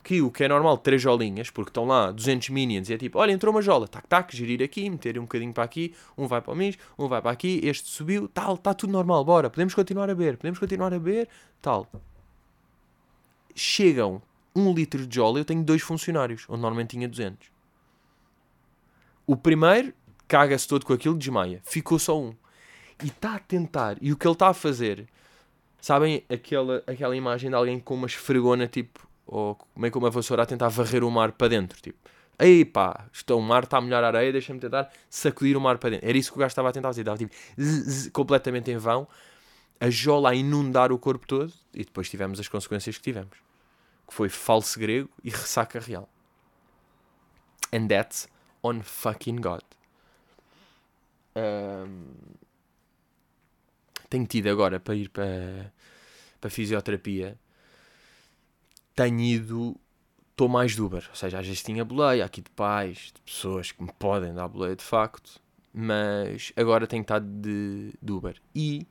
que 0.03 0.21
o 0.21 0.29
que 0.29 0.43
é 0.43 0.47
normal, 0.47 0.77
três 0.77 1.01
jolinhas, 1.01 1.49
porque 1.49 1.71
estão 1.71 1.85
lá 1.85 2.11
200 2.11 2.49
minions 2.49 2.87
e 2.87 2.93
é 2.93 2.97
tipo, 2.99 3.17
olha, 3.17 3.31
entrou 3.31 3.51
uma 3.51 3.63
jola, 3.63 3.87
tac, 3.87 4.07
tac, 4.07 4.35
gerir 4.35 4.61
aqui, 4.61 4.87
meter 4.87 5.17
um 5.17 5.23
bocadinho 5.23 5.51
para 5.51 5.63
aqui, 5.63 5.95
um 6.15 6.27
vai 6.27 6.39
para 6.39 6.53
o 6.53 6.55
mês, 6.55 6.77
um 6.99 7.07
vai 7.07 7.19
para 7.19 7.31
aqui, 7.31 7.59
este 7.63 7.89
subiu, 7.89 8.27
tal, 8.27 8.55
está 8.55 8.75
tudo 8.75 8.93
normal, 8.93 9.25
bora, 9.25 9.49
podemos 9.49 9.73
continuar 9.73 10.09
a 10.09 10.15
beber, 10.15 10.37
podemos 10.37 10.59
continuar 10.59 10.93
a 10.93 10.99
beber, 10.99 11.27
tal. 11.59 11.87
Chegam 13.55 14.21
um 14.55 14.71
litro 14.73 15.05
de 15.07 15.15
jola, 15.15 15.39
eu 15.39 15.45
tenho 15.45 15.63
dois 15.63 15.81
funcionários, 15.81 16.45
onde 16.47 16.61
normalmente 16.61 16.91
tinha 16.91 17.07
200. 17.07 17.51
O 19.25 19.35
primeiro 19.35 19.93
caga-se 20.27 20.67
todo 20.67 20.85
com 20.85 20.93
aquilo, 20.93 21.17
desmaia. 21.17 21.59
Ficou 21.63 21.97
só 21.97 22.19
um. 22.19 22.33
E 23.03 23.07
está 23.07 23.35
a 23.35 23.39
tentar, 23.39 23.97
e 23.99 24.11
o 24.11 24.17
que 24.17 24.27
ele 24.27 24.33
está 24.33 24.49
a 24.49 24.53
fazer 24.53 25.07
Sabem 25.81 26.23
aquela, 26.29 26.83
aquela 26.85 27.15
imagem 27.15 27.49
de 27.49 27.55
alguém 27.55 27.79
com 27.79 27.95
uma 27.95 28.05
esfregona, 28.05 28.67
tipo, 28.67 29.07
ou 29.25 29.57
meio 29.75 29.91
com 29.91 29.97
uma 29.97 30.11
vassoura 30.11 30.43
a 30.43 30.45
tentar 30.45 30.69
varrer 30.69 31.03
o 31.03 31.09
mar 31.09 31.31
para 31.31 31.47
dentro, 31.47 31.81
tipo, 31.81 31.97
ei 32.37 32.63
pá, 32.63 33.07
estou, 33.11 33.39
o 33.39 33.41
mar 33.41 33.63
está 33.63 33.77
a 33.77 33.81
molhar 33.81 34.03
a 34.03 34.07
areia, 34.07 34.31
deixa-me 34.31 34.59
tentar 34.59 34.91
sacudir 35.09 35.57
o 35.57 35.61
mar 35.61 35.79
para 35.79 35.91
dentro. 35.91 36.07
Era 36.07 36.17
isso 36.17 36.31
que 36.31 36.37
o 36.37 36.39
gajo 36.39 36.51
estava 36.51 36.69
a 36.69 36.71
tentar 36.71 36.89
fazer, 36.89 37.01
estava 37.01 37.17
tipo, 37.17 37.33
zzz, 37.59 37.85
zzz, 37.85 38.11
completamente 38.11 38.69
em 38.69 38.77
vão, 38.77 39.07
a 39.79 39.89
jola 39.89 40.29
a 40.29 40.35
inundar 40.35 40.91
o 40.91 40.99
corpo 40.99 41.25
todo, 41.25 41.51
e 41.73 41.83
depois 41.83 42.09
tivemos 42.09 42.39
as 42.39 42.47
consequências 42.47 42.97
que 42.97 43.03
tivemos, 43.03 43.37
que 44.07 44.13
foi 44.13 44.29
falso 44.29 44.79
grego 44.79 45.09
e 45.23 45.31
ressaca 45.31 45.79
real. 45.79 46.07
And 47.73 47.87
that's 47.87 48.27
on 48.61 48.81
fucking 48.81 49.37
God. 49.37 49.63
Um, 51.35 52.11
tenho 54.11 54.27
tido 54.27 54.47
agora 54.47 54.77
para 54.77 54.93
ir 54.93 55.09
para, 55.09 55.73
para 56.39 56.49
fisioterapia. 56.49 57.39
Tenho 58.93 59.19
ido. 59.21 59.77
Estou 60.31 60.49
mais 60.49 60.73
de 60.75 60.81
Uber. 60.81 61.05
Ou 61.09 61.15
seja, 61.15 61.39
às 61.39 61.47
vezes 61.47 61.63
tinha 61.63 61.85
boleia 61.85 62.25
aqui 62.25 62.41
de 62.41 62.49
pais, 62.49 63.13
de 63.15 63.21
pessoas 63.21 63.71
que 63.71 63.81
me 63.81 63.91
podem 63.93 64.33
dar 64.33 64.49
boleia 64.49 64.75
de 64.75 64.83
facto. 64.83 65.41
Mas 65.73 66.51
agora 66.57 66.85
tenho 66.85 67.01
estado 67.01 67.25
de, 67.25 67.93
de 68.01 68.11
Uber. 68.11 68.35
E. 68.53 68.85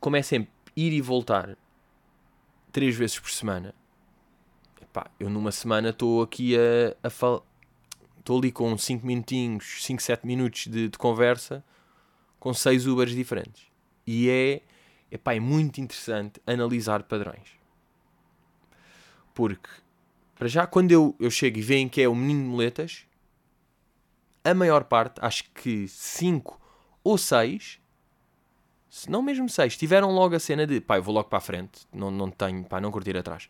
Como 0.00 0.16
é 0.16 0.22
sempre 0.22 0.50
ir 0.74 0.92
e 0.92 1.00
voltar 1.00 1.56
três 2.72 2.96
vezes 2.96 3.20
por 3.20 3.30
semana. 3.30 3.72
Epá, 4.80 5.08
eu 5.20 5.30
numa 5.30 5.52
semana 5.52 5.90
estou 5.90 6.22
aqui 6.22 6.56
a, 6.56 7.06
a 7.06 7.10
falar. 7.10 7.42
Estou 8.18 8.38
ali 8.38 8.50
com 8.50 8.76
5 8.76 9.06
minutinhos, 9.06 9.84
5, 9.84 10.02
7 10.02 10.26
minutos 10.26 10.66
de, 10.66 10.88
de 10.88 10.98
conversa 10.98 11.64
com 12.42 12.52
seis 12.52 12.88
Ubers 12.88 13.14
diferentes. 13.14 13.68
E 14.04 14.28
é, 14.28 14.62
epá, 15.12 15.32
é 15.32 15.38
muito 15.38 15.80
interessante 15.80 16.42
analisar 16.44 17.04
padrões. 17.04 17.56
Porque, 19.32 19.68
para 20.34 20.48
já, 20.48 20.66
quando 20.66 20.90
eu, 20.90 21.14
eu 21.20 21.30
chego 21.30 21.58
e 21.58 21.62
veem 21.62 21.88
que 21.88 22.02
é 22.02 22.08
o 22.08 22.16
menino 22.16 22.42
de 22.42 22.48
moletas, 22.48 23.06
a 24.42 24.52
maior 24.54 24.82
parte, 24.82 25.20
acho 25.20 25.44
que 25.54 25.86
5 25.86 26.60
ou 27.04 27.16
6, 27.16 27.78
se 28.90 29.08
não 29.08 29.22
mesmo 29.22 29.48
6, 29.48 29.76
tiveram 29.76 30.10
logo 30.10 30.34
a 30.34 30.40
cena 30.40 30.66
de 30.66 30.80
pá, 30.80 30.98
vou 30.98 31.14
logo 31.14 31.28
para 31.28 31.38
a 31.38 31.40
frente, 31.40 31.86
não, 31.94 32.10
não 32.10 32.28
tenho, 32.28 32.64
pá, 32.64 32.80
não 32.80 32.90
curtir 32.90 33.16
atrás. 33.16 33.48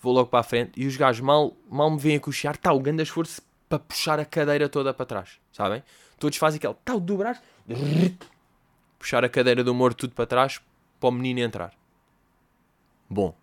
Vou 0.00 0.12
logo 0.12 0.28
para 0.28 0.40
a 0.40 0.42
frente 0.42 0.72
e 0.76 0.88
os 0.88 0.96
gajos 0.96 1.20
mal, 1.20 1.56
mal 1.70 1.88
me 1.88 2.00
veem 2.00 2.16
a 2.16 2.20
cochear, 2.20 2.56
está 2.56 2.72
o 2.72 2.80
grande 2.80 3.04
esforço 3.04 3.40
para 3.68 3.78
puxar 3.78 4.18
a 4.18 4.24
cadeira 4.24 4.68
toda 4.68 4.92
para 4.92 5.06
trás, 5.06 5.38
sabem? 5.52 5.84
Todos 6.18 6.36
fazem 6.36 6.58
aquele, 6.58 6.96
o 6.96 7.00
dobrar, 7.00 7.40
puxar 8.98 9.24
a 9.24 9.28
cadeira 9.28 9.62
do 9.62 9.74
morto 9.74 9.98
tudo 9.98 10.14
para 10.14 10.26
trás 10.26 10.60
para 10.98 11.08
o 11.08 11.12
menino 11.12 11.40
entrar. 11.40 11.72
Bom. 13.08 13.34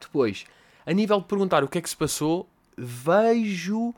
Depois, 0.00 0.44
a 0.84 0.92
nível 0.92 1.20
de 1.20 1.26
perguntar 1.26 1.62
o 1.62 1.68
que 1.68 1.78
é 1.78 1.80
que 1.80 1.88
se 1.88 1.96
passou, 1.96 2.48
vejo 2.76 3.94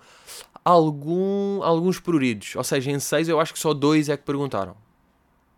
algum, 0.65 1.63
alguns 1.63 1.99
pruridos. 1.99 2.55
Ou 2.57 2.65
seja, 2.65 2.91
em 2.91 2.99
seis 2.99 3.29
eu 3.29 3.41
acho 3.41 3.53
que 3.53 3.59
só 3.59 3.73
dois 3.73 4.09
é 4.09 4.17
que 4.17 4.25
perguntaram. 4.25 4.77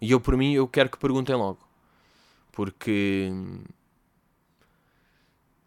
E 0.00 0.10
eu, 0.10 0.20
por 0.20 0.36
mim, 0.36 0.52
eu 0.52 0.68
quero 0.68 0.90
que 0.90 0.98
perguntem 0.98 1.34
logo. 1.34 1.58
Porque... 2.52 3.32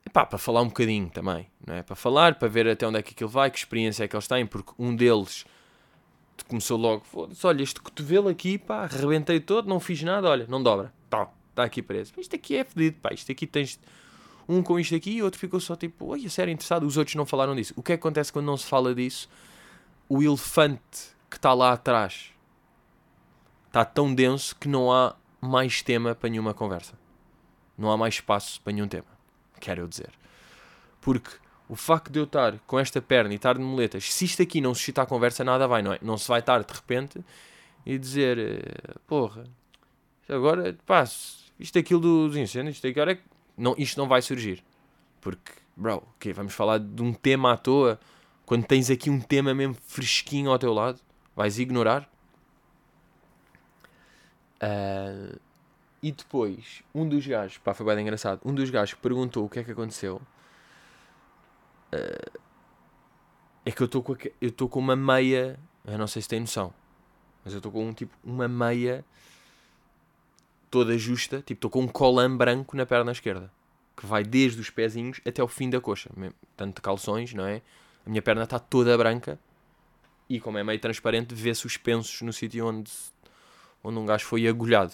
Epá, 0.06 0.26
para 0.26 0.38
falar 0.38 0.62
um 0.62 0.68
bocadinho 0.68 1.10
também, 1.10 1.52
não 1.66 1.76
é? 1.76 1.84
Para 1.84 1.96
falar, 1.96 2.36
para 2.36 2.48
ver 2.48 2.68
até 2.68 2.88
onde 2.88 2.98
é 2.98 3.02
que 3.02 3.12
aquilo 3.12 3.30
vai, 3.30 3.52
que 3.52 3.58
experiência 3.58 4.06
é 4.06 4.08
que 4.08 4.16
eles 4.16 4.28
têm, 4.28 4.46
porque 4.46 4.72
um 4.80 4.96
deles 4.96 5.46
começou 6.46 6.78
logo, 6.78 7.04
foda-se, 7.06 7.46
olha, 7.46 7.64
este 7.64 7.80
cotovelo 7.82 8.28
aqui, 8.30 8.58
pá, 8.58 8.84
arrebentei 8.84 9.40
todo, 9.40 9.68
não 9.68 9.80
fiz 9.80 10.02
nada, 10.04 10.30
olha, 10.30 10.46
não 10.48 10.62
dobra, 10.62 10.94
tá, 11.10 11.30
está 11.50 11.64
aqui 11.64 11.82
preso. 11.82 12.14
Isto 12.18 12.36
aqui 12.36 12.56
é 12.58 12.64
fedido, 12.64 12.98
pá, 13.02 13.14
isto 13.14 13.32
aqui 13.32 13.48
tens 13.48 13.80
um 14.48 14.64
com 14.64 14.80
isto 14.80 14.96
aqui 14.96 15.12
e 15.12 15.24
outro 15.24 15.40
ficou 15.40 15.60
só 15.60 15.76
tipo, 15.76 16.08
olha, 16.08 16.30
sério, 16.30 16.52
interessado, 16.52 16.86
os 16.86 16.98
outros 16.98 17.16
não 17.16 17.26
falaram 17.26 17.56
disso. 17.56 17.74
O 17.76 17.84
que 17.84 17.88
que 17.88 17.94
acontece 17.94 18.32
quando 18.32 18.46
não 18.46 18.58
se 18.58 18.66
fala 18.66 18.96
disso? 18.96 19.30
O 20.08 20.24
elefante 20.24 21.16
que 21.30 21.36
está 21.36 21.54
lá 21.54 21.74
atrás 21.74 22.32
está 23.68 23.84
tão 23.84 24.14
denso 24.14 24.56
que 24.56 24.68
não 24.68 24.92
há 24.92 25.16
mais 25.42 25.82
tema 25.82 26.16
para 26.16 26.30
nenhuma 26.30 26.54
conversa. 26.54 26.94
Não 27.78 27.92
há 27.92 27.98
mais 27.98 28.16
espaço 28.16 28.62
para 28.62 28.74
nenhum 28.74 28.88
tema, 28.88 29.08
quero 29.60 29.82
eu 29.82 29.88
dizer. 29.88 30.12
Porque 31.02 31.30
o 31.70 31.76
facto 31.76 32.12
de 32.12 32.20
eu 32.20 32.24
estar 32.24 32.58
com 32.66 32.80
esta 32.80 33.02
perna 33.02 33.34
e 33.34 33.36
estar 33.36 33.58
de 33.58 33.64
moletas, 33.64 34.12
se 34.14 34.26
isto 34.26 34.42
aqui 34.42 34.62
não 34.62 34.74
suscitar 34.74 35.06
conversa, 35.06 35.44
nada 35.44 35.68
vai, 35.68 35.82
não 35.82 35.94
é? 35.94 36.00
Não 36.02 36.18
se 36.18 36.28
vai 36.28 36.40
estar 36.40 36.64
de 36.64 36.74
repente 36.74 37.24
e 37.86 37.98
dizer, 37.98 38.38
eh, 38.38 38.96
porra, 39.06 39.44
agora, 40.30 40.78
pá, 40.86 41.04
isto 41.60 41.76
é 41.76 41.80
aquilo 41.80 42.00
dos 42.00 42.38
incêndios, 42.38 42.76
isto, 42.76 42.88
agora 42.88 43.14
é... 43.14 43.20
não, 43.58 43.76
isto 43.78 43.98
não 43.98 44.08
vai 44.08 44.22
surgir. 44.22 44.64
Porque, 45.20 45.52
bro, 45.76 46.04
ok, 46.16 46.32
vamos 46.34 46.54
falar 46.54 46.80
de 46.80 47.02
um 47.02 47.14
tema 47.14 47.54
à 47.54 47.58
toa, 47.58 48.00
quando 48.46 48.66
tens 48.66 48.90
aqui 48.90 49.10
um 49.10 49.20
tema 49.20 49.54
mesmo 49.54 49.76
fresquinho 49.88 50.52
ao 50.52 50.60
teu 50.60 50.74
lado, 50.74 51.02
vais 51.36 51.60
ignorar? 51.60 52.10
Uh, 54.64 55.38
e 56.02 56.12
depois, 56.12 56.82
um 56.96 57.08
dos 57.08 57.28
gajos, 57.28 57.58
pá, 57.58 57.74
foi 57.74 57.86
bem 57.86 58.02
engraçado, 58.02 58.40
um 58.46 58.54
dos 58.54 58.70
gajos 58.70 58.96
perguntou 58.96 59.46
o 59.46 59.50
que 59.50 59.60
é 59.60 59.64
que 59.64 59.72
aconteceu 59.72 60.22
Uh, 61.94 62.40
é 63.66 63.72
que 63.72 63.82
eu 63.82 63.86
estou 63.86 64.02
com, 64.02 64.14
eu 64.14 64.50
estou 64.50 64.70
com 64.70 64.80
uma 64.80 64.96
meia. 64.96 65.60
Eu 65.86 65.98
não 65.98 66.08
sei 66.08 66.22
se 66.22 66.28
tem 66.28 66.40
noção. 66.40 66.74
Mas 67.44 67.54
eu 67.54 67.58
estou 67.58 67.72
com 67.72 67.88
um 67.88 67.94
tipo, 67.94 68.14
uma 68.24 68.48
meia 68.48 69.06
toda 70.72 70.98
justa. 70.98 71.38
Tipo, 71.38 71.54
estou 71.54 71.70
com 71.70 71.82
um 71.82 71.88
colã 71.88 72.36
branco 72.36 72.76
na 72.78 72.86
perna 72.86 73.12
esquerda. 73.12 73.52
Que 73.96 74.06
vai 74.06 74.24
desde 74.24 74.62
os 74.62 74.70
pezinhos 74.70 75.20
até 75.26 75.42
o 75.44 75.48
fim 75.48 75.70
da 75.70 75.82
coxa. 75.82 76.10
Tanto 76.56 76.82
calções, 76.82 77.34
não 77.34 77.46
é? 77.46 77.62
A 78.06 78.10
minha 78.10 78.22
perna 78.22 78.44
está 78.44 78.60
toda 78.60 78.98
branca. 78.98 79.40
E 80.30 80.40
como 80.40 80.58
é 80.58 80.64
meio 80.64 80.80
transparente, 80.80 81.34
vê-se 81.34 81.66
os 81.66 81.78
pensos 81.78 82.22
no 82.22 82.34
sítio 82.34 82.68
onde, 82.68 82.92
onde 83.84 83.98
um 83.98 84.06
gajo 84.06 84.26
foi 84.26 84.48
agulhado. 84.48 84.94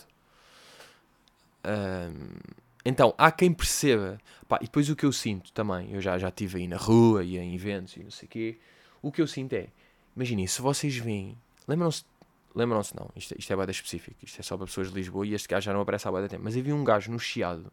Um, 1.65 2.62
então, 2.85 3.13
há 3.17 3.31
quem 3.31 3.53
perceba. 3.53 4.19
Pá, 4.47 4.57
e 4.61 4.65
depois 4.65 4.89
o 4.89 4.95
que 4.95 5.05
eu 5.05 5.11
sinto 5.11 5.51
também, 5.51 5.91
eu 5.91 6.01
já, 6.01 6.17
já 6.17 6.29
estive 6.29 6.59
aí 6.59 6.67
na 6.67 6.77
rua 6.77 7.23
e 7.23 7.37
em 7.37 7.55
eventos 7.55 7.95
e 7.95 8.03
não 8.03 8.11
sei 8.11 8.27
o 8.27 8.29
quê. 8.29 8.57
O 9.01 9.11
que 9.11 9.21
eu 9.21 9.27
sinto 9.27 9.53
é, 9.53 9.67
imaginem, 10.15 10.47
se 10.47 10.61
vocês 10.61 10.95
veem, 10.97 11.37
lembram-se, 11.67 12.05
lembram-se 12.53 12.95
não, 12.95 13.09
isto, 13.15 13.35
isto 13.37 13.51
é 13.51 13.55
bada 13.55 13.71
específico, 13.71 14.17
isto 14.23 14.39
é 14.39 14.43
só 14.43 14.57
para 14.57 14.65
pessoas 14.65 14.89
de 14.89 14.95
Lisboa 14.95 15.25
e 15.25 15.33
este 15.33 15.47
gajo 15.47 15.65
já 15.65 15.73
não 15.73 15.81
aparece 15.81 16.07
há 16.07 16.11
bada 16.11 16.27
tempo, 16.27 16.43
mas 16.43 16.55
havia 16.55 16.75
um 16.75 16.83
gajo 16.83 17.11
no 17.11 17.19
Chiado 17.19 17.71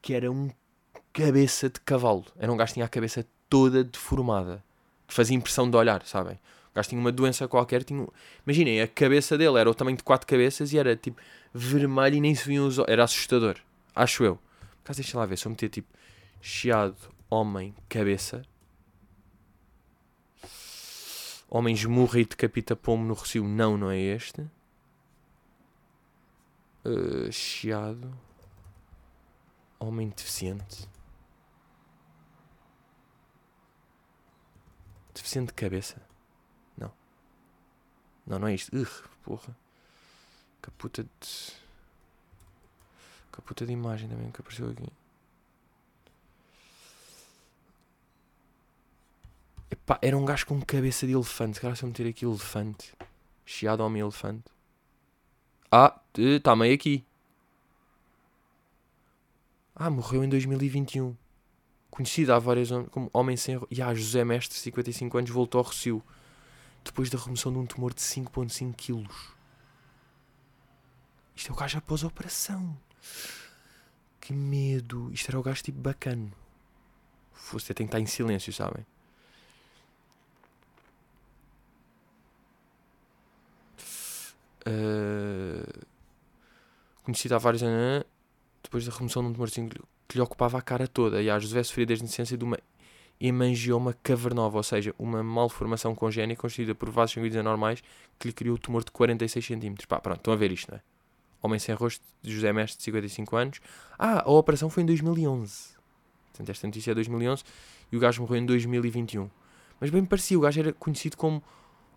que 0.00 0.12
era 0.12 0.30
um 0.30 0.50
cabeça 1.14 1.70
de 1.70 1.80
cavalo. 1.80 2.26
Era 2.38 2.52
um 2.52 2.56
gajo 2.58 2.70
que 2.70 2.74
tinha 2.74 2.84
a 2.84 2.88
cabeça 2.88 3.26
toda 3.48 3.82
deformada, 3.82 4.62
que 5.06 5.14
fazia 5.14 5.34
impressão 5.34 5.70
de 5.70 5.76
olhar, 5.76 6.04
sabem? 6.04 6.34
O 6.34 6.74
gajo 6.74 6.88
tinha 6.90 7.00
uma 7.00 7.10
doença 7.10 7.48
qualquer, 7.48 7.84
tinha... 7.84 8.06
imaginem, 8.44 8.82
a 8.82 8.88
cabeça 8.88 9.38
dele 9.38 9.58
era 9.58 9.70
o 9.70 9.74
tamanho 9.74 9.96
de 9.96 10.02
quatro 10.02 10.26
cabeças 10.26 10.72
e 10.72 10.78
era 10.78 10.94
tipo 10.94 11.18
vermelho 11.54 12.16
e 12.16 12.20
nem 12.20 12.34
se 12.34 12.46
viam 12.46 12.66
os 12.66 12.78
olhos, 12.78 12.90
era 12.90 13.04
assustador. 13.04 13.56
Acho 13.94 14.24
eu. 14.24 14.38
Por 14.82 14.94
deixa 14.94 15.18
lá 15.18 15.26
ver. 15.26 15.38
Se 15.38 15.46
eu 15.46 15.50
meter 15.50 15.68
tipo 15.68 15.88
chiado, 16.40 16.96
homem, 17.30 17.74
cabeça. 17.88 18.42
Homem 21.48 21.74
esmurra 21.74 22.20
e 22.20 22.24
decapita 22.24 22.74
pomo 22.74 23.04
no 23.04 23.14
recio. 23.14 23.44
Não, 23.44 23.76
não 23.76 23.90
é 23.90 23.98
este. 23.98 24.40
Uh, 26.84 27.30
chiado. 27.30 28.12
Homem 29.78 30.08
deficiente. 30.08 30.88
Deficiente 35.14 35.48
de 35.48 35.54
cabeça? 35.54 36.02
Não. 36.76 36.92
Não, 38.26 38.38
não 38.40 38.48
é 38.48 38.54
isto. 38.54 38.76
Ugh, 38.76 39.08
porra. 39.22 39.56
Caputa 40.60 41.04
de. 41.04 41.63
Que 43.34 43.42
puta 43.42 43.66
de 43.66 43.72
imagem 43.72 44.08
também 44.08 44.30
que 44.30 44.40
apareceu 44.40 44.70
aqui. 44.70 44.86
Epá, 49.68 49.98
era 50.00 50.16
um 50.16 50.24
gajo 50.24 50.46
com 50.46 50.60
cabeça 50.62 51.04
de 51.04 51.14
elefante. 51.14 51.60
Cara, 51.60 51.74
se 51.74 51.82
eu 51.82 51.88
meter 51.88 52.06
aqui 52.06 52.24
elefante. 52.24 52.94
Chiado 53.44 53.80
homem 53.80 54.00
elefante. 54.00 54.44
Ah, 55.68 56.00
está 56.16 56.54
meio 56.54 56.74
aqui. 56.74 57.04
Ah, 59.74 59.90
morreu 59.90 60.22
em 60.22 60.28
2021. 60.28 61.16
Conhecido 61.90 62.32
há 62.32 62.38
vários 62.38 62.70
anos 62.70 62.88
como 62.88 63.10
homem 63.12 63.36
sem. 63.36 63.60
E 63.68 63.82
ah, 63.82 63.92
José 63.92 64.24
Mestre, 64.24 64.56
55 64.56 65.18
anos, 65.18 65.30
voltou 65.30 65.58
ao 65.58 65.64
Recio. 65.64 66.00
Depois 66.84 67.10
da 67.10 67.18
remoção 67.18 67.52
de 67.52 67.58
um 67.58 67.66
tumor 67.66 67.92
de 67.92 68.00
5,5 68.00 68.74
quilos. 68.76 69.34
Isto 71.34 71.50
é 71.50 71.52
o 71.52 71.56
gajo 71.56 71.78
após 71.78 72.04
a 72.04 72.06
operação. 72.06 72.78
Que 74.20 74.32
medo. 74.32 75.10
Isto 75.12 75.30
era 75.30 75.38
o 75.38 75.42
gajo 75.42 75.62
tipo 75.62 75.78
bacana. 75.78 76.32
Você 77.52 77.74
tem 77.74 77.86
que 77.86 77.88
estar 77.88 78.00
em 78.00 78.06
silêncio, 78.06 78.52
sabem? 78.52 78.86
Uh... 84.66 85.86
conhecido 87.02 87.34
há 87.34 87.38
vários 87.38 87.62
anos, 87.62 88.06
depois 88.62 88.86
da 88.86 88.92
remoção 88.92 89.22
de 89.22 89.28
um 89.28 89.32
tumorzinho 89.34 89.68
que 90.08 90.16
lhe 90.16 90.22
ocupava 90.22 90.58
a 90.58 90.62
cara 90.62 90.88
toda. 90.88 91.22
E 91.22 91.28
a 91.28 91.38
José 91.38 91.62
sofria 91.62 91.84
desde 91.84 92.04
a 92.04 92.06
nascença 92.06 92.36
de 92.36 92.44
uma 92.44 92.58
hemangioma 93.20 93.94
cavernosa, 94.02 94.56
ou 94.56 94.62
seja, 94.62 94.94
uma 94.98 95.22
malformação 95.22 95.94
congénita 95.94 96.40
constituída 96.40 96.74
por 96.74 96.90
vasos 96.90 97.14
sanguíneos 97.14 97.40
anormais 97.40 97.82
que 98.18 98.28
lhe 98.28 98.32
criou 98.32 98.56
o 98.56 98.58
tumor 98.58 98.84
de 98.84 98.90
46 98.90 99.46
cm. 99.46 99.74
Pá, 99.86 100.00
pronto, 100.00 100.18
estão 100.18 100.32
a 100.32 100.36
ver 100.36 100.50
isto, 100.50 100.70
não 100.70 100.78
é? 100.78 100.93
Homem 101.44 101.58
sem 101.58 101.74
rosto, 101.74 102.02
de 102.22 102.32
José 102.32 102.50
Mestre, 102.54 102.78
de 102.78 102.84
55 102.84 103.36
anos. 103.36 103.60
Ah, 103.98 104.22
a 104.24 104.30
operação 104.30 104.70
foi 104.70 104.82
em 104.82 104.86
2011. 104.86 105.74
Portanto, 106.30 106.48
esta 106.48 106.66
notícia 106.66 106.92
é 106.92 106.94
2011 106.94 107.44
e 107.92 107.96
o 107.98 108.00
gajo 108.00 108.22
morreu 108.22 108.38
em 108.38 108.46
2021. 108.46 109.28
Mas 109.78 109.90
bem 109.90 110.00
me 110.00 110.08
parecia, 110.08 110.38
o 110.38 110.40
gajo 110.40 110.58
era 110.58 110.72
conhecido 110.72 111.18
como 111.18 111.42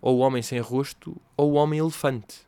ou 0.02 0.18
o 0.18 0.20
homem 0.20 0.42
sem 0.42 0.60
rosto 0.60 1.16
ou 1.38 1.54
o 1.54 1.54
homem 1.54 1.80
elefante. 1.80 2.46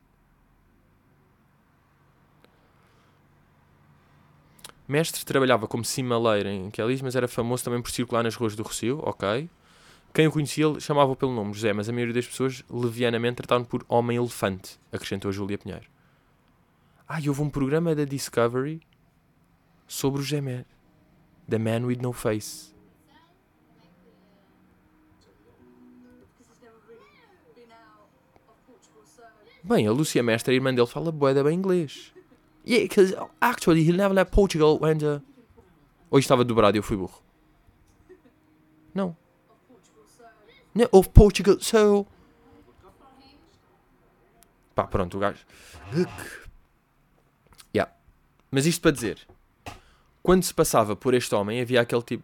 Mestre 4.85 5.23
trabalhava 5.23 5.69
como 5.69 5.85
cimaleiro 5.85 6.49
em 6.49 6.69
Quelis, 6.69 7.01
mas 7.01 7.15
era 7.15 7.29
famoso 7.29 7.63
também 7.63 7.81
por 7.81 7.91
circular 7.91 8.23
nas 8.23 8.35
ruas 8.35 8.57
do 8.57 8.63
Rocio, 8.63 8.99
ok. 9.03 9.49
Quem 10.13 10.27
o 10.27 10.31
conhecia 10.31 10.77
chamava-o 10.81 11.15
pelo 11.15 11.33
nome 11.33 11.53
José, 11.53 11.71
mas 11.71 11.87
a 11.87 11.93
maioria 11.93 12.15
das 12.15 12.27
pessoas 12.27 12.61
levianamente 12.69 13.35
tratavam 13.35 13.63
por 13.63 13.85
Homem-Elefante, 13.87 14.77
acrescentou 14.91 15.31
Júlia 15.31 15.57
Pinheiro. 15.57 15.85
Ah, 17.11 17.17
houve 17.27 17.41
um 17.41 17.49
programa 17.49 17.95
da 17.95 18.05
Discovery 18.05 18.81
sobre 19.87 20.21
o 20.21 20.23
José 20.23 20.39
Mer. 20.39 20.63
The 21.49 21.57
Man 21.57 21.85
with 21.85 21.97
No 21.99 22.13
Face. 22.13 22.71
Bem, 29.63 29.87
a 29.87 29.91
Lúcia 29.91 30.21
Mestre, 30.21 30.53
a 30.53 30.55
irmã 30.55 30.71
dele, 30.71 30.85
fala 30.85 31.11
boeda 31.11 31.43
bem 31.43 31.57
inglês. 31.57 32.13
Yeah, 32.63 32.83
because 32.83 33.15
actually 33.41 33.81
he 33.81 33.91
never 33.91 34.13
left 34.13 34.31
Portugal 34.31 34.77
when 34.79 34.99
the... 34.99 35.19
Ou 36.11 36.19
estava 36.19 36.45
dobrado 36.45 36.77
e 36.77 36.79
eu 36.79 36.83
fui 36.83 36.95
burro? 36.95 37.23
Não. 38.93 39.17
No, 40.75 40.87
of 40.91 41.09
Portugal, 41.09 41.57
so... 41.59 42.05
Pá, 44.75 44.85
pronto, 44.85 45.17
o 45.17 45.19
gajo... 45.19 45.43
Mas 48.51 48.65
isto 48.65 48.81
para 48.81 48.91
dizer... 48.91 49.19
Quando 50.21 50.43
se 50.43 50.53
passava 50.53 50.95
por 50.95 51.13
este 51.13 51.33
homem, 51.33 51.61
havia 51.61 51.81
aquele 51.81 52.03
tipo... 52.03 52.23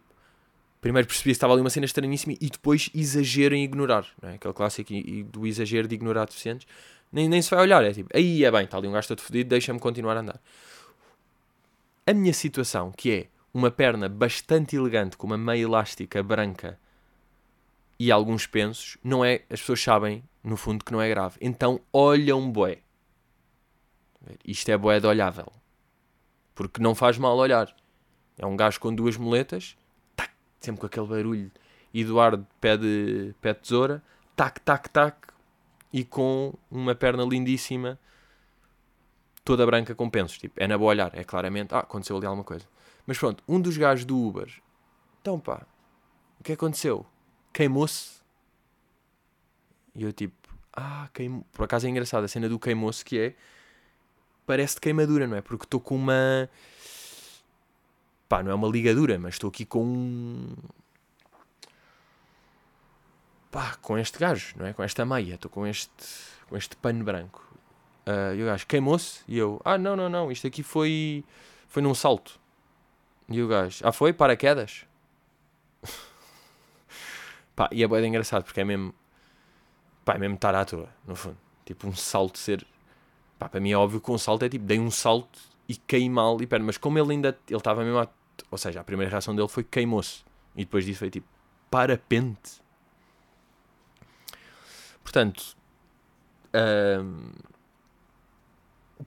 Primeiro 0.80 1.08
percebia 1.08 1.32
que 1.32 1.36
estava 1.36 1.54
ali 1.54 1.62
uma 1.62 1.70
cena 1.70 1.86
estranhíssima 1.86 2.36
e 2.40 2.50
depois 2.50 2.90
exagero 2.94 3.54
em 3.54 3.64
ignorar. 3.64 4.06
Não 4.22 4.28
é? 4.28 4.34
Aquele 4.34 4.54
clássico 4.54 4.92
do 5.32 5.46
exagero 5.46 5.88
de 5.88 5.94
ignorar 5.94 6.26
deficientes. 6.26 6.66
Nem, 7.10 7.28
nem 7.28 7.40
se 7.40 7.50
vai 7.50 7.60
olhar, 7.60 7.82
é 7.84 7.92
tipo, 7.92 8.10
aí 8.14 8.44
é 8.44 8.50
bem, 8.50 8.64
está 8.64 8.76
ali 8.76 8.86
um 8.86 8.92
gajo 8.92 9.08
todo 9.08 9.22
fodido, 9.22 9.48
deixa-me 9.48 9.80
continuar 9.80 10.16
a 10.16 10.20
andar. 10.20 10.40
A 12.06 12.12
minha 12.12 12.32
situação, 12.32 12.92
que 12.92 13.10
é 13.10 13.26
uma 13.54 13.70
perna 13.70 14.08
bastante 14.08 14.76
elegante, 14.76 15.16
com 15.16 15.26
uma 15.26 15.38
meia 15.38 15.62
elástica 15.62 16.22
branca 16.22 16.78
e 17.98 18.12
alguns 18.12 18.46
pensos, 18.46 18.98
não 19.02 19.24
é, 19.24 19.42
as 19.48 19.60
pessoas 19.60 19.82
sabem, 19.82 20.22
no 20.44 20.56
fundo, 20.56 20.84
que 20.84 20.92
não 20.92 21.00
é 21.00 21.08
grave. 21.08 21.38
Então, 21.40 21.80
olham 21.92 22.50
bué. 22.50 22.78
Isto 24.44 24.70
é 24.70 24.76
bué 24.76 25.00
de 25.00 25.06
olhável. 25.06 25.50
Porque 26.56 26.82
não 26.82 26.94
faz 26.94 27.18
mal 27.18 27.36
olhar. 27.36 27.72
É 28.36 28.44
um 28.44 28.56
gajo 28.56 28.80
com 28.80 28.92
duas 28.92 29.16
moletas, 29.16 29.76
tac, 30.16 30.32
sempre 30.58 30.80
com 30.80 30.86
aquele 30.86 31.06
barulho. 31.06 31.52
Eduardo 31.94 32.44
pede, 32.60 33.34
pede 33.40 33.60
tesoura, 33.60 34.02
tac, 34.34 34.60
tac, 34.60 34.88
tac, 34.90 35.16
e 35.92 36.04
com 36.04 36.52
uma 36.70 36.94
perna 36.94 37.24
lindíssima, 37.24 37.98
toda 39.44 39.64
branca 39.64 39.94
com 39.94 40.10
pensos. 40.10 40.38
Tipo, 40.38 40.62
é 40.62 40.66
na 40.66 40.76
boa 40.76 40.90
olhar, 40.90 41.16
é 41.16 41.22
claramente, 41.22 41.74
ah, 41.74 41.80
aconteceu 41.80 42.16
ali 42.16 42.26
alguma 42.26 42.44
coisa. 42.44 42.66
Mas 43.06 43.18
pronto, 43.18 43.44
um 43.46 43.60
dos 43.60 43.76
gajos 43.76 44.04
do 44.04 44.18
Uber, 44.18 44.50
então 45.20 45.38
pá, 45.38 45.64
o 46.40 46.42
que 46.42 46.52
aconteceu? 46.52 47.06
Queimou-se. 47.52 48.20
E 49.94 50.02
eu 50.02 50.12
tipo, 50.12 50.36
ah, 50.72 51.08
queimou. 51.14 51.46
Por 51.52 51.64
acaso 51.64 51.86
é 51.86 51.90
engraçado 51.90 52.24
a 52.24 52.28
cena 52.28 52.48
do 52.48 52.58
queimou-se 52.58 53.04
que 53.04 53.18
é, 53.18 53.34
parece 54.46 54.76
de 54.76 54.80
queimadura, 54.80 55.26
não 55.26 55.36
é? 55.36 55.42
Porque 55.42 55.64
estou 55.64 55.80
com 55.80 55.96
uma. 55.96 56.48
Pá, 58.28 58.42
não 58.42 58.50
é 58.50 58.54
uma 58.54 58.68
ligadura, 58.68 59.18
mas 59.18 59.34
estou 59.34 59.48
aqui 59.48 59.64
com 59.64 59.84
um 59.84 60.46
pá, 63.56 63.74
com 63.80 63.96
este 63.96 64.18
gajo, 64.18 64.54
não 64.58 64.66
é? 64.66 64.74
Com 64.74 64.82
esta 64.82 65.06
meia, 65.06 65.36
estou 65.36 65.50
com 65.50 65.66
este, 65.66 65.90
com 66.46 66.58
este 66.58 66.76
pano 66.76 67.02
branco. 67.02 67.42
Uh, 68.06 68.34
e 68.34 68.42
o 68.42 68.46
gajo 68.46 68.66
queimou-se 68.66 69.22
e 69.26 69.38
eu, 69.38 69.60
ah, 69.64 69.78
não, 69.78 69.96
não, 69.96 70.10
não, 70.10 70.30
isto 70.30 70.46
aqui 70.46 70.62
foi, 70.62 71.24
foi 71.66 71.82
num 71.82 71.94
salto. 71.94 72.38
E 73.28 73.42
o 73.42 73.48
gajo, 73.48 73.78
ah, 73.82 73.92
foi? 73.92 74.12
Paraquedas? 74.12 74.84
pá, 77.56 77.68
e 77.72 77.82
é 77.82 77.88
bem 77.88 78.04
engraçado 78.04 78.44
porque 78.44 78.60
é 78.60 78.64
mesmo, 78.64 78.94
pá, 80.04 80.16
é 80.16 80.18
mesmo 80.18 80.34
estar 80.34 80.54
à 80.54 80.62
toa, 80.62 80.90
no 81.06 81.16
fundo. 81.16 81.38
Tipo, 81.64 81.88
um 81.88 81.96
salto 81.96 82.38
ser, 82.38 82.64
pá, 83.38 83.48
para 83.48 83.60
mim 83.60 83.70
é 83.72 83.76
óbvio 83.76 84.00
que 84.00 84.10
um 84.10 84.18
salto 84.18 84.44
é 84.44 84.48
tipo, 84.48 84.64
dei 84.64 84.78
um 84.78 84.90
salto 84.90 85.38
e 85.68 85.76
caí 85.76 86.08
mal 86.08 86.40
e 86.40 86.46
pera, 86.46 86.62
mas 86.62 86.76
como 86.78 86.98
ele 86.98 87.12
ainda, 87.12 87.38
ele 87.48 87.56
estava 87.56 87.82
mesmo, 87.84 87.98
a, 87.98 88.08
ou 88.50 88.58
seja, 88.58 88.80
a 88.80 88.84
primeira 88.84 89.10
reação 89.10 89.34
dele 89.34 89.48
foi 89.48 89.64
queimou-se. 89.64 90.24
E 90.54 90.64
depois 90.64 90.84
disso 90.84 91.00
foi 91.00 91.10
tipo, 91.10 91.26
parapente. 91.70 92.62
Portanto, 95.02 95.56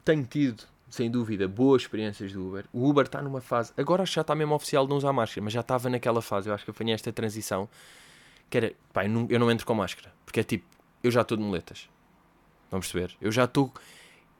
tenho 0.06 0.26
tido, 0.26 0.63
sem 0.89 1.10
dúvida, 1.10 1.48
boas 1.48 1.84
experiências 1.84 2.32
do 2.32 2.48
Uber. 2.48 2.65
O 2.72 2.88
Uber 2.88 3.06
está 3.06 3.22
numa 3.22 3.42
fase. 3.42 3.74
Agora 3.78 4.04
acho 4.04 4.12
que 4.12 4.15
já 4.15 4.22
está 4.22 4.36
mesmo 4.36 4.56
oficial 4.56 4.86
de 4.86 4.89
não 4.89 4.98
usar 4.98 5.13
máscara, 5.13 5.44
mas 5.44 5.54
já 5.54 5.62
estava 5.62 5.89
naquela 5.89 6.22
fase. 6.22 6.50
Eu 6.50 6.54
acho 6.54 6.63
que 6.63 6.72
apanhei 6.72 6.94
esta 6.94 7.12
transição. 7.12 7.68
Que 8.50 8.58
era, 8.58 8.74
pá, 8.94 9.06
eu 9.06 9.10
não, 9.10 9.28
eu 9.30 9.39
não 9.39 9.52
entro 9.52 9.65
com 9.65 9.74
máscara. 9.74 10.13
Porque 10.26 10.39
é 10.39 10.44
tipo, 10.44 10.65
eu 11.04 11.12
já 11.12 11.22
estou 11.22 11.38
de 11.38 11.44
moletas. 11.44 11.89
Vamos 12.72 12.92
perceber? 12.92 13.15
Eu 13.22 13.32
já 13.32 13.46
estou. 13.46 13.72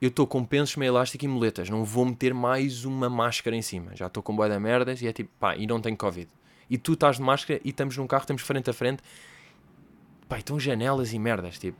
Eu 0.00 0.08
estou 0.08 0.26
com 0.26 0.44
pensos 0.44 0.76
meio 0.76 0.90
elástico 0.90 1.24
e 1.24 1.28
moletas. 1.28 1.68
Não 1.68 1.84
vou 1.84 2.06
meter 2.06 2.32
mais 2.32 2.84
uma 2.84 3.10
máscara 3.10 3.54
em 3.54 3.62
cima. 3.62 3.94
Já 3.94 4.06
estou 4.06 4.22
com 4.22 4.34
boia 4.34 4.52
de 4.52 4.58
merdas 4.58 5.02
e 5.02 5.06
é 5.06 5.12
tipo, 5.12 5.30
pá, 5.38 5.56
e 5.56 5.66
não 5.66 5.80
tenho 5.80 5.96
Covid. 5.96 6.28
E 6.70 6.78
tu 6.78 6.94
estás 6.94 7.16
de 7.16 7.22
máscara 7.22 7.60
e 7.64 7.70
estamos 7.70 7.96
num 7.96 8.06
carro, 8.06 8.22
estamos 8.22 8.42
frente 8.42 8.70
a 8.70 8.72
frente 8.72 9.02
Pá, 10.30 10.38
estão 10.38 10.60
janelas 10.60 11.12
e 11.12 11.18
merdas, 11.18 11.58
tipo. 11.58 11.76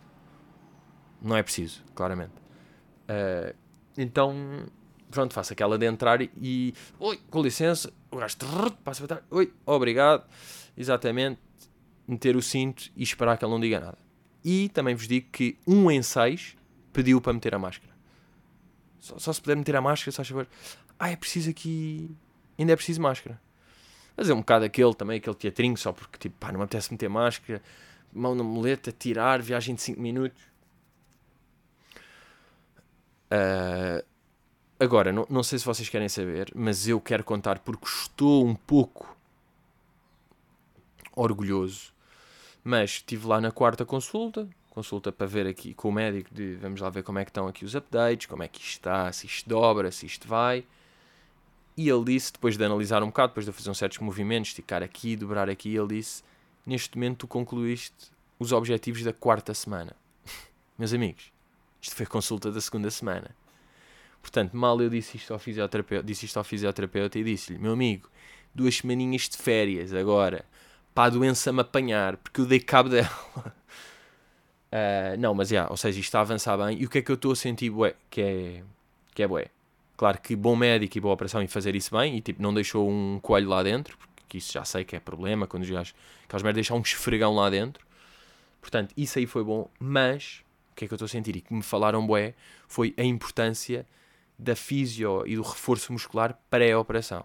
Não 1.22 1.36
é 1.36 1.42
preciso, 1.42 1.84
claramente. 1.94 2.32
Uh, 3.08 3.54
então, 3.96 4.66
pronto, 5.08 5.32
faço 5.32 5.52
aquela 5.52 5.78
de 5.78 5.86
entrar 5.86 6.20
e. 6.20 6.74
Oi, 6.98 7.20
com 7.30 7.40
licença. 7.40 7.92
O 8.10 8.16
gajo 8.16 8.36
passa 8.82 9.06
para 9.06 9.18
trás. 9.18 9.22
Oi, 9.30 9.52
obrigado. 9.64 10.28
Exatamente. 10.76 11.38
Meter 12.08 12.34
o 12.34 12.42
cinto 12.42 12.90
e 12.96 13.04
esperar 13.04 13.38
que 13.38 13.44
ele 13.44 13.52
não 13.52 13.60
diga 13.60 13.78
nada. 13.78 13.98
E 14.44 14.68
também 14.70 14.96
vos 14.96 15.06
digo 15.06 15.28
que 15.30 15.56
um 15.64 15.88
em 15.88 16.02
seis 16.02 16.56
pediu 16.92 17.20
para 17.20 17.32
meter 17.32 17.54
a 17.54 17.58
máscara. 17.58 17.89
Só, 19.00 19.18
só 19.18 19.32
se 19.32 19.40
puder 19.40 19.56
meter 19.56 19.74
a 19.76 19.80
máscara, 19.80 20.12
só 20.12 20.22
favor. 20.22 20.46
Ah, 20.98 21.10
é 21.10 21.16
preciso 21.16 21.50
aqui. 21.50 22.10
Ainda 22.58 22.72
é 22.72 22.76
preciso 22.76 23.00
máscara. 23.00 23.40
Fazer 24.16 24.32
um 24.32 24.38
bocado 24.38 24.64
aquele 24.64 24.94
também, 24.94 25.16
aquele 25.16 25.36
teatrinho, 25.36 25.76
só 25.76 25.92
porque 25.92 26.18
tipo, 26.18 26.36
pá, 26.38 26.52
não 26.52 26.58
me 26.58 26.64
apetece 26.64 26.92
meter 26.92 27.08
máscara 27.08 27.62
mão 28.12 28.34
na 28.34 28.42
muleta, 28.42 28.92
tirar, 28.92 29.40
viagem 29.40 29.74
de 29.74 29.82
5 29.82 30.00
minutos. 30.00 30.42
Uh, 33.32 34.04
agora, 34.78 35.12
não, 35.12 35.26
não 35.30 35.42
sei 35.42 35.58
se 35.58 35.64
vocês 35.64 35.88
querem 35.88 36.08
saber, 36.08 36.50
mas 36.54 36.88
eu 36.88 37.00
quero 37.00 37.22
contar 37.22 37.60
porque 37.60 37.86
estou 37.86 38.44
um 38.44 38.54
pouco 38.54 39.16
orgulhoso. 41.14 41.92
Mas 42.62 42.90
estive 42.90 43.26
lá 43.26 43.40
na 43.40 43.50
quarta 43.50 43.86
consulta, 43.86 44.48
consulta 44.70 45.12
para 45.12 45.26
ver 45.26 45.46
aqui 45.46 45.74
com 45.74 45.88
o 45.88 45.92
médico 45.92 46.32
de 46.32 46.54
vamos 46.54 46.80
lá 46.80 46.88
ver 46.88 47.02
como 47.02 47.18
é 47.18 47.24
que 47.24 47.30
estão 47.30 47.46
aqui 47.46 47.64
os 47.64 47.74
updates, 47.74 48.26
como 48.26 48.42
é 48.42 48.48
que 48.48 48.60
isto 48.60 48.70
está, 48.70 49.12
se 49.12 49.26
isto 49.26 49.48
dobra, 49.48 49.90
se 49.90 50.06
isto 50.06 50.26
vai. 50.26 50.64
E 51.76 51.88
ele 51.88 52.04
disse, 52.04 52.32
depois 52.32 52.56
de 52.56 52.64
analisar 52.64 53.02
um 53.02 53.06
bocado, 53.06 53.28
depois 53.28 53.46
de 53.46 53.52
fazer 53.52 53.70
uns 53.70 53.78
certos 53.78 53.98
movimentos, 53.98 54.50
esticar 54.50 54.82
aqui, 54.82 55.16
dobrar 55.16 55.48
aqui, 55.50 55.74
ele 55.74 55.88
disse 55.88 56.22
neste 56.66 56.96
momento 56.96 57.18
tu 57.18 57.26
concluíste 57.26 58.12
os 58.38 58.52
objetivos 58.52 59.02
da 59.02 59.12
quarta 59.12 59.52
semana. 59.54 59.94
Meus 60.78 60.92
amigos, 60.92 61.32
isto 61.80 61.94
foi 61.94 62.06
consulta 62.06 62.50
da 62.50 62.60
segunda 62.60 62.90
semana. 62.90 63.34
Portanto, 64.22 64.56
mal 64.56 64.80
eu 64.80 64.90
disse 64.90 65.16
isto 65.16 65.32
ao 65.32 65.38
fisioterapeuta, 65.38 66.04
disse 66.04 66.26
isto 66.26 66.36
ao 66.36 66.44
fisioterapeuta 66.44 67.18
e 67.18 67.24
disse-lhe, 67.24 67.58
meu 67.58 67.72
amigo, 67.72 68.08
duas 68.54 68.76
semaninhas 68.76 69.28
de 69.28 69.36
férias 69.36 69.92
agora, 69.94 70.44
para 70.94 71.04
a 71.04 71.10
doença 71.10 71.52
me 71.52 71.60
apanhar, 71.60 72.16
porque 72.18 72.40
eu 72.40 72.46
dei 72.46 72.60
cabo 72.60 72.88
dela. 72.88 73.10
Uh, 74.72 75.18
não, 75.18 75.34
mas 75.34 75.48
já, 75.48 75.54
yeah, 75.54 75.70
ou 75.70 75.76
seja, 75.76 75.98
isto 75.98 76.08
está 76.08 76.18
a 76.20 76.22
avançar 76.22 76.56
bem. 76.56 76.80
E 76.80 76.86
o 76.86 76.88
que 76.88 76.98
é 76.98 77.02
que 77.02 77.10
eu 77.10 77.16
estou 77.16 77.32
a 77.32 77.36
sentir, 77.36 77.70
bué, 77.70 77.94
que 78.08 78.20
é, 78.20 78.62
que 79.14 79.22
é 79.22 79.28
bué? 79.28 79.46
Claro 79.96 80.20
que 80.20 80.36
bom 80.36 80.56
médico 80.56 80.96
e 80.96 81.00
boa 81.00 81.14
operação 81.14 81.42
em 81.42 81.48
fazer 81.48 81.74
isso 81.74 81.96
bem, 81.96 82.16
e 82.16 82.20
tipo, 82.20 82.40
não 82.40 82.54
deixou 82.54 82.88
um 82.88 83.18
coelho 83.20 83.48
lá 83.48 83.62
dentro, 83.62 83.98
que 84.28 84.38
isso 84.38 84.52
já 84.52 84.64
sei 84.64 84.84
que 84.84 84.94
é 84.94 85.00
problema, 85.00 85.46
quando 85.46 85.64
os 85.64 85.70
gajos, 85.70 85.94
aquelas 86.24 86.42
merdas 86.42 86.56
deixam 86.56 86.78
um 86.78 86.80
esfregão 86.80 87.34
lá 87.34 87.50
dentro. 87.50 87.84
Portanto, 88.60 88.94
isso 88.96 89.18
aí 89.18 89.26
foi 89.26 89.42
bom, 89.42 89.68
mas 89.78 90.42
o 90.72 90.76
que 90.76 90.84
é 90.84 90.88
que 90.88 90.94
eu 90.94 90.96
estou 90.96 91.06
a 91.06 91.08
sentir 91.08 91.36
e 91.36 91.40
que 91.40 91.52
me 91.52 91.62
falaram 91.62 92.06
bué 92.06 92.34
foi 92.68 92.94
a 92.96 93.02
importância 93.02 93.84
da 94.38 94.54
fisio 94.54 95.26
e 95.26 95.36
do 95.36 95.42
reforço 95.42 95.92
muscular 95.92 96.38
pré-operação. 96.48 97.24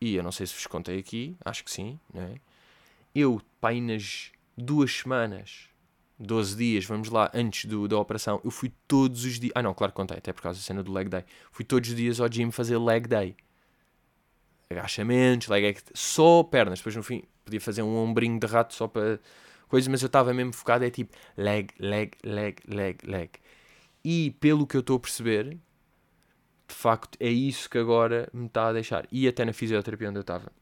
E 0.00 0.16
eu 0.16 0.22
não 0.22 0.32
sei 0.32 0.46
se 0.46 0.54
vos 0.54 0.66
contei 0.66 0.98
aqui, 0.98 1.36
acho 1.44 1.64
que 1.64 1.70
sim, 1.70 1.98
não 2.12 2.22
é? 2.22 2.34
Eu, 3.14 3.40
pá, 3.60 3.72
nas 3.72 4.32
duas 4.56 4.92
semanas, 4.92 5.68
12 6.22 6.56
dias, 6.56 6.84
vamos 6.84 7.08
lá, 7.10 7.30
antes 7.34 7.64
do, 7.64 7.88
da 7.88 7.98
operação, 7.98 8.40
eu 8.44 8.50
fui 8.50 8.72
todos 8.86 9.24
os 9.24 9.40
dias. 9.40 9.52
Ah, 9.54 9.62
não, 9.62 9.74
claro 9.74 9.92
que 9.92 9.96
contei, 9.96 10.18
até 10.18 10.32
por 10.32 10.42
causa 10.42 10.58
da 10.58 10.62
cena 10.62 10.82
do 10.82 10.92
leg 10.92 11.08
day. 11.08 11.24
Fui 11.50 11.64
todos 11.64 11.88
os 11.88 11.96
dias 11.96 12.20
ao 12.20 12.28
gym 12.28 12.50
fazer 12.50 12.78
leg 12.78 13.06
day. 13.08 13.36
Agachamentos, 14.70 15.48
leg 15.48 15.62
day, 15.62 15.76
só 15.92 16.42
pernas. 16.42 16.78
Depois 16.78 16.96
no 16.96 17.02
fim 17.02 17.24
podia 17.44 17.60
fazer 17.60 17.82
um 17.82 17.96
ombrinho 17.96 18.38
de 18.38 18.46
rato 18.46 18.74
só 18.74 18.86
para 18.86 19.18
coisas, 19.68 19.88
mas 19.88 20.02
eu 20.02 20.06
estava 20.06 20.32
mesmo 20.32 20.52
focado, 20.52 20.84
é 20.84 20.90
tipo 20.90 21.16
leg, 21.36 21.70
leg, 21.78 22.12
leg, 22.24 22.56
leg, 22.68 22.98
leg. 23.04 23.30
E 24.04 24.30
pelo 24.40 24.66
que 24.66 24.76
eu 24.76 24.80
estou 24.80 24.96
a 24.96 25.00
perceber, 25.00 25.58
de 26.68 26.74
facto 26.74 27.16
é 27.20 27.28
isso 27.28 27.68
que 27.68 27.78
agora 27.78 28.28
me 28.32 28.46
está 28.46 28.68
a 28.68 28.72
deixar. 28.72 29.06
E 29.10 29.26
até 29.28 29.44
na 29.44 29.52
fisioterapia 29.52 30.08
onde 30.08 30.18
eu 30.18 30.22
estava. 30.22 30.52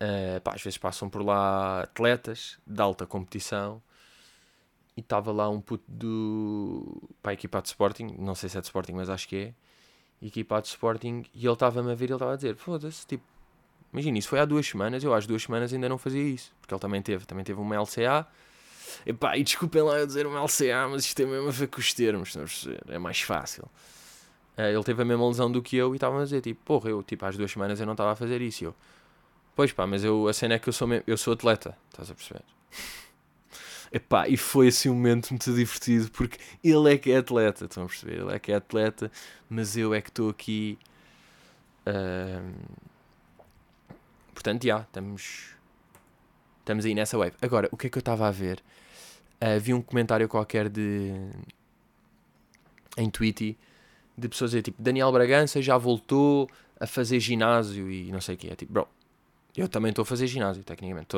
Uh, 0.00 0.40
pá, 0.40 0.54
às 0.54 0.62
vezes 0.62 0.78
passam 0.78 1.10
por 1.10 1.22
lá 1.22 1.82
atletas 1.82 2.56
de 2.64 2.80
alta 2.80 3.04
competição 3.04 3.82
e 4.96 5.00
estava 5.00 5.32
lá 5.32 5.48
um 5.48 5.60
puto 5.60 5.84
do 5.88 7.10
pá, 7.20 7.32
equipado 7.32 7.64
de 7.64 7.70
Sporting, 7.70 8.14
não 8.18 8.34
sei 8.34 8.48
se 8.48 8.56
é 8.56 8.60
de 8.60 8.66
Sporting, 8.66 8.92
mas 8.92 9.10
acho 9.10 9.28
que 9.28 9.36
é 9.36 9.54
equipado 10.24 10.62
de 10.62 10.68
Sporting 10.68 11.24
e 11.34 11.44
ele 11.44 11.52
estava-me 11.52 11.90
a 11.90 11.94
ver 11.94 12.04
e 12.04 12.08
ele 12.08 12.14
estava 12.14 12.32
a 12.32 12.36
dizer, 12.36 12.54
foda-se, 12.56 13.06
tipo, 13.06 13.24
imagina, 13.92 14.18
isso 14.18 14.28
foi 14.28 14.38
há 14.38 14.44
duas 14.44 14.66
semanas, 14.66 15.02
eu 15.02 15.12
às 15.12 15.26
duas 15.26 15.42
semanas 15.42 15.72
ainda 15.72 15.88
não 15.88 15.98
fazia 15.98 16.22
isso, 16.22 16.52
porque 16.60 16.72
ele 16.72 16.80
também 16.80 17.02
teve, 17.02 17.26
também 17.26 17.44
teve 17.44 17.60
uma 17.60 17.76
LCA 17.76 18.26
Epá, 19.06 19.36
e 19.36 19.42
desculpem 19.44 19.82
lá 19.82 19.98
eu 19.98 20.06
dizer 20.06 20.26
uma 20.26 20.40
LCA, 20.42 20.88
mas 20.90 21.04
isto 21.04 21.16
tem 21.16 21.26
mesmo 21.26 21.48
a 21.48 21.52
ver 21.52 21.68
com 21.68 21.80
os 21.80 21.92
termos, 21.92 22.36
é 22.88 22.98
mais 22.98 23.20
fácil. 23.20 23.64
Uh, 24.56 24.62
ele 24.62 24.84
teve 24.84 25.00
a 25.00 25.04
mesma 25.04 25.26
lesão 25.26 25.50
do 25.50 25.62
que 25.62 25.76
eu 25.76 25.92
e 25.94 25.96
estava 25.96 26.20
a 26.20 26.24
dizer, 26.24 26.40
tipo, 26.40 26.60
porra, 26.64 26.90
eu, 26.90 27.02
tipo, 27.02 27.24
às 27.24 27.36
duas 27.36 27.50
semanas 27.50 27.78
eu 27.78 27.86
não 27.86 27.92
estava 27.92 28.12
a 28.12 28.16
fazer 28.16 28.40
isso. 28.42 28.64
E 28.64 28.66
eu, 28.66 28.74
Pois 29.58 29.72
pá, 29.72 29.88
mas 29.88 30.04
eu, 30.04 30.28
a 30.28 30.32
cena 30.32 30.54
é 30.54 30.58
que 30.60 30.68
eu 30.68 30.72
sou, 30.72 30.86
eu 31.04 31.16
sou 31.16 31.32
atleta, 31.32 31.76
estás 31.90 32.08
a 32.08 32.14
perceber? 32.14 32.44
Epá, 33.90 34.28
e 34.28 34.36
foi 34.36 34.68
assim 34.68 34.88
um 34.88 34.94
momento 34.94 35.30
muito 35.30 35.52
divertido 35.52 36.08
porque 36.12 36.38
ele 36.62 36.94
é 36.94 36.96
que 36.96 37.10
é 37.10 37.16
atleta, 37.16 37.64
estão 37.64 37.82
a 37.82 37.86
perceber? 37.86 38.20
Ele 38.20 38.32
é 38.32 38.38
que 38.38 38.52
é 38.52 38.54
atleta, 38.54 39.10
mas 39.50 39.76
eu 39.76 39.92
é 39.92 40.00
que 40.00 40.10
estou 40.10 40.30
aqui. 40.30 40.78
Uh... 41.84 42.54
Portanto, 44.32 44.64
já, 44.64 44.82
estamos, 44.82 45.56
estamos 46.60 46.84
aí 46.84 46.94
nessa 46.94 47.18
wave. 47.18 47.34
Agora, 47.42 47.68
o 47.72 47.76
que 47.76 47.88
é 47.88 47.90
que 47.90 47.98
eu 47.98 48.00
estava 48.00 48.28
a 48.28 48.30
ver? 48.30 48.62
Uh, 49.42 49.58
vi 49.58 49.74
um 49.74 49.82
comentário 49.82 50.28
qualquer 50.28 50.68
de. 50.68 51.12
em 52.96 53.10
Twitter 53.10 53.56
de 54.16 54.28
pessoas 54.28 54.50
a 54.50 54.52
dizer 54.52 54.62
tipo: 54.62 54.80
Daniel 54.80 55.10
Bragança 55.10 55.60
já 55.60 55.76
voltou 55.76 56.48
a 56.78 56.86
fazer 56.86 57.18
ginásio 57.18 57.90
e 57.90 58.12
não 58.12 58.20
sei 58.20 58.36
o 58.36 58.38
que. 58.38 58.48
É 58.50 58.54
tipo, 58.54 58.72
bro, 58.72 58.88
eu 59.60 59.68
também 59.68 59.90
estou 59.90 60.02
a 60.02 60.06
fazer 60.06 60.26
ginásio, 60.26 60.62
tecnicamente. 60.62 61.08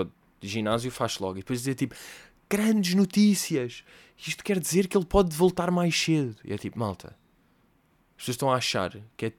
De 0.40 0.48
ginásio 0.48 0.90
faz 0.90 1.18
logo. 1.18 1.38
E 1.38 1.40
depois 1.40 1.60
dizer 1.60 1.74
tipo, 1.74 1.94
grandes 2.48 2.94
notícias. 2.94 3.84
Isto 4.18 4.42
quer 4.42 4.58
dizer 4.58 4.88
que 4.88 4.96
ele 4.96 5.06
pode 5.06 5.34
voltar 5.36 5.70
mais 5.70 5.98
cedo. 5.98 6.36
E 6.44 6.52
é 6.52 6.58
tipo, 6.58 6.78
malta. 6.78 7.08
As 8.16 8.22
pessoas 8.22 8.34
estão 8.34 8.50
a 8.50 8.56
achar 8.56 8.96
que 9.16 9.26
é. 9.26 9.32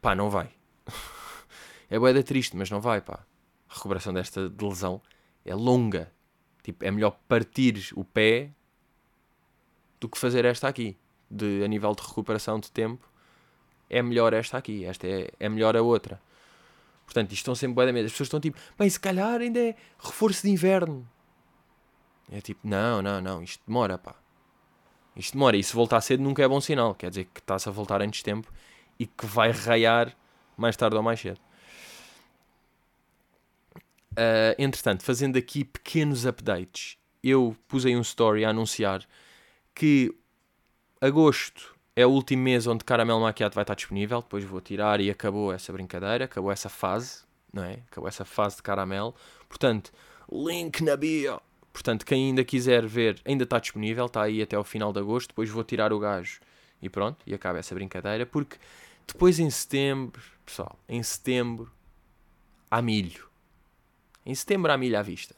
pá, 0.00 0.14
não 0.14 0.28
vai. 0.28 0.50
é 1.88 1.98
boeda 1.98 2.22
triste, 2.22 2.56
mas 2.56 2.70
não 2.70 2.80
vai, 2.80 3.00
pá. 3.00 3.24
A 3.68 3.74
recuperação 3.74 4.12
desta 4.12 4.48
de 4.48 4.64
lesão 4.64 5.00
é 5.44 5.54
longa. 5.54 6.12
Tipo, 6.62 6.84
é 6.84 6.90
melhor 6.90 7.18
partir 7.28 7.90
o 7.94 8.04
pé 8.04 8.50
do 9.98 10.08
que 10.08 10.18
fazer 10.18 10.44
esta 10.44 10.68
aqui. 10.68 10.96
De, 11.30 11.62
a 11.64 11.68
nível 11.68 11.94
de 11.94 12.02
recuperação 12.02 12.58
de 12.58 12.70
tempo, 12.72 13.08
é 13.88 14.02
melhor 14.02 14.32
esta 14.32 14.58
aqui. 14.58 14.84
Esta 14.84 15.06
é, 15.06 15.30
é 15.38 15.48
melhor 15.48 15.76
a 15.76 15.82
outra. 15.82 16.20
Portanto, 17.10 17.32
isto 17.32 17.40
estão 17.40 17.56
sempre 17.56 17.74
bué 17.74 17.86
da 17.86 17.92
medo. 17.92 18.06
As 18.06 18.12
pessoas 18.12 18.28
estão 18.28 18.38
tipo, 18.38 18.56
bem, 18.78 18.88
se 18.88 19.00
calhar 19.00 19.40
ainda 19.40 19.58
é 19.58 19.74
reforço 19.98 20.42
de 20.42 20.50
inverno. 20.52 21.08
É 22.30 22.40
tipo, 22.40 22.60
não, 22.62 23.02
não, 23.02 23.20
não, 23.20 23.42
isto 23.42 23.60
demora, 23.66 23.98
pá. 23.98 24.14
Isto 25.16 25.32
demora. 25.32 25.56
E 25.56 25.64
se 25.64 25.74
voltar 25.74 26.00
cedo 26.02 26.22
nunca 26.22 26.40
é 26.40 26.46
bom 26.46 26.60
sinal. 26.60 26.94
Quer 26.94 27.10
dizer 27.10 27.24
que 27.24 27.40
está-se 27.40 27.68
a 27.68 27.72
voltar 27.72 28.00
antes 28.00 28.18
de 28.18 28.24
tempo 28.24 28.52
e 28.96 29.06
que 29.06 29.26
vai 29.26 29.50
raiar 29.50 30.16
mais 30.56 30.76
tarde 30.76 30.94
ou 30.94 31.02
mais 31.02 31.18
cedo. 31.18 31.40
Uh, 34.12 34.54
entretanto, 34.56 35.02
fazendo 35.02 35.36
aqui 35.36 35.64
pequenos 35.64 36.24
updates, 36.24 36.96
eu 37.24 37.56
pus 37.66 37.84
aí 37.84 37.96
um 37.96 38.02
story 38.02 38.44
a 38.44 38.50
anunciar 38.50 39.04
que 39.74 40.16
agosto 41.00 41.76
é 42.00 42.06
o 42.06 42.10
último 42.10 42.42
mês 42.42 42.66
onde 42.66 42.84
caramelo 42.84 43.20
maquiado 43.20 43.54
vai 43.54 43.62
estar 43.62 43.74
disponível. 43.74 44.20
Depois 44.20 44.44
vou 44.44 44.60
tirar 44.60 45.00
e 45.00 45.10
acabou 45.10 45.52
essa 45.52 45.72
brincadeira, 45.72 46.24
acabou 46.24 46.50
essa 46.50 46.68
fase, 46.68 47.22
não 47.52 47.62
é? 47.62 47.80
Acabou 47.90 48.08
essa 48.08 48.24
fase 48.24 48.56
de 48.56 48.62
caramelo. 48.62 49.14
Portanto, 49.48 49.92
link 50.30 50.82
na 50.82 50.96
bio. 50.96 51.40
Portanto, 51.72 52.04
quem 52.04 52.26
ainda 52.26 52.42
quiser 52.42 52.86
ver, 52.86 53.20
ainda 53.24 53.44
está 53.44 53.58
disponível, 53.58 54.06
está 54.06 54.22
aí 54.22 54.42
até 54.42 54.58
o 54.58 54.64
final 54.64 54.92
de 54.92 54.98
agosto. 54.98 55.28
Depois 55.28 55.48
vou 55.50 55.62
tirar 55.62 55.92
o 55.92 55.98
gajo 55.98 56.40
e 56.82 56.88
pronto, 56.88 57.18
e 57.26 57.34
acaba 57.34 57.58
essa 57.58 57.74
brincadeira. 57.74 58.24
Porque 58.24 58.56
depois 59.06 59.38
em 59.38 59.50
setembro, 59.50 60.22
pessoal, 60.44 60.78
em 60.88 61.02
setembro 61.02 61.70
há 62.70 62.80
milho. 62.80 63.28
Em 64.24 64.34
setembro 64.34 64.72
há 64.72 64.78
milho 64.78 64.98
à 64.98 65.02
vista. 65.02 65.36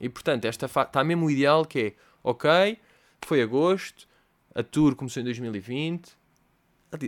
E 0.00 0.08
portanto, 0.08 0.44
esta 0.44 0.66
está 0.66 1.02
mesmo 1.04 1.26
o 1.26 1.30
ideal 1.30 1.64
que 1.64 1.80
é, 1.80 1.94
ok, 2.22 2.78
foi 3.22 3.40
agosto, 3.40 4.06
a 4.54 4.62
tour 4.62 4.94
começou 4.94 5.20
em 5.20 5.24
2020. 5.24 6.16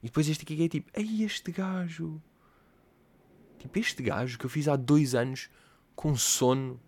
E 0.03 0.07
depois 0.07 0.29
este 0.29 0.43
aqui 0.43 0.65
é 0.65 0.69
tipo, 0.69 0.91
ei, 0.95 1.23
este 1.25 1.51
gajo. 1.53 2.21
Tipo, 3.59 3.79
este 3.79 4.03
gajo 4.03 4.39
que 4.39 4.45
eu 4.45 4.51
fiz 4.51 4.69
há 4.69 4.77
dois 4.77 5.15
anos 5.15 5.49
com 5.95 6.15
sono, 6.17 6.81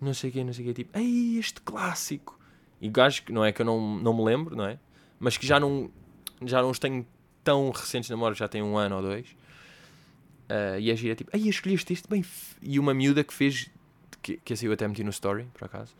não 0.00 0.14
sei 0.14 0.30
o 0.30 0.32
quê, 0.32 0.44
não 0.44 0.52
sei 0.52 0.64
o 0.64 0.68
quê. 0.68 0.74
Tipo, 0.74 0.98
ei, 0.98 1.38
este 1.38 1.60
clássico. 1.60 2.38
E 2.80 2.88
gajo 2.88 3.22
que 3.22 3.32
não 3.32 3.44
é 3.44 3.52
que 3.52 3.60
eu 3.60 3.66
não, 3.66 3.98
não 3.98 4.14
me 4.14 4.24
lembro, 4.24 4.54
não 4.54 4.66
é? 4.66 4.78
Mas 5.18 5.36
que 5.36 5.46
já 5.46 5.58
não, 5.58 5.90
já 6.44 6.62
não 6.62 6.70
os 6.70 6.78
tenho 6.78 7.06
tão 7.42 7.70
recentes 7.70 8.08
na 8.10 8.16
memória, 8.16 8.36
já 8.36 8.48
tem 8.48 8.62
um 8.62 8.76
ano 8.76 8.96
ou 8.96 9.02
dois. 9.02 9.28
Uh, 10.48 10.78
e 10.78 10.90
a 10.90 10.94
gira 10.94 11.14
tipo, 11.14 11.36
ei, 11.36 11.48
escolheste 11.48 11.92
este 11.92 12.08
bem. 12.08 12.24
E 12.62 12.78
uma 12.78 12.94
miúda 12.94 13.24
que 13.24 13.34
fez, 13.34 13.68
que, 14.22 14.36
que 14.38 14.52
assim 14.52 14.66
eu 14.66 14.72
até 14.72 14.86
meti 14.86 15.02
no 15.02 15.10
story, 15.10 15.46
por 15.52 15.64
acaso, 15.64 15.94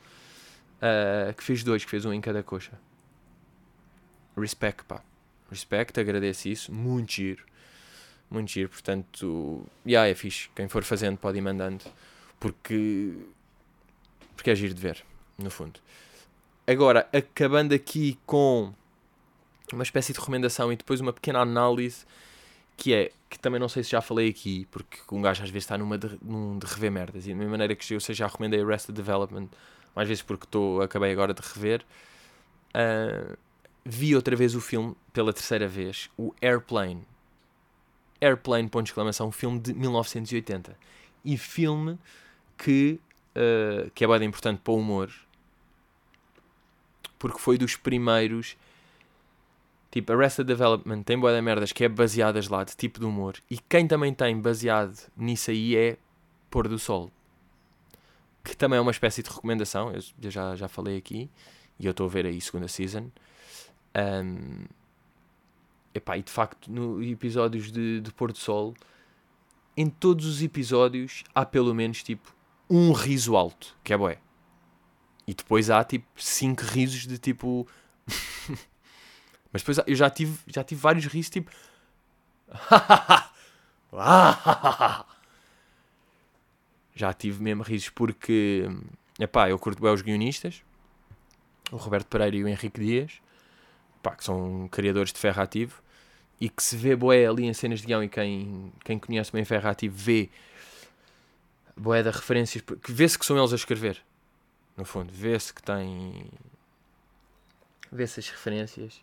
uh, 0.87 1.35
que 1.35 1.43
fez 1.43 1.63
dois, 1.63 1.85
que 1.85 1.91
fez 1.91 2.05
um 2.05 2.13
em 2.13 2.21
cada 2.21 2.43
coxa. 2.43 2.73
Respect, 4.37 4.85
pá. 4.85 5.03
Respect, 5.51 5.99
agradeço 5.99 6.49
isso. 6.49 6.73
Muito 6.73 7.13
giro. 7.13 7.45
Muito 8.31 8.51
giro. 8.51 8.69
Portanto, 8.69 9.67
já 9.85 9.91
yeah, 9.91 10.11
é 10.11 10.15
fixe. 10.15 10.51
Quem 10.55 10.69
for 10.69 10.85
fazendo 10.85 11.17
pode 11.17 11.39
ir 11.39 11.43
mandando. 11.43 11.85
Porque. 12.39 13.15
Porque 14.35 14.51
é 14.51 14.55
giro 14.55 14.75
de 14.75 14.81
ver, 14.81 15.03
no 15.39 15.51
fundo. 15.51 15.81
Agora, 16.67 17.09
acabando 17.13 17.73
aqui 17.73 18.19
com 18.27 18.75
uma 19.73 19.83
espécie 19.83 20.13
de 20.13 20.19
recomendação 20.19 20.73
e 20.73 20.77
depois 20.77 21.01
uma 21.01 21.13
pequena 21.13 21.41
análise 21.41 22.05
que 22.77 22.93
é, 22.93 23.11
que 23.31 23.39
também 23.39 23.59
não 23.59 23.69
sei 23.69 23.83
se 23.83 23.91
já 23.91 24.01
falei 24.01 24.29
aqui, 24.29 24.67
porque 24.71 24.99
um 25.11 25.23
gajo 25.23 25.43
às 25.43 25.49
vezes 25.49 25.65
está 25.65 25.79
numa 25.79 25.97
de, 25.97 26.19
num 26.23 26.59
de 26.59 26.67
rever 26.67 26.91
merdas, 26.91 27.27
e 27.27 27.31
da 27.31 27.35
mesma 27.35 27.53
maneira 27.53 27.75
que 27.75 27.95
eu 27.95 28.01
já 28.01 28.27
recomendei 28.27 28.63
Arrested 28.63 28.95
Development, 28.95 29.49
mais 29.97 30.07
vezes 30.07 30.23
porque 30.23 30.47
tô, 30.47 30.83
acabei 30.83 31.11
agora 31.11 31.33
de 31.33 31.41
rever, 31.41 31.83
uh, 32.75 33.37
vi 33.83 34.15
outra 34.15 34.37
vez 34.37 34.55
o 34.55 34.61
filme 34.61 34.95
pela 35.11 35.33
terceira 35.33 35.67
vez, 35.67 36.11
o 36.19 36.35
Airplane. 36.43 37.03
Airplane, 38.21 38.69
ponto 38.69 38.85
de 38.85 38.91
exclamação, 38.91 39.33
filme 39.33 39.59
de 39.59 39.73
1980. 39.73 40.77
E 41.25 41.39
filme 41.39 41.99
que, 42.59 43.01
uh, 43.35 43.91
que 43.93 44.05
é 44.05 44.19
bem 44.19 44.29
importante 44.29 44.61
para 44.63 44.75
o 44.75 44.79
humor, 44.79 45.11
porque 47.19 47.39
foi 47.39 47.57
dos 47.57 47.75
primeiros. 47.75 48.55
Tipo, 49.91 50.13
Arrested 50.13 50.47
Development 50.47 51.03
tem 51.05 51.19
boa 51.19 51.35
de 51.35 51.41
merdas 51.41 51.73
que 51.73 51.85
é 51.85 51.89
baseadas 51.89 52.49
lá 52.49 52.65
de 52.65 52.77
tipo 52.77 53.01
de 53.01 53.07
humor. 53.07 53.37
E 53.51 53.59
quem 53.59 53.89
também 53.89 54.13
tem 54.13 54.39
baseado 54.39 55.11
nisso 55.17 55.51
aí 55.51 55.75
é 55.75 55.97
Pôr 56.51 56.69
do 56.69 56.79
Sol. 56.79 57.11
Que 58.47 58.57
também 58.57 58.79
é 58.79 58.81
uma 58.81 58.93
espécie 58.93 59.23
de 59.23 59.29
recomendação. 59.29 59.93
Eu 59.93 60.31
já, 60.31 60.55
já 60.55 60.69
falei 60.69 60.97
aqui. 60.97 61.29
E 61.79 61.87
eu 61.87 61.91
estou 61.91 62.07
a 62.07 62.09
ver 62.09 62.27
aí 62.27 62.41
segunda 62.41 62.69
season. 62.69 63.11
Um, 63.97 64.65
epá, 65.95 66.17
e 66.17 66.23
de 66.23 66.31
facto, 66.31 66.71
no 66.71 67.03
episódios 67.03 67.73
de, 67.73 68.01
de 68.01 68.13
Pôr 68.13 68.33
do 68.33 68.39
Sol, 68.39 68.75
em 69.77 69.91
todos 69.91 70.27
os 70.27 70.43
episódios 70.43 71.25
há 71.35 71.45
pelo 71.45 71.75
menos 71.75 72.03
tipo 72.03 72.35
um 72.69 72.93
riso 72.93 73.37
alto, 73.37 73.77
que 73.83 73.93
é 73.93 73.97
bué. 73.97 74.19
E 75.27 75.35
depois 75.35 75.71
há 75.71 75.83
tipo 75.83 76.07
5 76.17 76.63
risos 76.63 77.07
de 77.07 77.19
tipo. 77.19 77.67
Mas 79.53 79.63
depois 79.63 79.79
eu 79.87 79.95
já 79.97 80.09
tive, 80.09 80.39
já 80.47 80.63
tive 80.63 80.81
vários 80.81 81.07
risos 81.07 81.31
tipo. 81.31 81.51
Já 86.97 87.13
tive 87.13 87.43
mesmo 87.43 87.63
risos 87.63 87.91
porque. 87.91 88.65
Epá, 89.21 89.49
eu 89.51 89.59
curto 89.59 89.81
bem 89.81 89.93
os 89.93 90.01
guionistas. 90.01 90.63
O 91.71 91.77
Roberto 91.77 92.07
Pereira 92.07 92.37
e 92.37 92.43
o 92.43 92.49
Henrique 92.49 92.81
Dias. 92.81 93.21
Epá, 93.99 94.17
que 94.17 94.25
são 94.25 94.67
criadores 94.73 95.13
de 95.13 95.19
ferro 95.19 95.43
ativo. 95.43 95.83
E 96.41 96.49
que 96.49 96.63
se 96.63 96.77
vê 96.77 96.97
boé 96.97 97.27
ali 97.27 97.45
em 97.45 97.53
cenas 97.53 97.81
de 97.81 97.87
guião 97.87 98.03
e 98.03 98.09
quem, 98.09 98.73
quem 98.83 98.99
conhece 98.99 99.31
bem 99.31 99.45
ferro 99.45 99.69
ativo 99.69 99.95
vê 99.97 100.31
boé 101.77 102.03
de 102.03 102.11
referências. 102.11 102.65
Que 102.83 102.93
vê-se 102.93 103.19
que 103.19 103.27
são 103.27 103.39
eles 103.39 103.53
a 103.53 103.57
escrever 103.57 104.03
no 104.77 104.85
fundo. 104.85 105.13
Vê-se 105.13 105.53
que 105.53 105.63
tem. 105.63 106.31
Vê-se 107.93 108.21
as 108.21 108.29
referências. 108.31 109.03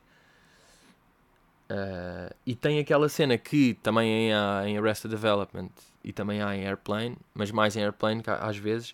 Uh, 1.69 2.33
e 2.45 2.55
tem 2.55 2.79
aquela 2.79 3.07
cena 3.09 3.37
que 3.37 3.73
também 3.75 4.33
há 4.33 4.63
em 4.67 4.77
Arrested 4.77 5.09
Development 5.09 5.69
e 6.03 6.11
também 6.11 6.41
há 6.41 6.55
em 6.55 6.65
Airplane, 6.67 7.17
mas 7.33 7.51
mais 7.51 7.75
em 7.75 7.83
Airplane 7.83 8.21
que 8.21 8.29
às 8.29 8.57
vezes. 8.57 8.93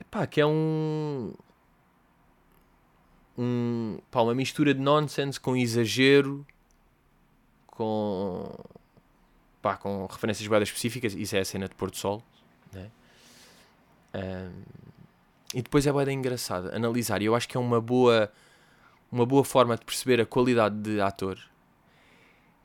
Epá, 0.00 0.26
que 0.26 0.40
é 0.40 0.46
um. 0.46 1.32
um 3.38 3.98
pá, 4.10 4.20
uma 4.20 4.34
mistura 4.34 4.74
de 4.74 4.80
nonsense 4.80 5.40
com 5.40 5.56
exagero, 5.56 6.46
com. 7.66 8.54
Pá, 9.62 9.76
com 9.76 10.06
referências 10.06 10.46
guardas 10.46 10.68
específicas. 10.68 11.14
Isso 11.14 11.36
é 11.36 11.40
a 11.40 11.44
cena 11.44 11.68
de 11.68 11.74
Porto 11.74 11.96
Sol. 11.96 12.22
Né? 12.72 12.90
Um, 14.14 14.62
e 15.54 15.62
depois 15.62 15.86
é 15.86 15.92
bem 15.92 16.18
engraçado 16.18 16.74
analisar. 16.74 17.22
E 17.22 17.26
eu 17.26 17.34
acho 17.34 17.48
que 17.48 17.56
é 17.56 17.60
uma 17.60 17.80
boa, 17.80 18.30
uma 19.10 19.26
boa 19.26 19.44
forma 19.44 19.76
de 19.76 19.84
perceber 19.84 20.20
a 20.20 20.26
qualidade 20.26 20.76
de 20.76 21.00
ator. 21.00 21.38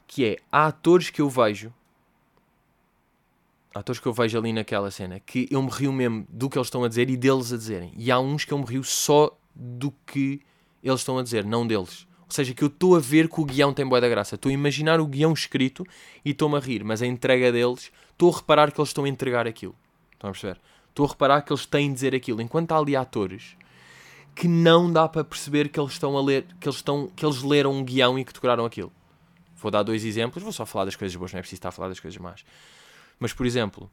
Que 0.07 0.25
é, 0.25 0.37
há 0.51 0.67
atores 0.67 1.09
que 1.09 1.21
eu 1.21 1.29
vejo, 1.29 1.73
atores 3.73 3.99
que 3.99 4.07
eu 4.07 4.13
vejo 4.13 4.37
ali 4.37 4.53
naquela 4.53 4.91
cena, 4.91 5.19
que 5.19 5.47
eu 5.49 5.61
me 5.61 5.69
rio 5.69 5.91
mesmo 5.91 6.25
do 6.29 6.49
que 6.49 6.57
eles 6.57 6.67
estão 6.67 6.83
a 6.83 6.87
dizer 6.87 7.09
e 7.09 7.17
deles 7.17 7.51
a 7.51 7.57
dizerem. 7.57 7.93
E 7.97 8.11
há 8.11 8.19
uns 8.19 8.45
que 8.45 8.53
eu 8.53 8.57
me 8.57 8.65
rio 8.65 8.83
só 8.83 9.35
do 9.55 9.91
que 10.05 10.41
eles 10.83 11.01
estão 11.01 11.17
a 11.17 11.23
dizer, 11.23 11.43
não 11.43 11.65
deles. 11.65 12.07
Ou 12.21 12.31
seja, 12.31 12.53
que 12.53 12.63
eu 12.63 12.67
estou 12.67 12.95
a 12.95 12.99
ver 12.99 13.29
que 13.29 13.39
o 13.39 13.45
guião 13.45 13.73
tem 13.73 13.85
boa 13.85 14.01
da 14.01 14.09
graça. 14.09 14.35
Estou 14.35 14.49
a 14.49 14.53
imaginar 14.53 14.99
o 14.99 15.07
guião 15.07 15.33
escrito 15.33 15.85
e 16.23 16.31
estou-me 16.31 16.57
a 16.57 16.59
rir, 16.59 16.83
mas 16.83 17.01
a 17.01 17.05
entrega 17.05 17.51
deles, 17.51 17.91
estou 18.11 18.31
a 18.31 18.37
reparar 18.37 18.71
que 18.71 18.79
eles 18.79 18.89
estão 18.89 19.03
a 19.03 19.09
entregar 19.09 19.47
aquilo. 19.47 19.75
Estão 20.13 20.29
a 20.29 20.33
perceber? 20.33 20.59
Estou 20.89 21.05
a 21.05 21.09
reparar 21.09 21.41
que 21.41 21.51
eles 21.51 21.65
têm 21.65 21.89
de 21.89 21.95
dizer 21.95 22.15
aquilo. 22.15 22.41
Enquanto 22.41 22.71
há 22.71 22.77
ali 22.77 22.95
atores 22.95 23.55
que 24.35 24.47
não 24.47 24.91
dá 24.91 25.07
para 25.07 25.23
perceber 25.23 25.69
que 25.69 25.79
eles 25.79 25.93
estão 25.93 26.17
a 26.17 26.21
ler, 26.21 26.45
que 26.59 26.67
eles, 26.67 26.75
estão, 26.75 27.07
que 27.07 27.25
eles 27.25 27.41
leram 27.41 27.71
um 27.71 27.83
guião 27.83 28.19
e 28.19 28.25
que 28.25 28.33
decoraram 28.33 28.65
aquilo. 28.65 28.91
Vou 29.55 29.71
dar 29.71 29.81
dois 29.81 30.03
exemplos, 30.03 30.43
vou 30.43 30.51
só 30.51 30.65
falar 30.65 30.85
das 30.85 30.95
coisas 30.95 31.15
boas, 31.15 31.31
não 31.31 31.39
é 31.39 31.41
preciso 31.41 31.59
estar 31.59 31.69
a 31.69 31.71
falar 31.71 31.87
das 31.87 31.99
coisas 31.99 32.19
más. 32.19 32.43
Mas, 33.17 33.31
por 33.31 33.45
exemplo, 33.45 33.89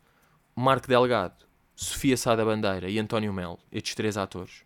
Marco 0.55 0.89
Delgado, 0.89 1.47
Sofia 1.77 2.17
Sada 2.17 2.45
Bandeira 2.45 2.91
e 2.91 2.99
António 2.99 3.33
Melo, 3.33 3.59
estes 3.71 3.95
três 3.95 4.17
atores, 4.17 4.65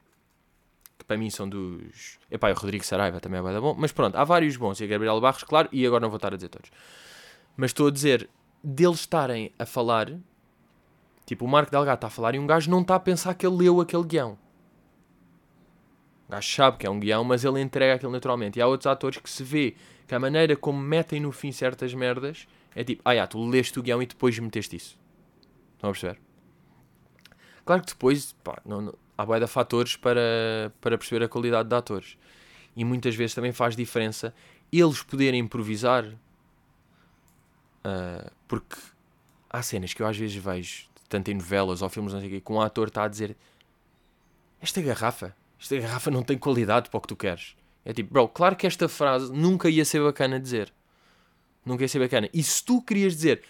que 0.99 1.05
para 1.05 1.19
mim 1.19 1.29
são 1.29 1.47
dos. 1.47 2.19
Epá, 2.31 2.51
o 2.51 2.55
Rodrigo 2.55 2.85
Saraiva 2.85 3.21
também 3.21 3.39
é 3.39 3.43
bem 3.43 3.61
bom, 3.61 3.75
mas 3.79 3.93
pronto, 3.93 4.17
há 4.17 4.25
vários 4.25 4.57
bons, 4.57 4.81
e 4.81 4.85
a 4.85 4.87
Gabriel 4.87 5.21
Barros, 5.21 5.45
claro, 5.45 5.69
e 5.71 5.87
agora 5.87 6.01
não 6.01 6.09
vou 6.09 6.17
estar 6.17 6.33
a 6.33 6.37
dizer 6.37 6.49
todos. 6.49 6.71
Mas 7.55 7.71
estou 7.71 7.89
a 7.89 7.91
dizer, 7.91 8.31
deles 8.65 9.01
estarem 9.01 9.53
a 9.59 9.67
falar 9.67 10.11
Tipo, 11.27 11.45
o 11.45 11.49
Marco 11.49 11.73
Delgado 11.73 11.97
está 11.97 12.07
a 12.07 12.11
falar 12.11 12.37
e 12.37 12.39
um 12.39 12.47
gajo 12.47 12.71
não 12.71 12.83
está 12.83 12.95
a 12.95 13.01
pensar 13.01 13.35
que 13.35 13.45
ele 13.45 13.57
leu 13.57 13.81
aquele 13.81 14.05
guião. 14.05 14.39
O 16.29 16.33
gajo 16.33 16.49
sabe 16.49 16.79
que 16.79 16.87
é 16.87 16.91
um 16.91 16.99
guião, 16.99 17.23
mas 17.23 17.45
ele 17.45 17.61
entrega 17.61 17.95
aquilo 17.95 18.13
naturalmente. 18.13 18.59
E 18.59 18.63
há 18.63 18.67
outros 18.67 18.87
atores 18.87 19.19
que 19.19 19.31
se 19.31 19.43
vê 19.43 19.77
que 20.07 20.15
a 20.15 20.19
maneira 20.19 20.57
como 20.57 20.79
metem 20.81 21.21
no 21.21 21.33
fim 21.33 21.53
certas 21.53 21.95
merdas 21.95 22.47
é 22.75 22.85
tipo, 22.85 23.03
ah, 23.05 23.15
já, 23.15 23.27
tu 23.27 23.45
leste 23.49 23.79
o 23.79 23.83
guião 23.83 24.03
e 24.03 24.07
depois 24.07 24.39
meteste 24.39 24.77
isso. 24.77 24.99
Estão 25.75 25.91
a 25.91 25.93
perceber? 25.93 26.19
Claro 27.65 27.83
que 27.83 27.89
depois, 27.89 28.33
pá, 28.45 28.61
não, 28.65 28.81
não, 28.81 28.95
há 29.17 29.25
boia 29.25 29.41
de 29.41 29.47
fatores 29.47 29.97
para, 29.97 30.73
para 30.81 30.99
perceber 30.99 31.25
a 31.25 31.29
qualidade 31.29 31.69
de 31.69 31.75
atores. 31.75 32.19
E 32.77 32.85
muitas 32.85 33.15
vezes 33.15 33.35
também 33.35 33.53
faz 33.53 33.75
diferença 33.75 34.35
eles 34.73 35.03
poderem 35.03 35.41
improvisar. 35.41 36.05
Uh, 37.85 38.31
porque 38.49 38.77
há 39.49 39.63
cenas 39.63 39.95
que 39.95 40.03
eu 40.03 40.07
às 40.07 40.17
vezes 40.17 40.37
vejo 40.37 40.89
tanto 41.09 41.31
em 41.31 41.35
novelas 41.35 41.83
ou 41.83 41.89
filmes, 41.89 42.13
não 42.13 42.21
sei 42.21 42.29
o 42.29 42.33
quê, 42.33 42.41
que 42.41 42.53
um 42.53 42.61
ator 42.61 42.89
está 42.89 43.05
a 43.05 43.09
dizer 43.09 43.37
esta 44.61 44.81
garrafa, 44.83 45.35
esta 45.61 45.77
garrafa 45.77 46.11
não 46.11 46.23
tem 46.23 46.37
qualidade 46.37 46.91
para 46.91 46.99
o 46.99 47.01
que 47.01 47.09
tu 47.09 47.17
queres. 47.17 47.57
É 47.85 47.93
tipo, 47.93 48.13
bro, 48.13 48.29
claro 48.29 48.57
que 48.57 48.67
esta 48.67 48.89
frase 48.89 49.33
nunca 49.33 49.69
ia 49.69 49.85
ser 49.85 50.03
bacana 50.03 50.41
dizer. 50.41 50.73
Nunca 51.65 51.85
ia 51.85 51.89
ser 51.89 51.99
bacana. 51.99 52.29
E 52.33 52.43
se 52.43 52.65
tu 52.65 52.83
querias 52.83 53.15
dizer 53.15 53.43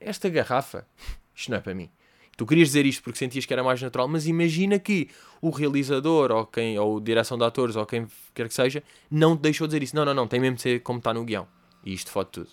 esta 0.00 0.28
garrafa, 0.28 0.86
isto 1.34 1.50
não 1.50 1.58
é 1.58 1.60
para 1.60 1.74
mim. 1.74 1.90
Tu 2.36 2.46
querias 2.46 2.68
dizer 2.68 2.86
isto 2.86 3.02
porque 3.02 3.18
sentias 3.18 3.44
que 3.44 3.52
era 3.52 3.62
mais 3.62 3.80
natural, 3.80 4.08
mas 4.08 4.26
imagina 4.26 4.78
que 4.78 5.08
o 5.40 5.50
realizador 5.50 6.30
ou 6.32 6.46
quem 6.46 6.78
ou 6.78 6.98
direção 6.98 7.36
de 7.36 7.44
atores 7.44 7.76
ou 7.76 7.84
quem 7.84 8.06
quer 8.34 8.48
que 8.48 8.54
seja 8.54 8.82
não 9.10 9.36
te 9.36 9.40
deixou 9.40 9.66
dizer 9.66 9.82
isso. 9.82 9.94
Não, 9.94 10.04
não, 10.04 10.14
não, 10.14 10.26
tem 10.26 10.40
mesmo 10.40 10.56
de 10.56 10.62
ser 10.62 10.80
como 10.80 10.98
está 10.98 11.12
no 11.12 11.24
guião. 11.24 11.46
E 11.84 11.92
isto 11.92 12.10
fode 12.10 12.30
tudo. 12.30 12.48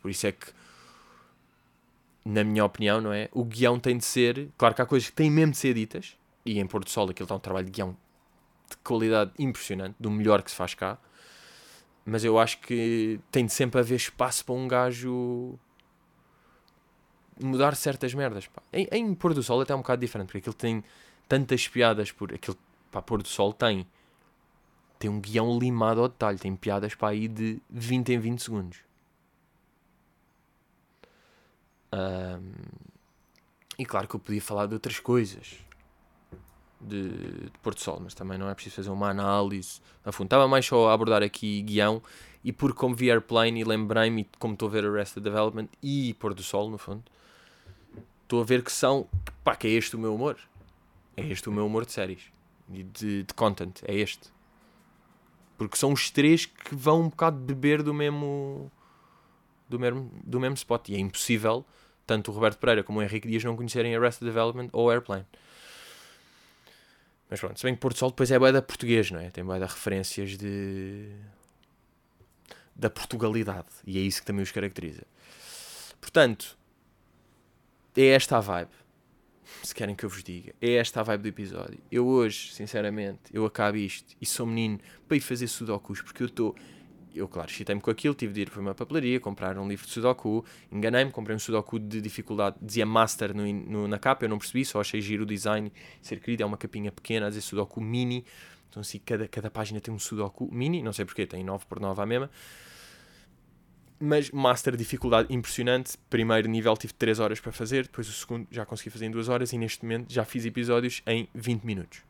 Por 0.00 0.10
isso 0.10 0.26
é 0.26 0.32
que 0.32 0.46
na 2.24 2.42
minha 2.42 2.64
opinião, 2.64 3.00
não 3.00 3.12
é? 3.12 3.28
O 3.32 3.44
guião 3.44 3.78
tem 3.78 3.96
de 3.96 4.04
ser. 4.04 4.48
Claro 4.58 4.74
que 4.74 4.82
há 4.82 4.86
coisas 4.86 5.08
que 5.08 5.14
têm 5.14 5.30
mesmo 5.30 5.52
de 5.52 5.58
ser 5.58 5.74
ditas, 5.74 6.16
e 6.46 6.60
em 6.60 6.66
Porto 6.66 6.88
Sol 6.88 7.10
aquilo 7.10 7.24
está 7.24 7.34
um 7.34 7.40
trabalho 7.40 7.66
de 7.66 7.72
guião 7.72 7.96
de 8.70 8.76
qualidade 8.78 9.32
impressionante, 9.38 9.96
do 9.98 10.10
melhor 10.10 10.42
que 10.42 10.50
se 10.50 10.56
faz 10.56 10.74
cá. 10.74 10.96
Mas 12.04 12.24
eu 12.24 12.38
acho 12.38 12.60
que 12.60 13.20
tem 13.32 13.44
de 13.44 13.52
sempre 13.52 13.80
haver 13.80 13.96
espaço 13.96 14.44
para 14.44 14.54
um 14.54 14.68
gajo 14.68 15.58
mudar 17.40 17.74
certas 17.74 18.14
merdas. 18.14 18.46
Pá. 18.46 18.62
Em, 18.72 18.88
em 18.92 19.14
Pôr 19.14 19.34
do 19.34 19.42
Sol 19.42 19.60
é 19.60 19.64
até 19.64 19.74
um 19.74 19.78
bocado 19.78 20.00
diferente, 20.00 20.28
porque 20.28 20.38
aquilo 20.38 20.54
tem 20.54 20.84
tantas 21.28 21.66
piadas 21.66 22.12
por 22.12 22.32
aquilo 22.32 22.56
para 22.92 23.02
Pôr 23.02 23.20
do 23.22 23.28
Sol 23.28 23.52
tem 23.52 23.86
tem 24.98 25.10
um 25.10 25.20
guião 25.20 25.58
limado 25.58 26.00
ao 26.00 26.08
detalhe, 26.08 26.38
tem 26.38 26.56
piadas 26.56 26.94
para 26.94 27.08
aí 27.08 27.28
de 27.28 27.60
20 27.68 28.12
em 28.14 28.18
20 28.18 28.42
segundos. 28.42 28.78
Um, 31.92 32.52
e 33.78 33.84
claro 33.84 34.08
que 34.08 34.16
eu 34.16 34.20
podia 34.20 34.40
falar 34.40 34.66
de 34.66 34.72
outras 34.72 34.98
coisas 34.98 35.65
de, 36.86 37.08
de 37.08 37.58
Porto 37.62 37.80
Sol, 37.82 38.00
mas 38.02 38.14
também 38.14 38.38
não 38.38 38.48
é 38.48 38.54
preciso 38.54 38.76
fazer 38.76 38.90
uma 38.90 39.10
análise 39.10 39.80
a 40.04 40.12
fundo. 40.12 40.26
Estava 40.26 40.46
mais 40.46 40.64
só 40.64 40.88
a 40.88 40.94
abordar 40.94 41.22
aqui 41.22 41.62
guião 41.62 42.02
e 42.44 42.52
por 42.52 42.74
como 42.74 42.94
vi 42.94 43.10
Airplane 43.10 43.60
e 43.60 43.64
lembrei-me 43.64 44.28
como 44.38 44.54
estou 44.54 44.68
a 44.68 44.72
ver 44.72 44.84
Arrested 44.84 45.22
Development 45.22 45.68
e 45.82 46.14
Porto 46.14 46.42
Sol, 46.42 46.70
no 46.70 46.78
fundo, 46.78 47.02
estou 48.22 48.40
a 48.40 48.44
ver 48.44 48.62
que 48.62 48.72
são, 48.72 49.08
pá, 49.42 49.56
que 49.56 49.66
é 49.66 49.70
este 49.70 49.96
o 49.96 49.98
meu 49.98 50.14
humor. 50.14 50.36
É 51.16 51.26
este 51.26 51.48
o 51.48 51.52
meu 51.52 51.66
humor 51.66 51.86
de 51.86 51.92
séries 51.92 52.22
e 52.70 52.82
de, 52.82 53.22
de 53.22 53.34
content, 53.34 53.82
é 53.84 53.94
este. 53.94 54.28
Porque 55.56 55.76
são 55.76 55.92
os 55.92 56.10
três 56.10 56.44
que 56.44 56.74
vão 56.74 57.02
um 57.02 57.08
bocado 57.08 57.38
beber 57.38 57.82
do 57.82 57.94
mesmo 57.94 58.70
do 59.68 59.78
mesmo, 59.78 60.10
do 60.22 60.38
mesmo 60.38 60.54
spot. 60.54 60.88
E 60.90 60.94
é 60.94 60.98
impossível 60.98 61.64
tanto 62.06 62.30
o 62.30 62.34
Roberto 62.34 62.58
Pereira 62.58 62.84
como 62.84 63.00
o 63.00 63.02
Henrique 63.02 63.26
Dias 63.26 63.42
não 63.42 63.56
conhecerem 63.56 63.96
Arrested 63.96 64.26
Development 64.26 64.68
ou 64.72 64.90
Airplane. 64.90 65.26
Mas 67.28 67.40
pronto, 67.40 67.58
se 67.58 67.64
bem 67.64 67.74
que 67.74 67.80
Porto 67.80 67.98
Sol 67.98 68.10
depois 68.10 68.30
é 68.30 68.38
da 68.38 68.62
português, 68.62 69.10
não 69.10 69.20
é? 69.20 69.30
Tem 69.30 69.44
boa 69.44 69.58
referências 69.58 70.36
de... 70.36 71.10
da 72.74 72.88
Portugalidade. 72.88 73.66
E 73.84 73.98
é 73.98 74.00
isso 74.00 74.20
que 74.20 74.26
também 74.26 74.42
os 74.42 74.52
caracteriza. 74.52 75.02
Portanto, 76.00 76.56
é 77.96 78.06
esta 78.08 78.36
a 78.36 78.40
vibe. 78.40 78.70
Se 79.62 79.74
querem 79.74 79.94
que 79.94 80.04
eu 80.04 80.08
vos 80.08 80.22
diga. 80.22 80.54
É 80.60 80.74
esta 80.74 81.00
a 81.00 81.02
vibe 81.02 81.22
do 81.22 81.28
episódio. 81.28 81.78
Eu 81.90 82.06
hoje, 82.06 82.52
sinceramente, 82.52 83.22
eu 83.32 83.44
acabo 83.44 83.76
isto 83.76 84.14
e 84.20 84.26
sou 84.26 84.46
menino 84.46 84.78
para 85.08 85.16
ir 85.16 85.20
fazer 85.20 85.48
sudokus 85.48 86.00
porque 86.02 86.22
eu 86.22 86.26
estou 86.26 86.54
eu, 87.16 87.26
claro, 87.28 87.50
chitei-me 87.50 87.80
com 87.80 87.90
aquilo, 87.90 88.14
tive 88.14 88.32
de 88.32 88.40
ir 88.42 88.50
para 88.50 88.60
uma 88.60 88.74
papelaria, 88.74 89.18
comprar 89.18 89.58
um 89.58 89.66
livro 89.66 89.86
de 89.86 89.92
Sudoku, 89.92 90.44
enganei-me, 90.70 91.10
comprei 91.10 91.34
um 91.34 91.38
Sudoku 91.38 91.78
de 91.78 92.00
dificuldade, 92.00 92.56
dizia 92.60 92.84
Master 92.84 93.34
no, 93.34 93.46
no, 93.50 93.88
na 93.88 93.98
capa, 93.98 94.24
eu 94.24 94.28
não 94.28 94.38
percebi, 94.38 94.64
só 94.64 94.80
achei 94.80 95.00
giro 95.00 95.22
o 95.22 95.26
design, 95.26 95.72
ser 96.02 96.20
querido, 96.20 96.42
é 96.42 96.46
uma 96.46 96.56
capinha 96.56 96.92
pequena, 96.92 97.26
a 97.26 97.28
dizer 97.28 97.40
Sudoku 97.40 97.80
Mini, 97.80 98.24
então 98.68 98.80
assim, 98.80 98.98
cada, 98.98 99.26
cada 99.26 99.50
página 99.50 99.80
tem 99.80 99.92
um 99.92 99.98
Sudoku 99.98 100.48
Mini, 100.52 100.82
não 100.82 100.92
sei 100.92 101.04
porquê, 101.04 101.26
tem 101.26 101.42
9 101.42 101.64
por 101.66 101.80
9 101.80 102.00
à 102.00 102.06
mesma, 102.06 102.30
mas 103.98 104.30
Master 104.30 104.76
dificuldade 104.76 105.32
impressionante, 105.32 105.96
primeiro 106.10 106.48
nível 106.48 106.76
tive 106.76 106.92
3 106.92 107.18
horas 107.18 107.40
para 107.40 107.52
fazer, 107.52 107.84
depois 107.84 108.08
o 108.08 108.12
segundo 108.12 108.46
já 108.50 108.66
consegui 108.66 108.90
fazer 108.90 109.06
em 109.06 109.10
2 109.10 109.28
horas 109.28 109.52
e 109.52 109.58
neste 109.58 109.82
momento 109.82 110.12
já 110.12 110.24
fiz 110.24 110.44
episódios 110.44 111.02
em 111.06 111.26
20 111.34 111.64
minutos, 111.64 112.02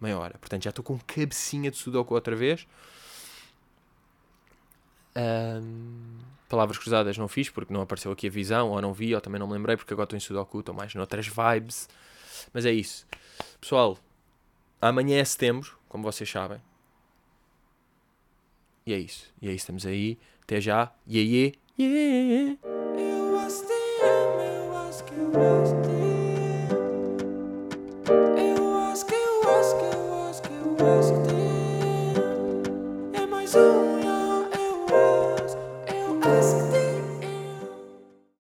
meia 0.00 0.18
hora, 0.18 0.38
portanto 0.38 0.64
já 0.64 0.70
estou 0.70 0.82
com 0.82 0.98
cabecinha 0.98 1.70
de 1.70 1.76
Sudoku 1.76 2.14
outra 2.14 2.34
vez, 2.34 2.66
um, 5.16 6.18
palavras 6.48 6.78
cruzadas 6.78 7.16
não 7.16 7.28
fiz 7.28 7.48
porque 7.48 7.72
não 7.72 7.80
apareceu 7.80 8.12
aqui 8.12 8.26
a 8.26 8.30
visão, 8.30 8.70
ou 8.70 8.80
não 8.80 8.92
vi, 8.92 9.14
ou 9.14 9.20
também 9.20 9.38
não 9.38 9.46
me 9.46 9.52
lembrei 9.54 9.76
porque 9.76 9.92
agora 9.92 10.04
estou 10.04 10.16
em 10.16 10.20
Sudoku, 10.20 10.60
estou 10.60 10.74
mais 10.74 10.94
noutras 10.94 11.26
vibes. 11.26 11.88
Mas 12.52 12.66
é 12.66 12.72
isso. 12.72 13.06
Pessoal, 13.60 13.98
amanhã 14.80 15.18
é 15.18 15.24
setembro, 15.24 15.76
como 15.88 16.02
vocês 16.02 16.28
sabem. 16.28 16.60
E 18.86 18.92
é 18.92 18.98
isso. 18.98 19.32
E 19.40 19.48
é 19.48 19.52
isso, 19.52 19.62
estamos 19.62 19.86
aí. 19.86 20.18
Até 20.42 20.60
já. 20.60 20.92
Yeah, 21.06 21.30
yeah, 21.30 21.50
yeah. 21.78 22.70